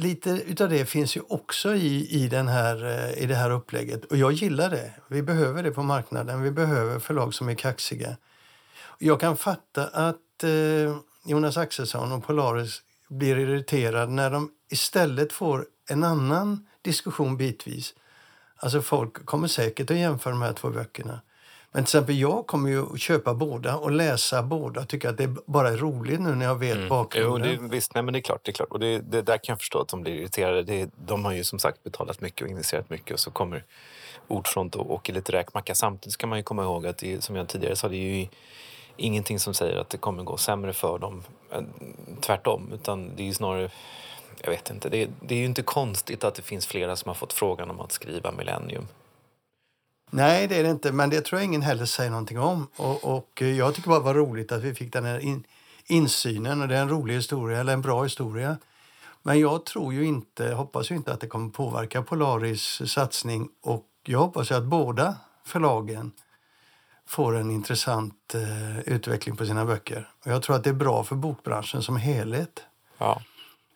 lite 0.00 0.30
utav 0.30 0.68
det 0.68 0.86
finns 0.86 1.16
ju 1.16 1.20
också 1.28 1.74
i, 1.74 2.22
i, 2.24 2.28
den 2.28 2.48
här, 2.48 2.84
eh, 2.84 3.22
i 3.22 3.26
det 3.26 3.34
här 3.34 3.50
upplägget. 3.50 4.04
Och 4.04 4.16
jag 4.16 4.32
gillar 4.32 4.70
det. 4.70 4.92
Vi 5.08 5.22
behöver 5.22 5.62
det 5.62 5.70
på 5.70 5.82
marknaden. 5.82 6.42
Vi 6.42 6.50
behöver 6.50 6.98
förlag 6.98 7.34
som 7.34 7.48
är 7.48 7.54
kaxiga. 7.54 8.16
Jag 8.98 9.20
kan 9.20 9.36
fatta 9.36 9.86
att 9.86 10.16
eh, 10.44 10.96
Jonas 11.24 11.56
Axelsson 11.56 12.12
och 12.12 12.24
Polaris 12.26 12.82
blir 13.08 13.38
irriterade 13.38 14.12
när 14.12 14.30
de 14.30 14.50
istället 14.70 15.32
får 15.32 15.66
en 15.88 16.04
annan 16.04 16.66
diskussion 16.82 17.36
bitvis. 17.36 17.94
Alltså 18.56 18.82
folk 18.82 19.26
kommer 19.26 19.48
säkert 19.48 19.90
att 19.90 19.96
jämföra 19.96 20.32
de 20.32 20.42
här 20.42 20.52
två 20.52 20.70
böckerna. 20.70 21.20
Men 21.72 21.84
till 21.84 21.88
exempel 21.90 22.18
jag 22.18 22.46
kommer 22.46 22.70
ju 22.70 22.92
att 22.92 23.00
köpa 23.00 23.34
båda 23.34 23.76
och 23.76 23.90
läsa 23.90 24.42
båda 24.42 24.84
tycka 24.84 25.10
att 25.10 25.16
det 25.16 25.26
bara 25.46 25.68
är 25.68 25.76
roligt 25.76 26.20
nu 26.20 26.34
när 26.34 26.46
jag 26.46 26.54
vet 26.58 26.78
Jo, 26.80 26.88
bakgrunden. 26.88 27.62
det, 27.62 27.68
visst, 27.68 27.94
nej, 27.94 28.02
men 28.02 28.12
det 28.12 28.18
är 28.18 28.22
klart. 28.22 28.40
Det 28.44 28.50
är 28.50 28.52
klart. 28.52 28.68
Och 28.68 28.80
det, 28.80 28.98
det 28.98 29.22
där 29.22 29.36
kan 29.38 29.52
jag 29.52 29.58
förstå 29.58 29.80
att 29.80 29.88
de 29.88 30.02
blir 30.02 30.12
irriterade. 30.12 30.62
Det, 30.62 30.90
de 31.06 31.24
har 31.24 31.32
ju 31.32 31.44
som 31.44 31.58
sagt 31.58 31.82
betalat 31.82 32.20
mycket 32.20 32.42
och 32.42 32.48
investerat 32.48 32.90
mycket 32.90 33.12
och 33.14 33.20
så 33.20 33.30
kommer 33.30 33.64
Ordfront 34.28 34.76
och 34.76 34.92
åker 34.92 35.12
lite 35.12 35.32
räkmacka. 35.32 35.74
Samtidigt 35.74 36.12
ska 36.12 36.26
man 36.26 36.38
ju 36.38 36.42
komma 36.42 36.62
ihåg 36.62 36.86
att 36.86 36.98
det, 36.98 37.24
som 37.24 37.36
jag 37.36 37.48
tidigare 37.48 37.76
sa, 37.76 37.88
det 37.88 37.96
är 37.96 38.20
ju 38.20 38.28
ingenting 38.96 39.40
som 39.40 39.54
säger 39.54 39.76
att 39.76 39.90
det 39.90 39.98
kommer 39.98 40.22
gå 40.22 40.36
sämre 40.36 40.72
för 40.72 40.98
dem. 40.98 41.22
Tvärtom, 42.20 42.70
utan 42.72 43.16
det 43.16 43.22
är 43.22 43.26
ju 43.26 43.34
snarare 43.34 43.70
jag 44.42 44.50
vet 44.50 44.70
inte. 44.70 44.88
Det, 44.88 45.08
det 45.20 45.34
är 45.34 45.38
ju 45.38 45.44
inte 45.44 45.62
konstigt 45.62 46.24
att 46.24 46.34
det 46.34 46.42
finns 46.42 46.66
flera 46.66 46.96
som 46.96 47.08
har 47.08 47.14
fått 47.14 47.32
frågan 47.32 47.70
om 47.70 47.80
att 47.80 47.92
skriva 47.92 48.32
Millennium. 48.32 48.88
Nej, 50.10 50.48
det 50.48 50.56
är 50.56 50.62
det 50.62 50.70
inte. 50.70 50.92
Men 50.92 51.10
det 51.10 51.20
tror 51.20 51.40
jag 51.40 51.46
ingen 51.46 51.62
heller 51.62 51.84
säger 51.84 52.10
någonting 52.10 52.38
om. 52.38 52.66
Och, 52.76 53.04
och 53.16 53.42
jag 53.42 53.74
tycker 53.74 53.88
bara 53.88 53.98
det 53.98 54.04
var 54.04 54.14
roligt 54.14 54.52
att 54.52 54.62
vi 54.62 54.74
fick 54.74 54.92
den 54.92 55.04
här 55.04 55.18
in, 55.18 55.44
insynen. 55.86 56.62
Och 56.62 56.68
det 56.68 56.76
är 56.76 56.82
en 56.82 56.88
rolig 56.88 57.14
historia, 57.14 57.60
eller 57.60 57.72
en 57.72 57.82
bra 57.82 58.02
historia. 58.02 58.56
Men 59.22 59.40
jag 59.40 59.64
tror 59.64 59.92
ju 59.92 60.04
inte, 60.04 60.52
hoppas 60.52 60.90
ju 60.90 60.94
inte 60.94 61.12
att 61.12 61.20
det 61.20 61.26
kommer 61.26 61.50
påverka 61.50 62.02
Polaris 62.02 62.92
satsning. 62.92 63.48
Och 63.62 63.86
jag 64.04 64.18
hoppas 64.18 64.50
ju 64.50 64.54
att 64.54 64.64
båda 64.64 65.16
förlagen 65.44 66.12
får 67.10 67.36
en 67.36 67.50
intressant 67.50 68.34
eh, 68.34 68.80
utveckling 68.80 69.36
på 69.36 69.46
sina 69.46 69.64
böcker. 69.64 70.08
Och 70.24 70.32
jag 70.32 70.42
tror 70.42 70.56
att 70.56 70.64
det 70.64 70.70
är 70.70 70.74
bra 70.74 71.04
för 71.04 71.16
bokbranschen 71.16 71.82
som 71.82 71.96
helhet. 71.96 72.62
Ja. 72.98 73.22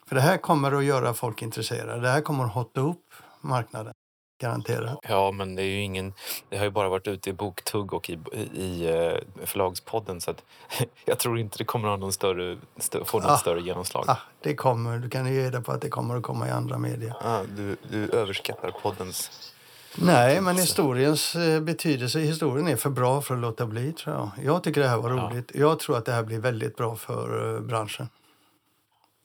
För 0.07 0.15
det 0.15 0.21
här 0.21 0.37
kommer 0.37 0.73
att 0.73 0.85
göra 0.85 1.15
folk 1.15 1.43
intresserade. 1.43 2.01
Det 2.01 2.09
här 2.09 2.21
kommer 2.21 2.45
att 2.45 2.53
hotta 2.53 2.81
upp 2.81 3.05
marknaden. 3.41 3.93
Garanterat. 4.41 4.99
Ja, 5.09 5.31
men 5.31 5.55
det 5.55 5.63
är 5.63 5.67
ju 5.67 5.81
ingen... 5.81 6.13
Det 6.49 6.57
har 6.59 6.65
ju 6.65 6.71
bara 6.71 6.89
varit 6.89 7.07
ute 7.07 7.31
i 7.31 7.33
boktugg 7.33 7.93
och 7.93 8.11
i, 8.11 8.19
i 8.55 8.89
eh, 8.89 9.47
förlagspodden 9.47 10.21
så 10.21 10.31
att 10.31 10.43
jag 11.05 11.19
tror 11.19 11.39
inte 11.39 11.59
det 11.59 11.65
kommer 11.65 11.89
att 11.89 11.93
ha 11.93 11.97
någon 11.97 12.13
större, 12.13 12.59
stö, 12.79 13.05
få 13.05 13.19
något 13.21 13.31
Ah. 13.31 13.37
större 13.37 13.61
genomslag. 13.61 14.05
Ah, 14.09 14.19
det 14.41 14.55
kommer, 14.55 14.99
du 14.99 15.11
kan 15.11 15.35
ge 15.35 15.51
dig 15.51 15.63
på 15.63 15.73
att 15.73 15.81
det 15.81 15.89
kommer 15.89 16.17
att 16.17 16.23
komma 16.23 16.49
i 16.49 16.51
andra 16.51 16.79
medier. 16.79 17.15
Ah, 17.21 17.43
du, 17.57 17.77
du 17.91 18.11
överskattar 18.11 18.71
poddens... 18.83 19.51
Nej, 19.99 20.41
men 20.41 20.57
historiens 20.57 21.35
eh, 21.37 21.61
betydelse, 21.61 22.19
historien 22.19 22.69
är 22.69 22.77
för 22.77 22.91
bra 22.91 23.21
för 23.23 23.35
att 23.35 23.41
låta 23.41 23.67
bli 23.67 23.93
tror 23.93 24.15
jag. 24.15 24.31
Jag 24.45 24.63
tycker 24.63 24.81
det 24.81 24.89
här 24.89 24.97
var 24.99 25.11
Ja. 25.11 25.17
roligt. 25.31 25.51
Jag 25.55 25.79
tror 25.79 25.99
att 25.99 26.05
det 26.05 26.13
här 26.13 26.23
blir 26.23 26.39
väldigt 26.39 26.77
bra 26.77 26.97
för 26.97 27.55
eh, 27.55 27.61
branschen. 27.61 28.09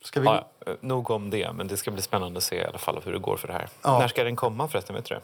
Ska 0.04 0.20
vi... 0.20 0.26
Ja, 0.26 0.48
ja, 0.66 0.72
nog 0.80 1.10
om 1.10 1.30
det, 1.30 1.52
men 1.52 1.68
det 1.68 1.76
ska 1.76 1.90
bli 1.90 2.02
spännande 2.02 2.38
att 2.38 2.44
se 2.44 2.56
i 2.56 2.64
alla 2.64 2.78
fall 2.78 3.00
hur 3.04 3.12
det 3.12 3.18
går 3.18 3.36
för 3.36 3.48
det 3.48 3.54
här. 3.54 3.68
Ja. 3.82 3.98
När 3.98 4.08
ska 4.08 4.24
den 4.24 4.36
komma 4.36 4.68
förresten? 4.68 4.96
Vet 4.96 5.04
du 5.04 5.14
det? 5.14 5.20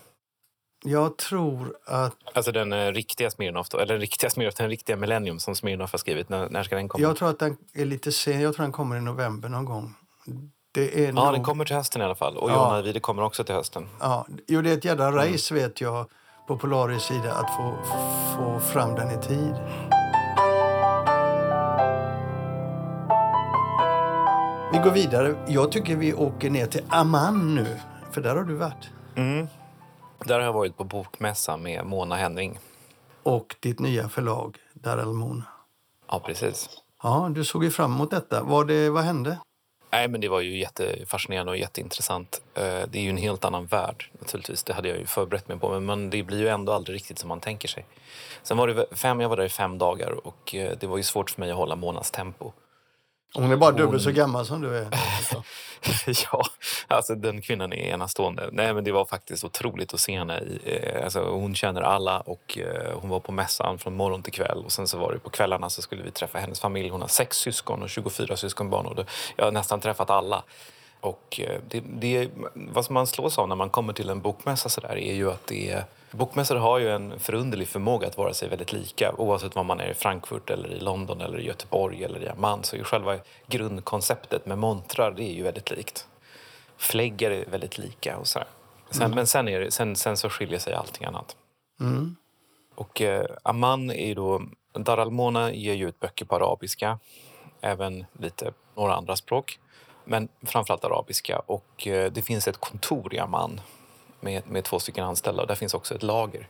Jag 0.85 1.17
tror 1.17 1.77
att, 1.87 2.17
Alltså 2.35 2.53
den 2.53 2.73
eh, 2.73 2.93
riktiga 2.93 3.31
Smirnoff, 3.31 3.75
eller 3.75 3.87
den 3.87 4.01
riktiga 4.01 4.31
Smirnoff, 4.31 4.55
den 4.55 4.69
riktiga 4.69 4.97
Millennium 4.97 5.39
som 5.39 5.55
Smirnoff 5.55 5.93
har 5.93 5.99
skrivit. 5.99 6.29
När, 6.29 6.49
när 6.49 6.63
ska 6.63 6.77
den 6.77 6.89
komma? 6.89 7.03
jag 7.03 7.17
tror 7.17 7.31
att 7.31 7.39
den 7.39 7.57
är 7.75 7.85
lite 7.85 8.13
sen. 8.13 8.41
Jag 8.41 8.55
tror 8.55 8.63
den 8.63 8.73
kommer 8.73 8.97
i 8.97 9.01
november 9.01 9.49
någon 9.49 9.65
gång. 9.65 9.95
Det 10.77 11.05
är 11.05 11.07
Ja, 11.07 11.13
nog... 11.25 11.33
den 11.35 11.43
kommer 11.45 11.65
till 11.65 11.77
hösten 11.77 12.03
i 12.03 12.05
alla 12.05 12.15
fall. 12.15 12.37
Och 12.37 12.51
Ja. 12.51 12.55
Jonna 12.55 12.75
Ajvide 12.77 13.01
kommer 13.01 13.23
också 13.23 13.45
till 13.45 13.55
hösten. 13.55 13.89
Ja, 14.01 14.27
jo, 14.47 14.63
det 14.63 14.71
är 14.71 14.77
ett 14.77 14.85
jädra 14.85 15.09
Mm. 15.09 15.33
race 15.33 15.55
vet 15.55 15.81
jag 15.81 16.07
på 16.49 16.57
Polaris 16.59 17.03
sida 17.03 17.33
att 17.35 17.51
få, 17.57 17.75
få 18.37 18.61
fram 18.61 18.95
den 18.95 19.11
i 19.11 19.23
tid. 19.23 19.55
Vi 24.73 24.79
går 24.79 24.91
vidare. 24.91 25.35
Jag 25.49 25.73
tycker 25.73 25.97
vi 25.97 26.15
åker 26.15 26.51
ner 26.51 26.67
till 26.67 26.83
Amman 26.89 27.55
nu, 27.55 27.67
för 28.11 28.21
där 28.21 28.37
har 28.37 28.43
du 28.45 28.55
varit. 28.55 28.91
Där 30.25 30.35
har 30.35 30.41
jag 30.41 30.53
varit 30.53 30.77
på 30.77 30.85
bokmässa 30.85 31.57
med 31.57 31.87
Mona 31.87 32.17
Henning. 32.17 32.59
Och 33.23 33.57
ditt 33.61 33.81
nya 33.81 34.09
förlag, 34.09 34.57
Dar 34.75 34.99
al 34.99 35.13
Mona. 35.13 35.43
Ja, 36.11 36.21
precis. 36.27 36.69
Ja, 37.03 37.29
du 37.35 37.45
såg 37.45 37.65
ju 37.65 37.71
fram 37.71 37.95
emot 37.95 38.11
detta. 38.11 38.43
Vad, 38.43 38.69
det, 38.69 38.91
vad 38.91 39.05
hände? 39.05 39.39
Nej, 39.97 40.09
men 40.09 40.21
det 40.21 40.29
var 40.29 40.41
ju 40.41 40.59
jättefascinerande 40.59 41.53
och 41.53 41.59
jätteintressant. 41.59 42.43
Eh, 42.55 42.63
det 42.63 42.99
är 42.99 43.03
ju 43.03 43.11
en 43.11 43.17
helt 43.17 43.45
annan 43.45 43.67
värld 43.67 44.11
naturligtvis. 44.19 44.63
Det 44.63 44.73
hade 44.73 44.89
jag 44.89 44.99
ju 44.99 45.07
förberett 45.07 45.49
mig 45.49 45.59
på. 45.59 45.81
Men- 45.81 46.11
det 46.11 46.23
blir 46.23 46.39
ju 46.39 46.49
ändå 46.49 46.73
aldrig 46.73 46.95
riktigt 46.95 47.19
som 47.19 47.29
man 47.29 47.41
tänker 47.41 47.69
sig. 47.69 47.85
Sen 48.43 48.57
var 48.57 48.69
det 48.69 48.87
fem, 48.93 49.21
jag 49.21 49.29
var 49.29 49.37
där 49.37 49.45
i 49.45 49.49
fem 49.49 49.79
dagar 49.79 50.27
och 50.27 50.55
eh, 50.55 50.73
det 50.81 50.87
var 50.87 50.97
ju 50.97 51.03
svårt 51.03 51.31
för 51.31 51.41
mig 51.41 51.51
att 51.51 51.57
hålla 51.57 51.77
månadstempo. 51.77 52.53
Hon 53.37 53.53
är 53.53 53.57
bara 53.57 53.73
dubbelt 53.73 54.03
så 54.03 54.11
gammal 54.11 54.47
som 54.47 54.61
du 54.61 54.79
är. 54.79 54.89
ja, 56.33 56.43
alltså 56.89 57.15
den 57.15 57.41
kvinnan 57.41 57.73
är 57.73 57.77
enastående. 57.77 58.49
Nej, 58.53 58.75
men 58.75 58.85
det 58.85 58.93
var 58.93 59.05
faktiskt 59.05 59.45
otroligt 59.45 59.95
att 59.95 60.01
se 60.01 60.19
henne. 60.19 60.39
I, 60.39 60.61
eh, 60.65 61.05
alltså, 61.05 61.25
hon 61.25 61.55
känner 61.55 61.83
alla 61.83 62.21
och 62.21 62.59
eh, 62.59 62.99
hon 63.01 63.11
var 63.11 63.21
på 63.21 63.33
mässan 63.33 63.79
från 63.79 63.97
morgon 63.97 64.23
till 64.23 64.33
kväll. 64.33 64.63
Och 64.65 64.73
sen 64.73 64.89
så 64.89 64.99
var 64.99 65.13
det 65.13 65.19
på 65.19 65.31
kvällarna 65.31 65.71
så 65.71 65.83
skulle 65.83 66.03
vi 66.03 66.11
träffa 66.11 66.39
hennes 66.39 66.61
familj. 66.61 66.89
Hon 66.89 67.01
har 67.01 67.09
sex 67.09 67.37
syskon 67.37 67.83
och 67.83 67.91
24 67.91 68.37
syskonbarn 68.37 68.87
och 68.87 69.05
jag 69.37 69.45
har 69.45 69.53
nästan 69.53 69.81
träffat 69.81 70.11
alla. 70.11 70.43
Och 71.01 71.41
eh, 71.43 71.61
det, 71.69 71.83
det, 72.01 72.29
vad 72.55 72.91
man 72.91 73.07
slås 73.07 73.39
av 73.39 73.49
när 73.49 73.57
man 73.57 73.71
kommer 73.71 73.93
till 73.93 74.09
en 74.09 74.21
bokmässa 74.21 74.69
så 74.69 74.81
där 74.81 74.99
är 74.99 75.15
ju 75.15 75.31
att 75.31 75.47
det 75.47 75.71
är 75.71 75.85
Bokmässor 76.17 76.57
har 76.57 76.79
ju 76.79 76.91
en 76.91 77.21
förunderlig 77.21 77.69
förmåga 77.69 78.07
att 78.07 78.17
vara 78.17 78.35
sig 78.35 78.49
väldigt 78.49 78.73
lika 78.73 79.13
oavsett 79.13 79.55
var 79.55 79.65
man 79.65 79.81
är 79.81 79.91
i 79.91 79.95
Frankfurt, 79.95 80.51
eller 80.51 80.69
i 80.69 80.81
London, 80.81 81.21
eller 81.21 81.39
i 81.39 81.47
Göteborg 81.47 82.05
eller 82.05 82.23
i 82.23 82.29
Amman. 82.29 82.65
Så 82.65 82.77
själva 82.85 83.19
grundkonceptet 83.47 84.47
med 84.47 84.59
montrar 84.59 85.11
det 85.11 85.23
är 85.23 85.33
ju 85.33 85.43
väldigt 85.43 85.71
likt. 85.71 86.07
Fläggar 86.77 87.31
är 87.31 87.45
väldigt 87.51 87.79
lika 87.79 88.19
och 88.19 88.27
sådär. 88.27 88.49
Sen, 88.91 89.11
Men 89.11 89.27
sen, 89.27 89.49
är 89.49 89.61
det, 89.61 89.71
sen, 89.71 89.97
sen 89.97 90.17
så 90.17 90.29
skiljer 90.31 90.59
sig 90.59 90.75
allting 90.75 91.07
annat. 91.07 91.37
Mm. 91.81 92.17
Och 92.75 93.03
eh, 93.03 93.27
Amman 93.43 93.91
är 93.91 94.07
ju 94.07 94.15
då... 94.15 94.43
Dar 94.73 94.99
al-Mona 94.99 95.53
ger 95.53 95.75
ju 95.75 95.89
ut 95.89 96.01
böcker 96.01 96.25
på 96.25 96.37
arabiska, 96.37 96.99
även 97.61 98.05
lite 98.19 98.53
några 98.75 98.95
andra 98.95 99.17
språk. 99.17 99.59
Men 100.05 100.29
framförallt 100.43 100.85
arabiska. 100.85 101.39
Och 101.39 101.87
eh, 101.87 102.13
det 102.13 102.23
finns 102.23 102.49
ett 102.49 102.57
kontor 102.57 103.15
i 103.15 103.19
Amman 103.19 103.61
med, 104.27 104.43
med 104.47 104.65
två 104.65 104.79
stycken 104.79 105.05
anställda 105.05 105.43
och 105.43 105.49
där 105.49 105.55
finns 105.55 105.75
också 105.75 105.95
ett 105.95 106.03
lager. 106.03 106.49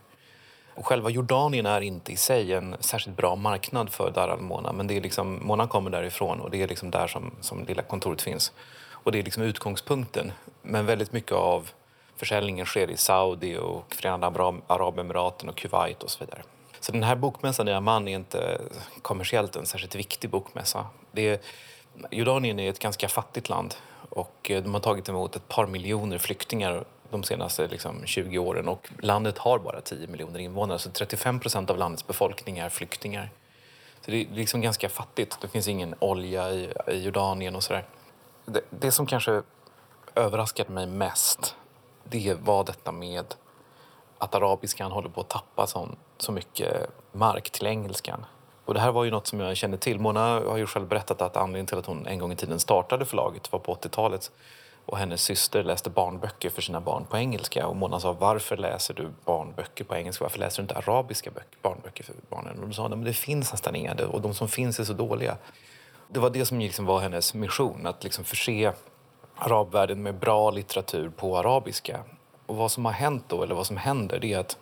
Och 0.75 0.87
själva 0.87 1.09
Jordanien 1.09 1.65
är 1.65 1.81
inte 1.81 2.11
i 2.11 2.17
sig 2.17 2.53
en 2.53 2.75
särskilt 2.79 3.17
bra 3.17 3.35
marknad 3.35 3.89
för 3.89 4.11
Dar 4.11 4.29
al-Mona 4.29 4.73
men 4.73 4.87
det 4.87 4.97
är 4.97 5.01
liksom, 5.01 5.39
Mona 5.41 5.67
kommer 5.67 5.89
därifrån 5.89 6.39
och 6.39 6.51
det 6.51 6.61
är 6.63 6.67
liksom 6.67 6.91
där 6.91 7.07
som, 7.07 7.31
som 7.41 7.65
lilla 7.65 7.81
kontoret 7.81 8.21
finns. 8.21 8.51
Och 8.91 9.11
det 9.11 9.19
är 9.19 9.23
liksom 9.23 9.43
utgångspunkten. 9.43 10.31
Men 10.61 10.85
väldigt 10.85 11.13
mycket 11.13 11.31
av 11.31 11.69
försäljningen 12.15 12.65
sker 12.65 12.91
i 12.91 12.97
Saudi 12.97 13.57
och 13.57 13.95
Förenade 13.95 14.61
Arabemiraten 14.67 15.49
och 15.49 15.55
Kuwait 15.55 16.03
och 16.03 16.09
så 16.09 16.19
vidare. 16.19 16.41
Så 16.79 16.91
den 16.91 17.03
här 17.03 17.15
bokmässan 17.15 17.67
i 17.67 17.73
Amman 17.73 18.07
är 18.07 18.15
inte 18.15 18.61
kommersiellt 19.01 19.55
en 19.55 19.65
särskilt 19.65 19.95
viktig 19.95 20.29
bokmässa. 20.29 20.85
Det 21.11 21.29
är, 21.29 21.39
Jordanien 22.11 22.59
är 22.59 22.69
ett 22.69 22.79
ganska 22.79 23.07
fattigt 23.07 23.49
land 23.49 23.75
och 24.09 24.51
eh, 24.51 24.63
de 24.63 24.73
har 24.73 24.81
tagit 24.81 25.09
emot 25.09 25.35
ett 25.35 25.47
par 25.47 25.67
miljoner 25.67 26.17
flyktingar 26.17 26.83
de 27.09 27.23
senaste 27.23 27.67
liksom, 27.67 28.05
20 28.05 28.37
åren 28.37 28.67
och 28.67 28.89
landet 28.99 29.37
har 29.37 29.59
bara 29.59 29.81
10 29.81 30.07
miljoner 30.07 30.39
invånare 30.39 30.79
så 30.79 30.89
35 30.89 31.39
procent 31.39 31.69
av 31.69 31.77
landets 31.77 32.07
befolkning 32.07 32.57
är 32.57 32.69
flyktingar. 32.69 33.29
Så 34.01 34.11
det 34.11 34.21
är 34.21 34.27
liksom 34.33 34.61
ganska 34.61 34.89
fattigt. 34.89 35.37
Det 35.41 35.47
finns 35.47 35.67
ingen 35.67 35.95
olja 35.99 36.51
i, 36.51 36.73
i 36.87 37.03
Jordanien 37.03 37.55
och 37.55 37.63
sådär. 37.63 37.85
Det, 38.45 38.61
det 38.69 38.91
som 38.91 39.05
kanske 39.05 39.41
överraskade 40.15 40.71
mig 40.71 40.87
mest 40.87 41.55
det 42.09 42.37
var 42.41 42.63
detta 42.63 42.91
med 42.91 43.35
att 44.17 44.35
arabiskan 44.35 44.91
håller 44.91 45.09
på 45.09 45.21
att 45.21 45.29
tappa 45.29 45.67
så, 45.67 45.89
så 46.17 46.31
mycket 46.31 46.89
mark 47.11 47.49
till 47.49 47.67
engelskan. 47.67 48.25
Och 48.65 48.73
det 48.73 48.79
här 48.79 48.91
var 48.91 49.03
ju 49.03 49.11
något 49.11 49.27
som 49.27 49.39
jag 49.39 49.57
kände 49.57 49.77
till. 49.77 49.99
Mona 49.99 50.39
har 50.39 50.57
ju 50.57 50.65
själv 50.65 50.87
berättat 50.87 51.21
att 51.21 51.37
anledningen 51.37 51.65
till 51.65 51.77
att 51.77 51.85
hon 51.85 52.07
en 52.07 52.19
gång 52.19 52.31
i 52.31 52.35
tiden 52.35 52.59
startade 52.59 53.05
förlaget 53.05 53.51
var 53.51 53.59
på 53.59 53.75
80-talet 53.75 54.31
och 54.87 54.97
hennes 54.97 55.21
syster 55.21 55.63
läste 55.63 55.89
barnböcker 55.89 56.49
för 56.49 56.61
sina 56.61 56.81
barn 56.81 57.05
på 57.05 57.17
engelska. 57.17 57.67
Och 57.67 57.75
Mona 57.75 57.99
sa, 57.99 58.13
varför 58.13 58.57
läser 58.57 58.93
du 58.93 59.09
barnböcker 59.25 59.83
på 59.83 59.95
engelska? 59.95 60.23
Varför 60.23 60.39
läser 60.39 60.57
du 60.57 60.61
inte 60.61 60.75
arabiska 60.75 61.31
böcker, 61.31 61.57
barnböcker 61.61 62.03
för 62.03 62.15
barnen? 62.29 62.59
Och 62.59 62.67
de 62.67 62.73
sa, 62.73 62.85
att 62.85 63.05
det 63.05 63.13
finns 63.13 63.51
nästan 63.51 63.75
inga 63.75 63.93
och 63.93 64.21
de 64.21 64.33
som 64.33 64.47
finns 64.47 64.79
är 64.79 64.83
så 64.83 64.93
dåliga. 64.93 65.37
Det 66.07 66.19
var 66.19 66.29
det 66.29 66.45
som 66.45 66.59
liksom 66.59 66.85
var 66.85 66.99
hennes 66.99 67.33
mission, 67.33 67.87
att 67.87 68.03
liksom 68.03 68.23
förse 68.23 68.73
arabvärlden 69.35 70.03
med 70.03 70.15
bra 70.15 70.51
litteratur 70.51 71.09
på 71.09 71.37
arabiska. 71.37 71.99
Och 72.45 72.55
vad 72.55 72.71
som 72.71 72.85
har 72.85 72.91
hänt 72.91 73.23
då, 73.27 73.43
eller 73.43 73.55
vad 73.55 73.67
som 73.67 73.77
händer, 73.77 74.19
det 74.19 74.33
är 74.33 74.39
att 74.39 74.57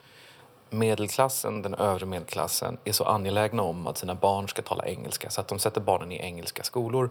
medelklassen, 0.69 1.61
den 1.61 1.75
övre 1.75 2.05
medelklassen, 2.05 2.77
är 2.83 2.91
så 2.91 3.03
angelägna 3.03 3.63
om 3.63 3.88
att 3.88 3.97
sina 3.97 4.15
barn 4.15 4.47
ska 4.47 4.61
tala 4.61 4.85
engelska 4.85 5.29
så 5.29 5.41
att 5.41 5.47
de 5.47 5.59
sätter 5.59 5.81
barnen 5.81 6.11
i 6.11 6.19
engelska 6.19 6.63
skolor. 6.63 7.09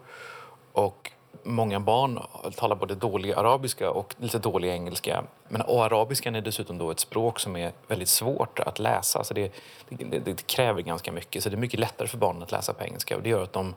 Och 0.72 1.10
många 1.42 1.80
barn 1.80 2.20
talar 2.56 2.76
både 2.76 2.94
dålig 2.94 3.32
arabiska 3.32 3.90
och 3.90 4.14
lite 4.18 4.38
dålig 4.38 4.68
engelska. 4.68 5.24
Men 5.48 5.60
och 5.60 5.84
arabiskan 5.84 6.34
är 6.34 6.40
dessutom 6.40 6.78
då 6.78 6.90
ett 6.90 7.00
språk 7.00 7.40
som 7.40 7.56
är 7.56 7.72
väldigt 7.86 8.08
svårt 8.08 8.58
att 8.58 8.78
läsa. 8.78 9.24
Så 9.24 9.34
det, 9.34 9.52
det, 9.88 10.18
det 10.18 10.46
kräver 10.46 10.82
ganska 10.82 11.12
mycket, 11.12 11.42
så 11.42 11.48
det 11.48 11.54
är 11.54 11.58
mycket 11.58 11.80
lättare 11.80 12.08
för 12.08 12.18
barnen 12.18 12.42
att 12.42 12.52
läsa 12.52 12.72
på 12.72 12.84
engelska. 12.84 13.16
Och 13.16 13.22
det 13.22 13.28
gör 13.28 13.42
att 13.42 13.52
de, 13.52 13.74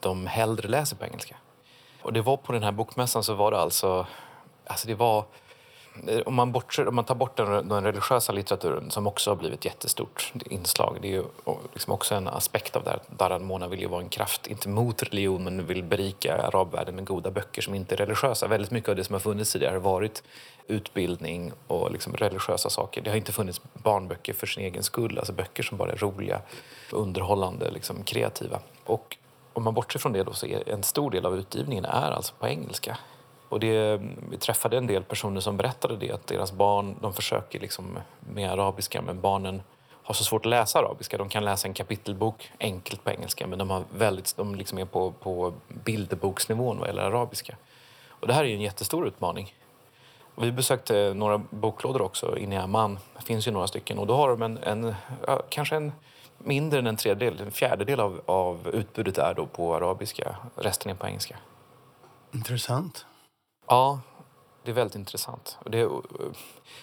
de 0.00 0.26
hellre 0.26 0.68
läser 0.68 0.96
på 0.96 1.04
engelska. 1.04 1.36
Och 2.02 2.12
det 2.12 2.22
var 2.22 2.36
på 2.36 2.52
den 2.52 2.62
här 2.62 2.72
bokmässan 2.72 3.24
så 3.24 3.34
var 3.34 3.50
det 3.50 3.58
alltså, 3.58 4.06
alltså 4.66 4.88
det 4.88 4.94
var 4.94 5.24
Eh, 6.06 6.20
om 6.26 6.34
man, 6.34 6.52
bortser, 6.52 6.88
om 6.88 6.94
man 6.94 7.04
tar 7.04 7.14
bort 7.14 7.36
den, 7.36 7.68
den 7.68 7.84
religiösa 7.84 8.32
litteraturen 8.32 8.90
som 8.90 9.06
också 9.06 9.30
har 9.30 9.36
blivit 9.36 9.58
ett 9.58 9.64
jättestort 9.64 10.32
inslag. 10.50 10.98
Det 11.02 11.08
är 11.08 11.12
ju 11.12 11.24
liksom 11.72 11.92
också 11.92 12.14
en 12.14 12.28
aspekt 12.28 12.76
av 12.76 12.84
det 12.84 12.90
här. 12.90 13.00
Darad 13.16 13.42
Mona 13.42 13.68
vill 13.68 13.80
ju 13.80 13.86
vara 13.86 14.02
en 14.02 14.08
kraft, 14.08 14.46
inte 14.46 14.68
mot 14.68 15.02
religion, 15.02 15.44
men 15.44 15.66
vill 15.66 15.82
berika 15.82 16.36
arabvärlden 16.36 16.94
med 16.94 17.04
goda 17.04 17.30
böcker 17.30 17.62
som 17.62 17.74
inte 17.74 17.94
är 17.94 17.96
religiösa. 17.96 18.46
Väldigt 18.46 18.70
mycket 18.70 18.88
av 18.88 18.96
det 18.96 19.04
som 19.04 19.12
har 19.12 19.20
funnits 19.20 19.52
tidigare 19.52 19.72
har 19.72 19.80
varit 19.80 20.22
utbildning 20.66 21.52
och 21.66 21.90
liksom 21.92 22.12
religiösa 22.12 22.70
saker. 22.70 23.02
Det 23.02 23.10
har 23.10 23.16
inte 23.16 23.32
funnits 23.32 23.60
barnböcker 23.72 24.32
för 24.32 24.46
sin 24.46 24.64
egen 24.64 24.82
skull, 24.82 25.18
alltså 25.18 25.32
böcker 25.32 25.62
som 25.62 25.78
bara 25.78 25.92
är 25.92 25.96
roliga, 25.96 26.40
underhållande, 26.92 27.70
liksom 27.70 28.04
kreativa. 28.04 28.60
Och 28.84 29.16
om 29.52 29.64
man 29.64 29.74
bortser 29.74 29.98
från 29.98 30.12
det 30.12 30.22
då 30.22 30.32
så 30.32 30.46
är 30.46 30.68
en 30.68 30.82
stor 30.82 31.10
del 31.10 31.26
av 31.26 31.38
utgivningen 31.38 31.84
är 31.84 32.10
alltså 32.10 32.34
på 32.38 32.48
engelska. 32.48 32.98
Och 33.50 33.60
det, 33.60 34.00
vi 34.30 34.36
träffade 34.36 34.76
en 34.76 34.86
del 34.86 35.02
personer 35.02 35.40
som 35.40 35.56
berättade 35.56 35.96
det, 35.96 36.12
att 36.12 36.26
deras 36.26 36.52
barn 36.52 36.96
de 37.00 37.14
försöker 37.14 37.60
liksom 37.60 37.98
med 38.20 38.50
arabiska 38.50 39.02
men 39.02 39.20
barnen 39.20 39.62
har 40.02 40.14
så 40.14 40.24
svårt 40.24 40.46
att 40.46 40.50
läsa 40.50 40.78
arabiska. 40.78 41.18
De 41.18 41.28
kan 41.28 41.44
läsa 41.44 41.68
en 41.68 41.74
kapitelbok 41.74 42.52
enkelt 42.60 43.04
på 43.04 43.10
engelska 43.10 43.46
men 43.46 43.58
de, 43.58 43.70
har 43.70 43.84
väldigt, 43.94 44.36
de 44.36 44.54
liksom 44.54 44.78
är 44.78 44.84
på, 44.84 45.12
på 45.12 45.52
bilderboksnivån 45.68 46.78
vad 46.78 46.88
gäller 46.88 47.02
arabiska. 47.02 47.56
Och 48.08 48.26
det 48.26 48.32
här 48.32 48.44
är 48.44 48.48
ju 48.48 48.54
en 48.54 48.60
jättestor 48.60 49.06
utmaning. 49.06 49.54
Och 50.34 50.44
vi 50.44 50.52
besökte 50.52 51.14
några 51.14 51.38
boklådor 51.38 52.02
också 52.02 52.38
inne 52.38 52.54
i 52.54 52.58
Amman. 52.58 52.98
Det 53.16 53.24
finns 53.24 53.48
ju 53.48 53.50
några 53.50 53.66
stycken 53.66 53.98
och 53.98 54.06
då 54.06 54.14
har 54.14 54.28
de 54.28 54.42
en, 54.42 54.58
en 54.58 54.94
ja, 55.26 55.42
kanske 55.48 55.76
en 55.76 55.92
mindre 56.38 56.78
än 56.78 56.86
en 56.86 56.96
tredjedel, 56.96 57.40
en 57.40 57.50
fjärdedel 57.50 58.00
av, 58.00 58.20
av 58.26 58.68
utbudet 58.72 59.18
är 59.18 59.34
då 59.34 59.46
på 59.46 59.74
arabiska, 59.74 60.36
resten 60.56 60.90
är 60.90 60.94
på 60.94 61.06
engelska. 61.06 61.36
Intressant. 62.32 63.06
Ja, 63.70 64.00
det 64.62 64.70
är 64.70 64.74
väldigt 64.74 64.94
intressant. 64.94 65.58
Och 65.64 65.70
det, 65.70 65.80
eh, 65.80 65.90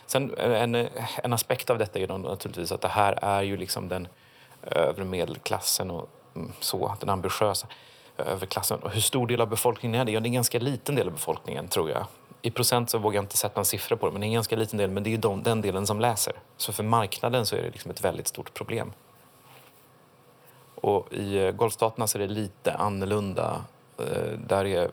sen 0.05 0.33
eh, 0.33 0.61
en, 0.61 0.75
eh, 0.75 1.19
en 1.23 1.33
aspekt 1.33 1.69
av 1.69 1.77
detta 1.77 1.99
är 1.99 2.07
ju 2.07 2.17
naturligtvis 2.17 2.71
att 2.71 2.81
det 2.81 2.87
här 2.87 3.19
är 3.21 3.41
ju 3.41 3.57
liksom 3.57 3.89
den 3.89 4.07
övre 4.61 5.05
medelklassen 5.05 5.91
och 5.91 6.09
mm, 6.35 6.51
så, 6.59 6.95
den 6.99 7.09
ambitiösa 7.09 7.67
överklassen. 8.17 8.79
Och 8.79 8.91
hur 8.91 9.01
stor 9.01 9.27
del 9.27 9.41
av 9.41 9.47
befolkningen 9.49 10.01
är 10.01 10.05
det? 10.05 10.11
Ja, 10.11 10.19
det 10.19 10.25
är 10.25 10.27
en 10.27 10.33
ganska 10.33 10.59
liten 10.59 10.95
del 10.95 11.07
av 11.07 11.13
befolkningen 11.13 11.67
tror 11.67 11.89
jag. 11.89 12.05
I 12.41 12.51
procent 12.51 12.89
så 12.89 12.97
vågar 12.97 13.15
jag 13.15 13.23
inte 13.23 13.37
sätta 13.37 13.59
en 13.59 13.65
siffra 13.65 13.97
på 13.97 14.05
det, 14.05 14.11
men 14.11 14.21
det 14.21 14.25
är 14.25 14.29
en 14.29 14.33
ganska 14.33 14.55
liten 14.55 14.77
del. 14.77 14.89
Men 14.89 15.03
det 15.03 15.09
är 15.09 15.11
ju 15.11 15.17
de, 15.17 15.43
den 15.43 15.61
delen 15.61 15.87
som 15.87 15.99
läser. 15.99 16.33
Så 16.57 16.73
för 16.73 16.83
marknaden 16.83 17.45
så 17.45 17.55
är 17.55 17.61
det 17.61 17.69
liksom 17.69 17.91
ett 17.91 18.01
väldigt 18.01 18.27
stort 18.27 18.53
problem. 18.53 18.91
Och 20.75 21.13
i 21.13 21.51
Golfstaterna 21.55 22.07
så 22.07 22.17
är 22.17 22.19
det 22.27 22.33
lite 22.33 22.73
annorlunda 22.73 23.61
där 24.47 24.65
är 24.65 24.91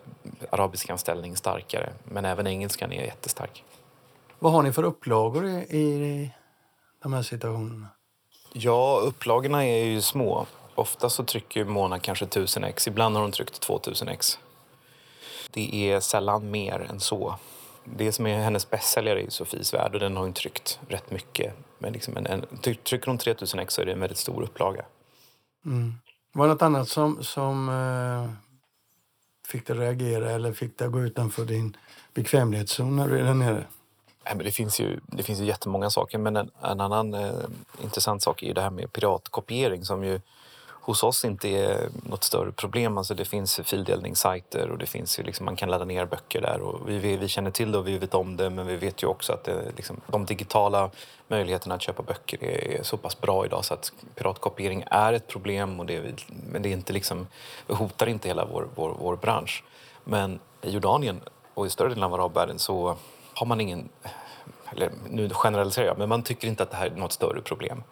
arabiskans 0.51 1.01
ställning 1.01 1.37
starkare, 1.37 1.93
men 2.05 2.25
även 2.25 2.47
engelskan 2.47 2.93
är 2.93 3.05
jättestark. 3.05 3.65
Vad 4.39 4.53
har 4.53 4.63
ni 4.63 4.73
för 4.73 4.83
upplagor 4.83 5.47
i, 5.47 5.77
i 5.77 6.31
de 7.03 7.13
här 7.13 7.23
situationerna? 7.23 7.87
Ja, 8.53 9.01
upplagorna 9.03 9.65
är 9.65 9.85
ju 9.85 10.03
små. 10.03 10.47
Ofta 10.75 11.11
så 11.11 11.25
trycker 11.25 11.65
Mona 11.65 11.99
kanske 11.99 12.25
1000 12.25 12.65
ex, 12.65 12.89
ibland 12.89 13.15
har 13.15 13.23
hon 13.23 13.33
tryckt 13.33 13.61
2000 13.61 14.09
ex. 14.09 14.39
det 15.51 15.91
är 15.91 16.01
sällan 16.01 16.51
mer 16.51 16.87
än 16.91 17.01
så. 17.01 17.35
Det 17.85 18.13
som 18.13 18.27
är 18.27 18.39
hennes 18.39 18.71
bästsäljare 18.71 19.23
är 19.23 19.31
Sofies 19.31 19.75
värld 19.75 19.95
och 19.95 20.01
den 20.01 20.17
har 20.17 20.23
hon 20.23 20.33
tryckt 20.33 20.81
rätt 20.89 21.11
mycket. 21.11 21.55
Men 21.79 21.93
liksom 21.93 22.17
en, 22.17 22.27
en, 22.27 22.47
trycker 22.63 23.07
hon 23.07 23.19
3000 23.19 23.61
ex 23.61 23.75
så 23.75 23.83
är 23.83 23.87
det 23.87 23.93
en 23.93 24.01
väldigt 24.01 24.19
stor 24.19 24.43
upplaga. 24.43 24.85
Mm. 25.67 25.95
Var 26.33 26.47
det 26.47 26.53
något 26.53 26.63
annat 26.63 26.89
som, 26.89 27.23
som 27.23 27.69
uh, 27.69 28.31
fick 29.47 29.67
det 29.67 29.75
reagera 29.75 30.31
eller 30.31 30.53
fick 30.53 30.79
det 30.79 30.89
gå 30.89 31.01
utanför 31.01 31.45
din 31.45 31.77
bekvämlighetszon 32.15 32.97
när 32.97 33.09
du 33.09 33.19
är 33.19 33.25
där 33.25 33.35
nere? 33.35 33.67
Nej, 34.25 34.37
men 34.37 34.45
det, 34.45 34.53
finns 34.53 34.81
ju, 34.81 35.01
det 35.07 35.23
finns 35.23 35.41
ju 35.41 35.45
jättemånga 35.45 35.91
saker 35.91 36.19
men 36.19 36.37
en, 36.37 36.51
en 36.63 36.81
annan 36.81 37.15
eh, 37.15 37.31
intressant 37.83 38.23
sak 38.23 38.43
är 38.43 38.47
ju 38.47 38.53
det 38.53 38.61
här 38.61 38.71
med 38.71 38.93
piratkopiering 38.93 39.85
som 39.85 40.05
ju 40.05 40.21
hos 40.85 41.03
oss 41.03 41.25
inte 41.25 41.49
är 41.49 41.89
något 42.03 42.25
större 42.25 42.53
problem. 42.53 42.99
Alltså 42.99 43.15
det 43.15 43.25
finns 43.25 43.61
fildelningssajter 43.65 44.71
och 44.71 44.79
det 44.79 44.87
finns 44.87 45.19
ju 45.19 45.23
liksom, 45.23 45.45
man 45.45 45.57
kan 45.57 45.71
ladda 45.71 45.85
ner 45.85 46.07
böcker 46.07 46.41
där. 46.41 46.61
Och 46.61 46.89
vi, 46.89 47.17
vi 47.17 47.29
känner 47.29 47.51
till 47.51 47.73
det 47.73 47.79
och 47.79 47.89
vi 47.89 47.99
vet 47.99 48.15
om 48.15 48.37
det 48.37 48.51
men 48.51 48.67
vi 48.67 48.77
vet 48.77 49.03
ju 49.03 49.07
också 49.07 49.33
att 49.33 49.45
det, 49.45 49.73
liksom, 49.77 50.01
de 50.07 50.25
digitala 50.25 50.91
möjligheterna 51.29 51.75
att 51.75 51.83
köpa 51.83 52.03
böcker 52.03 52.45
är, 52.45 52.83
så 52.83 52.97
pass 52.97 53.21
bra 53.21 53.47
idag 53.47 53.65
så 53.65 53.75
att 53.75 53.93
piratkopiering 54.15 54.85
är 54.91 55.13
ett 55.13 55.29
problem 55.29 55.81
och 55.81 55.87
det, 55.87 56.25
men 56.51 56.63
det 56.63 56.69
är 56.69 56.73
inte 56.73 56.93
liksom, 56.93 57.27
hotar 57.69 58.07
inte 58.07 58.29
hela 58.29 58.45
vår, 58.45 58.69
vår, 58.75 58.97
vår 58.99 59.17
bransch. 59.17 59.65
Men 60.05 60.41
i 60.63 60.71
Jordanien 60.71 61.21
och 61.55 61.67
i 61.67 61.71
större 61.71 61.89
delen 61.89 62.05
av 62.05 62.15
arabvärlden 62.15 62.59
så 62.59 62.97
har 63.35 63.47
man 63.47 63.61
ingen, 63.61 63.89
eller 64.73 64.91
nu 65.11 65.31
generaliserar 65.31 65.87
jag, 65.87 65.99
men 65.99 66.09
man 66.09 66.23
tycker 66.23 66.49
inte 66.49 66.63
att 66.63 66.71
det 66.71 66.77
här 66.77 66.87
är 66.87 66.97
något 66.97 67.13
större 67.13 67.41
problem. 67.41 67.83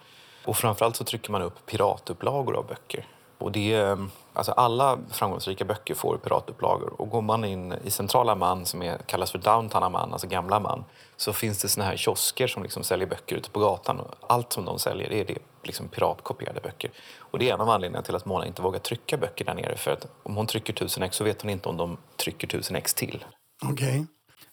Och 0.44 0.56
framförallt 0.56 0.96
så 0.96 1.04
trycker 1.04 1.32
man 1.32 1.42
upp 1.42 1.66
piratupplagor 1.66 2.56
av 2.56 2.66
böcker. 2.66 3.06
Och 3.38 3.52
det 3.52 3.74
ehm, 3.74 4.10
alltså 4.32 4.52
alla 4.52 4.98
framgångsrika 5.10 5.64
böcker 5.64 5.94
får 5.94 6.16
piratupplagor. 6.16 7.00
Och 7.00 7.10
går 7.10 7.22
man 7.22 7.44
in 7.44 7.74
i 7.84 7.90
centrala 7.90 8.34
man, 8.34 8.66
som 8.66 8.82
är, 8.82 8.98
kallas 8.98 9.30
för 9.30 9.38
downtown 9.38 9.92
man, 9.92 10.12
alltså 10.12 10.26
gamla 10.26 10.60
man, 10.60 10.84
så 11.16 11.32
finns 11.32 11.62
det 11.62 11.68
såna 11.68 11.86
här 11.86 11.96
kiosker 11.96 12.46
som 12.46 12.62
liksom 12.62 12.82
säljer 12.82 13.06
böcker 13.06 13.36
ute 13.36 13.50
på 13.50 13.60
gatan. 13.60 14.00
Och 14.00 14.14
allt 14.26 14.52
som 14.52 14.64
de 14.64 14.78
säljer 14.78 15.12
är 15.12 15.24
det 15.24 15.38
liksom 15.62 15.88
piratkopierade 15.88 16.60
böcker. 16.60 16.90
Och 17.18 17.38
det 17.38 17.50
är 17.50 17.54
en 17.54 17.60
av 17.60 17.68
anledningarna 17.68 18.04
till 18.04 18.16
att 18.16 18.24
Mona 18.24 18.46
inte 18.46 18.62
vågar 18.62 18.78
trycka 18.78 19.16
böcker 19.16 19.44
där 19.44 19.54
nere. 19.54 19.76
För 19.76 19.90
att 19.90 20.06
om 20.22 20.36
hon 20.36 20.46
trycker 20.46 20.72
tusen 20.72 21.02
ex 21.02 21.16
så 21.16 21.24
vet 21.24 21.42
hon 21.42 21.50
inte 21.50 21.68
om 21.68 21.76
de 21.76 21.96
trycker 22.16 22.46
tusen 22.46 22.76
ex 22.76 22.94
till. 22.94 23.24
Okej. 23.64 23.88
Okay. 23.88 24.04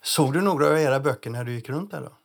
Såg 0.04 0.34
du 0.34 0.42
några 0.42 0.68
av 0.68 0.78
era 0.80 1.00
böcker 1.00 1.30
när 1.30 1.44
du 1.44 1.54
gick 1.54 1.70
runt 1.70 1.92
där 1.92 2.02
då? 2.02 2.19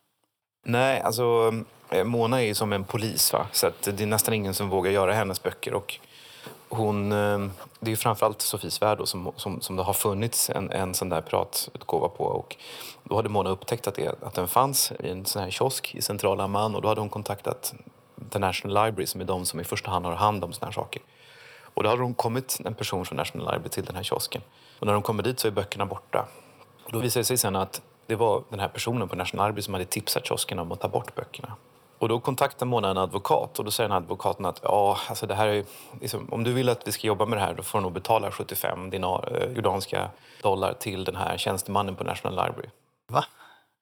Nej, 0.67 1.01
alltså 1.01 1.53
eh, 1.89 2.03
Mona 2.03 2.41
är 2.41 2.45
ju 2.45 2.53
som 2.53 2.73
en 2.73 2.83
polis, 2.83 3.33
va? 3.33 3.47
så 3.51 3.71
det 3.83 4.01
är 4.01 4.07
nästan 4.07 4.33
ingen 4.33 4.53
som 4.53 4.69
vågar 4.69 4.91
göra 4.91 5.13
hennes 5.13 5.43
böcker. 5.43 5.73
Och 5.73 5.99
hon, 6.69 7.11
eh, 7.11 7.47
det 7.79 7.91
är 7.91 7.95
framförallt 7.95 8.41
Sofies 8.41 8.81
värld 8.81 8.99
som, 9.03 9.31
som, 9.35 9.61
som 9.61 9.75
det 9.75 9.83
har 9.83 9.93
funnits 9.93 10.49
en, 10.49 10.71
en 10.71 10.93
sån 10.93 11.09
där 11.09 11.21
piratutgåva 11.21 12.09
på. 12.09 12.23
Och 12.23 12.55
då 13.03 13.15
hade 13.15 13.29
Mona 13.29 13.49
upptäckt 13.49 13.87
att, 13.87 13.95
det, 13.95 14.23
att 14.23 14.33
den 14.33 14.47
fanns 14.47 14.91
i 14.99 15.09
en 15.09 15.25
sån 15.25 15.43
här 15.43 15.49
kiosk 15.49 15.95
i 15.95 16.01
centrala 16.01 16.43
Amman 16.43 16.75
och 16.75 16.81
då 16.81 16.87
hade 16.87 17.01
hon 17.01 17.09
kontaktat 17.09 17.73
The 18.29 18.39
National 18.39 18.85
Library 18.85 19.07
som 19.07 19.21
är 19.21 19.25
de 19.25 19.45
som 19.45 19.59
i 19.59 19.63
första 19.63 19.91
hand 19.91 20.05
har 20.05 20.13
hand 20.13 20.43
om 20.43 20.53
såna 20.53 20.67
här 20.67 20.73
saker. 20.73 21.01
Och 21.61 21.83
då 21.83 21.89
hade 21.89 22.01
hon 22.01 22.13
kommit 22.13 22.57
en 22.65 22.73
person 22.73 23.05
från 23.05 23.15
National 23.15 23.53
Library 23.53 23.69
till 23.69 23.85
den 23.85 23.95
här 23.95 24.03
kiosken. 24.03 24.41
Och 24.79 24.85
när 24.85 24.93
de 24.93 25.01
kommer 25.01 25.23
dit 25.23 25.39
så 25.39 25.47
är 25.47 25.51
böckerna 25.51 25.85
borta. 25.85 26.27
Och 26.83 26.91
då 26.91 26.99
visar 26.99 27.19
det 27.19 27.25
sig 27.25 27.37
sen 27.37 27.55
att 27.55 27.81
det 28.07 28.15
var 28.15 28.43
den 28.49 28.59
här 28.59 28.67
personen 28.67 29.07
på 29.07 29.15
National 29.15 29.47
Library 29.47 29.61
som 29.61 29.73
hade 29.73 29.85
tipsat 29.85 30.25
kiosken 30.25 30.59
om 30.59 30.71
att 30.71 30.81
ta 30.81 30.87
bort 30.87 31.15
böckerna. 31.15 31.53
Och 31.99 32.09
då 32.09 32.19
kontaktar 32.19 32.65
Mona 32.65 32.89
en 32.89 32.97
advokat 32.97 33.59
och 33.59 33.65
då 33.65 33.71
säger 33.71 33.89
den 33.89 33.97
advokaten 33.97 34.45
att 34.45 34.59
ja, 34.63 34.97
alltså 35.09 35.27
det 35.27 35.35
här 35.35 35.47
är, 35.47 35.65
liksom, 36.01 36.27
om 36.31 36.43
du 36.43 36.53
vill 36.53 36.69
att 36.69 36.87
vi 36.87 36.91
ska 36.91 37.07
jobba 37.07 37.25
med 37.25 37.37
det 37.37 37.41
här 37.41 37.53
då 37.53 37.63
får 37.63 37.79
du 37.79 37.83
nog 37.83 37.91
betala 37.91 38.31
75 38.31 38.89
dinar, 38.89 39.41
eh, 39.41 39.55
jordanska 39.55 40.09
dollar 40.41 40.73
till 40.73 41.03
den 41.03 41.15
här 41.15 41.37
tjänstemannen 41.37 41.95
på 41.95 42.03
National 42.03 42.45
Library. 42.45 42.69
Va? 43.07 43.25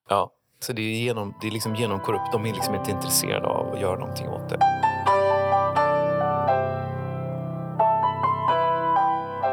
Ja, 0.09 0.29
så 0.59 0.73
det 0.73 0.81
är, 0.81 1.03
genom, 1.03 1.33
det 1.41 1.47
är 1.47 1.51
liksom 1.51 1.75
genomkorrupt. 1.75 2.31
De 2.31 2.45
är 2.45 2.53
liksom 2.53 2.75
inte 2.75 2.91
intresserade 2.91 3.47
av 3.47 3.73
att 3.73 3.81
göra 3.81 3.99
någonting 3.99 4.27
åt 4.27 4.49
det. 4.49 4.59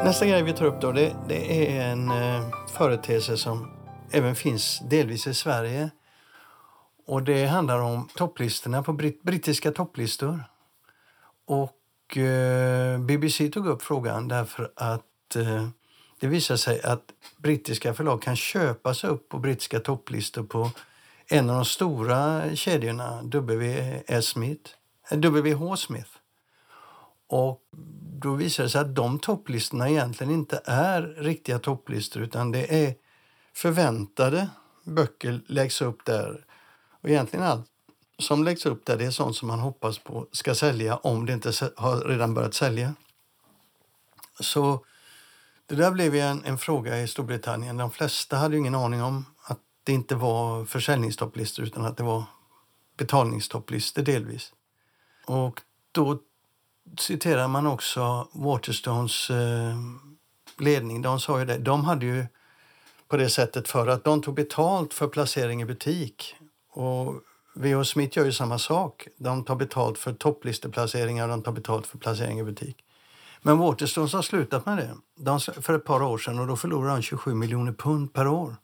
Nästa 0.03 0.25
grej 0.25 0.43
vi 0.43 0.53
tar 0.53 0.65
upp 0.65 0.81
då, 0.81 0.91
det, 0.91 1.15
det 1.27 1.77
är 1.77 1.91
en 1.91 2.11
eh, 2.11 2.41
företeelse 2.77 3.37
som 3.37 3.80
även 4.11 4.35
finns 4.35 4.79
delvis 4.79 5.27
i 5.27 5.33
Sverige. 5.33 5.89
Och 7.05 7.23
det 7.23 7.45
handlar 7.45 7.79
om 7.79 8.07
topplistorna 8.15 8.83
på 8.83 8.93
britt 8.93 9.23
brittiska 9.23 9.71
topplistor. 9.71 10.43
Och 11.45 12.17
eh, 12.17 12.99
BBC 12.99 13.49
tog 13.49 13.67
upp 13.67 13.81
frågan 13.81 14.27
därför 14.27 14.71
att 14.75 15.35
eh, 15.35 15.67
det 16.19 16.27
visar 16.27 16.55
sig 16.55 16.81
att 16.81 17.03
brittiska 17.37 17.93
förlag 17.93 18.21
kan 18.21 18.35
köpas 18.35 19.03
upp 19.03 19.29
på 19.29 19.39
brittiska 19.39 19.79
topplistor 19.79 20.43
på 20.43 20.71
en 21.27 21.49
av 21.49 21.55
de 21.55 21.65
stora 21.65 22.55
kedjorna, 22.55 23.21
W.S. 23.23 24.25
Smith, 24.25 24.71
WH 25.11 25.75
Smith. 25.75 26.09
Och 27.27 27.61
då 28.21 28.33
visar 28.33 28.63
det 28.63 28.69
sig 28.69 28.81
att 28.81 28.95
de 28.95 29.19
topplistorna 29.19 29.89
egentligen 29.89 30.33
inte 30.33 30.61
är 30.65 31.01
riktiga 31.01 31.59
topplistor 31.59 32.23
utan 32.23 32.51
det 32.51 32.85
är 32.85 32.95
förväntade 33.55 34.49
böcker 34.83 35.41
läggs 35.47 35.81
upp 35.81 36.05
där 36.05 36.45
och 37.01 37.09
egentligen 37.09 37.45
allt 37.45 37.67
som 38.19 38.43
läggs 38.43 38.65
upp 38.65 38.85
där 38.85 38.97
det 38.97 39.05
är 39.05 39.11
sånt 39.11 39.35
som 39.35 39.47
man 39.47 39.59
hoppas 39.59 39.99
på 39.99 40.27
ska 40.31 40.55
sälja 40.55 40.97
om 40.97 41.25
det 41.25 41.33
inte 41.33 41.51
har 41.75 42.01
redan 42.01 42.33
börjat 42.33 42.53
sälja. 42.53 42.95
Så 44.39 44.85
det 45.65 45.75
där 45.75 45.91
blev 45.91 46.15
en, 46.15 46.45
en 46.45 46.57
fråga 46.57 47.01
i 47.01 47.07
Storbritannien. 47.07 47.77
De 47.77 47.91
flesta 47.91 48.37
hade 48.37 48.57
ingen 48.57 48.75
aning 48.75 49.03
om 49.03 49.25
att 49.43 49.59
det 49.83 49.93
inte 49.93 50.15
var 50.15 50.65
försäljningstopplistor 50.65 51.65
utan 51.65 51.85
att 51.85 51.97
det 51.97 52.03
var 52.03 52.23
betalningstopplistor 52.97 54.01
delvis. 54.01 54.53
Och 55.25 55.61
då 55.91 56.19
citerar 56.99 57.47
man 57.47 57.67
också 57.67 58.27
Waterstones 58.33 59.29
eh, 59.29 59.75
ledning. 60.57 61.01
De 61.01 61.19
sa 61.19 61.39
ju 61.39 61.45
det. 61.45 61.57
De 61.57 61.83
hade 61.83 62.05
ju 62.05 62.25
på 63.11 63.17
det 63.17 63.29
sättet 63.29 63.67
för 63.67 63.87
att 63.87 64.03
de 64.03 64.21
tog 64.21 64.35
betalt 64.35 64.93
för 64.93 65.07
placering 65.07 65.61
i 65.61 65.65
butik 65.65 66.35
och 66.69 67.15
V.H. 67.55 67.83
Smith 67.83 68.17
gör 68.17 68.25
ju 68.25 68.31
samma 68.31 68.57
sak. 68.57 69.07
De 69.17 69.43
tar 69.43 69.55
betalt 69.55 69.97
för 69.97 70.13
topplisteplaceringar 70.13 71.23
och 71.23 71.29
de 71.29 71.43
tar 71.43 71.51
betalt 71.51 71.87
för 71.87 71.97
placering 71.97 72.39
i 72.39 72.43
butik. 72.43 72.77
Men 73.41 73.57
Waterstones 73.57 74.13
har 74.13 74.21
slutat 74.21 74.65
med 74.65 74.77
det 74.77 74.95
de, 75.15 75.39
för 75.39 75.75
ett 75.75 75.85
par 75.85 76.03
år 76.03 76.17
sedan 76.17 76.39
och 76.39 76.47
då 76.47 76.55
förlorade 76.55 76.95
de 76.95 77.01
27 77.01 77.33
miljoner 77.33 77.71
pund 77.71 78.13
per 78.13 78.27
år. 78.27 78.55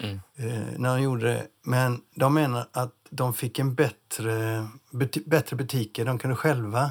Mm. 0.00 0.20
Eh, 0.36 0.78
när 0.78 0.96
de 0.96 1.02
gjorde 1.02 1.26
det. 1.26 1.46
Men 1.62 2.00
de 2.14 2.34
menar 2.34 2.68
att 2.72 2.94
de 3.10 3.34
fick 3.34 3.58
en 3.58 3.74
bättre, 3.74 4.66
buti 4.90 5.22
bättre 5.26 5.56
butiker. 5.56 6.04
De 6.04 6.18
kunde 6.18 6.36
själva 6.36 6.90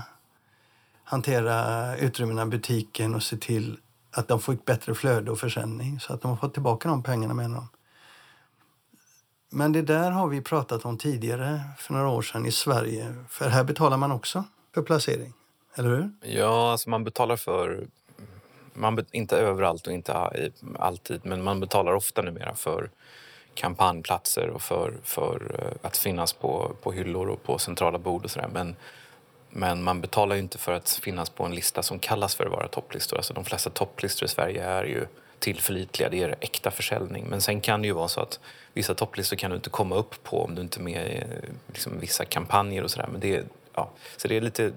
hantera 1.04 1.98
utrymmena 1.98 2.42
i 2.42 2.46
butiken 2.46 3.16
och 3.16 3.24
se 3.24 3.38
till 3.38 3.78
att 4.12 4.28
de 4.28 4.40
fick 4.40 4.66
bättre 4.66 4.96
flöde 4.96 5.32
och 5.32 5.40
försäljning. 5.40 6.00
Så 6.00 6.14
att 6.14 6.22
de 6.22 6.28
har 6.32 6.38
fått 6.38 6.54
tillbaka 6.54 6.90
de 6.90 7.04
pengarna 7.04 7.34
menar 7.34 7.56
de. 7.56 7.68
Men 9.50 9.72
det 9.72 9.82
där 9.82 10.12
har 10.12 10.28
vi 10.28 10.42
pratat 10.42 10.86
om 10.86 10.98
tidigare 10.98 11.62
för 11.78 11.94
några 11.94 12.10
år 12.10 12.22
sedan 12.22 12.46
i 12.46 12.52
Sverige. 12.52 13.16
För 13.30 13.50
här 13.50 13.64
betalar 13.64 13.98
man 13.98 14.12
också 14.12 14.44
för 14.74 14.82
placering, 14.82 15.34
eller 15.76 15.90
hur? 15.90 16.12
Ja, 16.22 16.72
alltså 16.72 16.90
man 16.90 17.04
betalar 17.04 17.36
för... 17.36 17.88
Man 18.74 19.06
inte 19.12 19.38
överallt 19.38 19.88
och 19.88 19.94
inte 19.94 20.14
alltid, 20.80 21.26
men 21.26 21.44
man 21.44 21.60
betalar 21.60 21.94
ofta 21.94 22.22
numera 22.22 22.56
för 22.56 22.90
kampanjplatser 23.54 24.50
och 24.50 24.62
för, 24.62 24.94
för 25.04 25.56
eh, 25.60 25.88
att 25.88 25.98
finnas 25.98 26.34
på, 26.34 26.72
på 26.84 26.92
hyllor 26.92 27.28
och 27.28 27.44
på 27.44 27.58
centrala 27.58 27.98
bord 27.98 28.24
och 28.24 28.32
sådär. 28.32 28.50
Men, 28.54 28.76
men 29.58 29.84
man 29.84 30.02
betalar 30.02 30.36
inte 30.36 30.58
för 30.58 30.72
att 30.72 30.90
finnas 30.90 31.30
på 31.30 31.44
en 31.44 31.56
lista 31.56 31.84
som 31.84 32.00
kallas 32.00 32.36
för 32.36 32.46
att 32.46 32.52
vara 32.52 32.68
topplistor. 32.68 33.18
Alltså 33.18 33.34
de 33.34 33.46
flesta 33.46 33.70
topplistor 33.70 34.26
i 34.26 34.30
Sverige 34.30 34.64
är 34.64 34.84
ju 34.84 35.06
tillförlitliga, 35.40 36.10
det 36.10 36.24
är 36.24 36.36
äkta 36.40 36.72
försäljning. 36.72 37.26
Men 37.30 37.42
sen 37.42 37.62
kan 37.62 37.82
det 37.82 37.88
ju 37.88 37.94
vara 37.94 38.08
så 38.08 38.22
att 38.22 38.40
vissa 38.74 38.94
topplistor 38.94 39.38
kan 39.38 39.52
du 39.52 39.56
inte 39.56 39.70
komma 39.70 39.96
upp 39.96 40.24
på 40.24 40.44
om 40.44 40.56
du 40.56 40.62
inte 40.62 40.80
är 40.80 40.84
med 40.84 41.08
i 41.08 41.24
liksom, 41.68 42.00
vissa 42.00 42.26
kampanjer 42.26 42.84
och 42.84 42.92
sådär. 42.92 43.08
Men 43.12 43.22
det, 43.22 43.46
ja, 43.74 43.90
så 44.18 44.28
det 44.28 44.38
är 44.38 44.42
lite, 44.42 44.72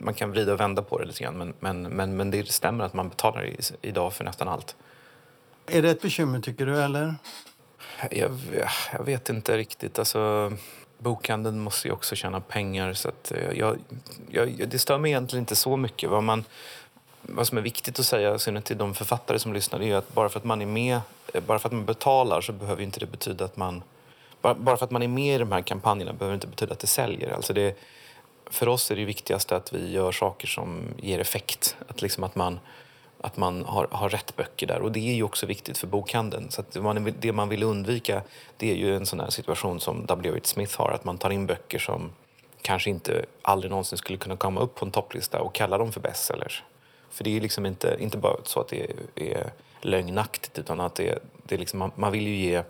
man 0.00 0.14
kan 0.14 0.30
vrida 0.30 0.52
och 0.52 0.60
vända 0.60 0.82
på 0.82 0.98
det 0.98 1.04
lite 1.04 1.22
grann. 1.22 1.38
Men, 1.38 1.54
men, 1.60 1.82
men, 1.82 2.16
men 2.16 2.30
det 2.30 2.52
stämmer 2.52 2.84
att 2.84 2.94
man 2.94 3.08
betalar 3.08 3.46
i, 3.46 3.56
idag 3.82 4.12
för 4.12 4.24
nästan 4.24 4.48
allt. 4.48 4.76
Är 5.66 5.82
det 5.82 5.90
ett 5.90 6.02
bekymmer 6.02 6.40
tycker 6.40 6.66
du 6.66 6.82
eller? 6.82 7.14
Jag, 8.10 8.38
jag 8.92 9.04
vet 9.04 9.28
inte 9.28 9.56
riktigt. 9.56 9.98
Alltså, 9.98 10.52
bokhandeln 10.98 11.60
måste 11.60 11.88
ju 11.88 11.94
också 11.94 12.16
tjäna 12.16 12.40
pengar 12.40 12.92
så 12.92 13.08
att 13.08 13.32
eh, 13.32 13.58
jag, 13.58 13.78
jag, 14.30 14.68
det 14.68 14.78
stör 14.78 14.98
mig 14.98 15.10
egentligen 15.10 15.42
inte 15.42 15.56
så 15.56 15.76
mycket. 15.76 16.10
Vad 16.10 16.22
man, 16.22 16.44
vad 17.22 17.46
som 17.46 17.58
är 17.58 17.62
viktigt 17.62 17.98
att 17.98 18.06
säga, 18.06 18.38
synnerhet 18.38 18.64
till 18.64 18.78
de 18.78 18.94
författare 18.94 19.38
som 19.38 19.52
lyssnar, 19.52 19.82
är 19.82 19.96
att 19.96 20.14
bara 20.14 20.28
för 20.28 20.38
att 20.38 20.44
man 20.44 20.62
är 20.62 20.66
med, 20.66 21.00
eh, 21.34 21.42
bara 21.46 21.58
för 21.58 21.68
att 21.68 21.72
man 21.72 21.84
betalar 21.84 22.40
så 22.40 22.52
behöver 22.52 22.82
inte 22.82 23.00
det 23.00 23.06
betyda 23.06 23.44
att 23.44 23.56
man... 23.56 23.82
Bara, 24.40 24.76
för 24.76 24.84
att 24.84 24.90
man 24.90 25.02
är 25.02 25.08
med 25.08 25.34
i 25.34 25.38
de 25.38 25.52
här 25.52 25.60
kampanjerna 25.60 26.12
behöver 26.12 26.34
inte 26.34 26.46
betyda 26.46 26.72
att 26.72 26.78
det 26.78 26.86
säljer. 26.86 27.30
Alltså 27.30 27.52
det, 27.52 27.78
för 28.50 28.68
oss 28.68 28.90
är 28.90 28.96
det 28.96 29.04
viktigaste 29.04 29.56
att 29.56 29.72
vi 29.72 29.92
gör 29.92 30.12
saker 30.12 30.46
som 30.46 30.82
ger 30.96 31.18
effekt. 31.18 31.76
Att, 31.88 32.02
liksom 32.02 32.24
att, 32.24 32.34
man, 32.34 32.60
att 33.24 33.36
man 33.36 33.64
har, 33.64 33.88
har 33.90 34.08
rätt 34.08 34.36
böcker 34.36 34.66
där. 34.66 34.82
Och 34.82 34.92
det 34.92 35.00
är 35.00 35.14
ju 35.14 35.22
också 35.22 35.46
viktigt 35.46 35.78
för 35.78 35.86
bokhandeln. 35.86 36.50
Så 36.50 36.60
att 36.60 36.72
det, 36.72 36.80
man, 36.80 37.14
det 37.20 37.32
man 37.32 37.48
vill 37.48 37.62
undvika 37.62 38.22
det 38.56 38.70
är 38.70 38.74
ju 38.74 38.96
en 38.96 39.06
sån 39.06 39.20
här 39.20 39.30
situation 39.30 39.80
som 39.80 40.06
W.H. 40.06 40.38
Smith 40.42 40.78
har, 40.78 40.90
att 40.90 41.04
man 41.04 41.18
tar 41.18 41.30
in 41.30 41.46
böcker 41.46 41.78
som 41.78 42.12
kanske 42.62 42.90
inte 42.90 43.24
aldrig 43.42 43.70
någonsin 43.70 43.98
skulle 43.98 44.18
kunna 44.18 44.36
komma 44.36 44.60
upp 44.60 44.74
på 44.74 44.84
en 44.84 44.90
topplista 44.90 45.40
och 45.40 45.54
kalla 45.54 45.78
dem 45.78 45.92
för 45.92 46.00
bestsellers. 46.00 46.62
För 47.10 47.24
det 47.24 47.30
är 47.30 47.34
ju 47.34 47.40
liksom 47.40 47.66
inte, 47.66 47.96
inte 48.00 48.18
bara 48.18 48.36
så 48.44 48.60
att 48.60 48.68
det 48.68 48.82
är, 48.82 48.96
är 49.14 49.52
lögnaktigt 49.80 50.58
utan 50.58 50.80
att 50.80 50.94
det, 50.94 51.18
det 51.42 51.54
är 51.54 51.58
liksom, 51.58 51.78
man, 51.78 51.90
man 51.94 52.12
vill 52.12 52.26
ju 52.26 52.36
ge 52.36 52.62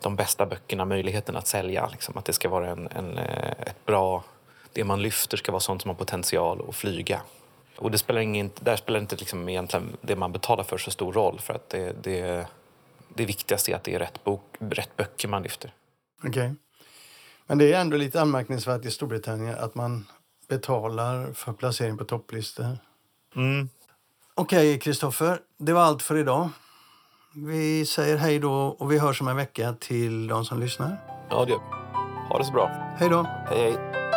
de 0.00 0.16
bästa 0.16 0.46
böckerna 0.46 0.84
möjligheten 0.84 1.36
att 1.36 1.46
sälja. 1.46 1.88
Liksom. 1.92 2.18
Att 2.18 2.24
det 2.24 2.32
ska 2.32 2.48
vara 2.48 2.68
en, 2.68 2.88
en, 2.88 3.18
eh, 3.18 3.50
ett 3.50 3.86
bra... 3.86 4.24
Det 4.72 4.84
man 4.84 5.02
lyfter 5.02 5.36
ska 5.36 5.52
vara 5.52 5.60
sånt 5.60 5.82
som 5.82 5.88
har 5.88 5.96
potential 5.96 6.64
att 6.68 6.76
flyga. 6.76 7.20
Och 7.78 7.90
det 7.90 7.98
spelar 7.98 8.20
ingen, 8.20 8.50
där 8.60 8.76
spelar 8.76 9.00
inte 9.00 9.16
liksom 9.16 9.48
egentligen 9.48 9.96
det 10.00 10.16
man 10.16 10.32
betalar 10.32 10.64
för 10.64 10.78
så 10.78 10.90
stor 10.90 11.12
roll 11.12 11.40
för 11.40 11.54
att 11.54 11.68
det, 11.68 12.02
det, 12.02 12.46
det 13.14 13.24
viktigaste 13.24 13.72
är 13.72 13.76
att 13.76 13.84
det 13.84 13.94
är 13.94 13.98
rätt, 13.98 14.24
bok, 14.24 14.56
rätt 14.58 14.96
böcker 14.96 15.28
man 15.28 15.42
lyfter. 15.42 15.74
Okej. 16.18 16.30
Okay. 16.30 16.54
Men 17.46 17.58
det 17.58 17.72
är 17.72 17.80
ändå 17.80 17.96
lite 17.96 18.20
anmärkningsvärt 18.20 18.84
i 18.84 18.90
Storbritannien 18.90 19.54
att 19.58 19.74
man 19.74 20.06
betalar 20.48 21.32
för 21.32 21.52
placering 21.52 21.98
på 21.98 22.04
topplistor. 22.04 22.78
Mm. 23.36 23.68
Okej, 24.34 24.58
okay, 24.58 24.78
Kristoffer. 24.78 25.40
Det 25.58 25.72
var 25.72 25.82
allt 25.82 26.02
för 26.02 26.16
idag. 26.16 26.48
Vi 27.34 27.86
säger 27.86 28.16
hej 28.16 28.38
då 28.38 28.52
och 28.52 28.92
vi 28.92 28.98
hörs 28.98 29.20
om 29.20 29.28
en 29.28 29.36
vecka 29.36 29.74
till 29.80 30.26
de 30.26 30.44
som 30.44 30.60
lyssnar. 30.60 30.96
Ja, 31.30 31.44
det 31.44 31.50
gör 31.50 31.58
vi. 31.58 32.28
Ha 32.28 32.38
det 32.38 32.44
så 32.44 32.52
bra. 32.52 32.68
Hej 32.98 33.08
då. 33.08 33.22
Hej, 33.22 33.60
hej. 33.60 34.07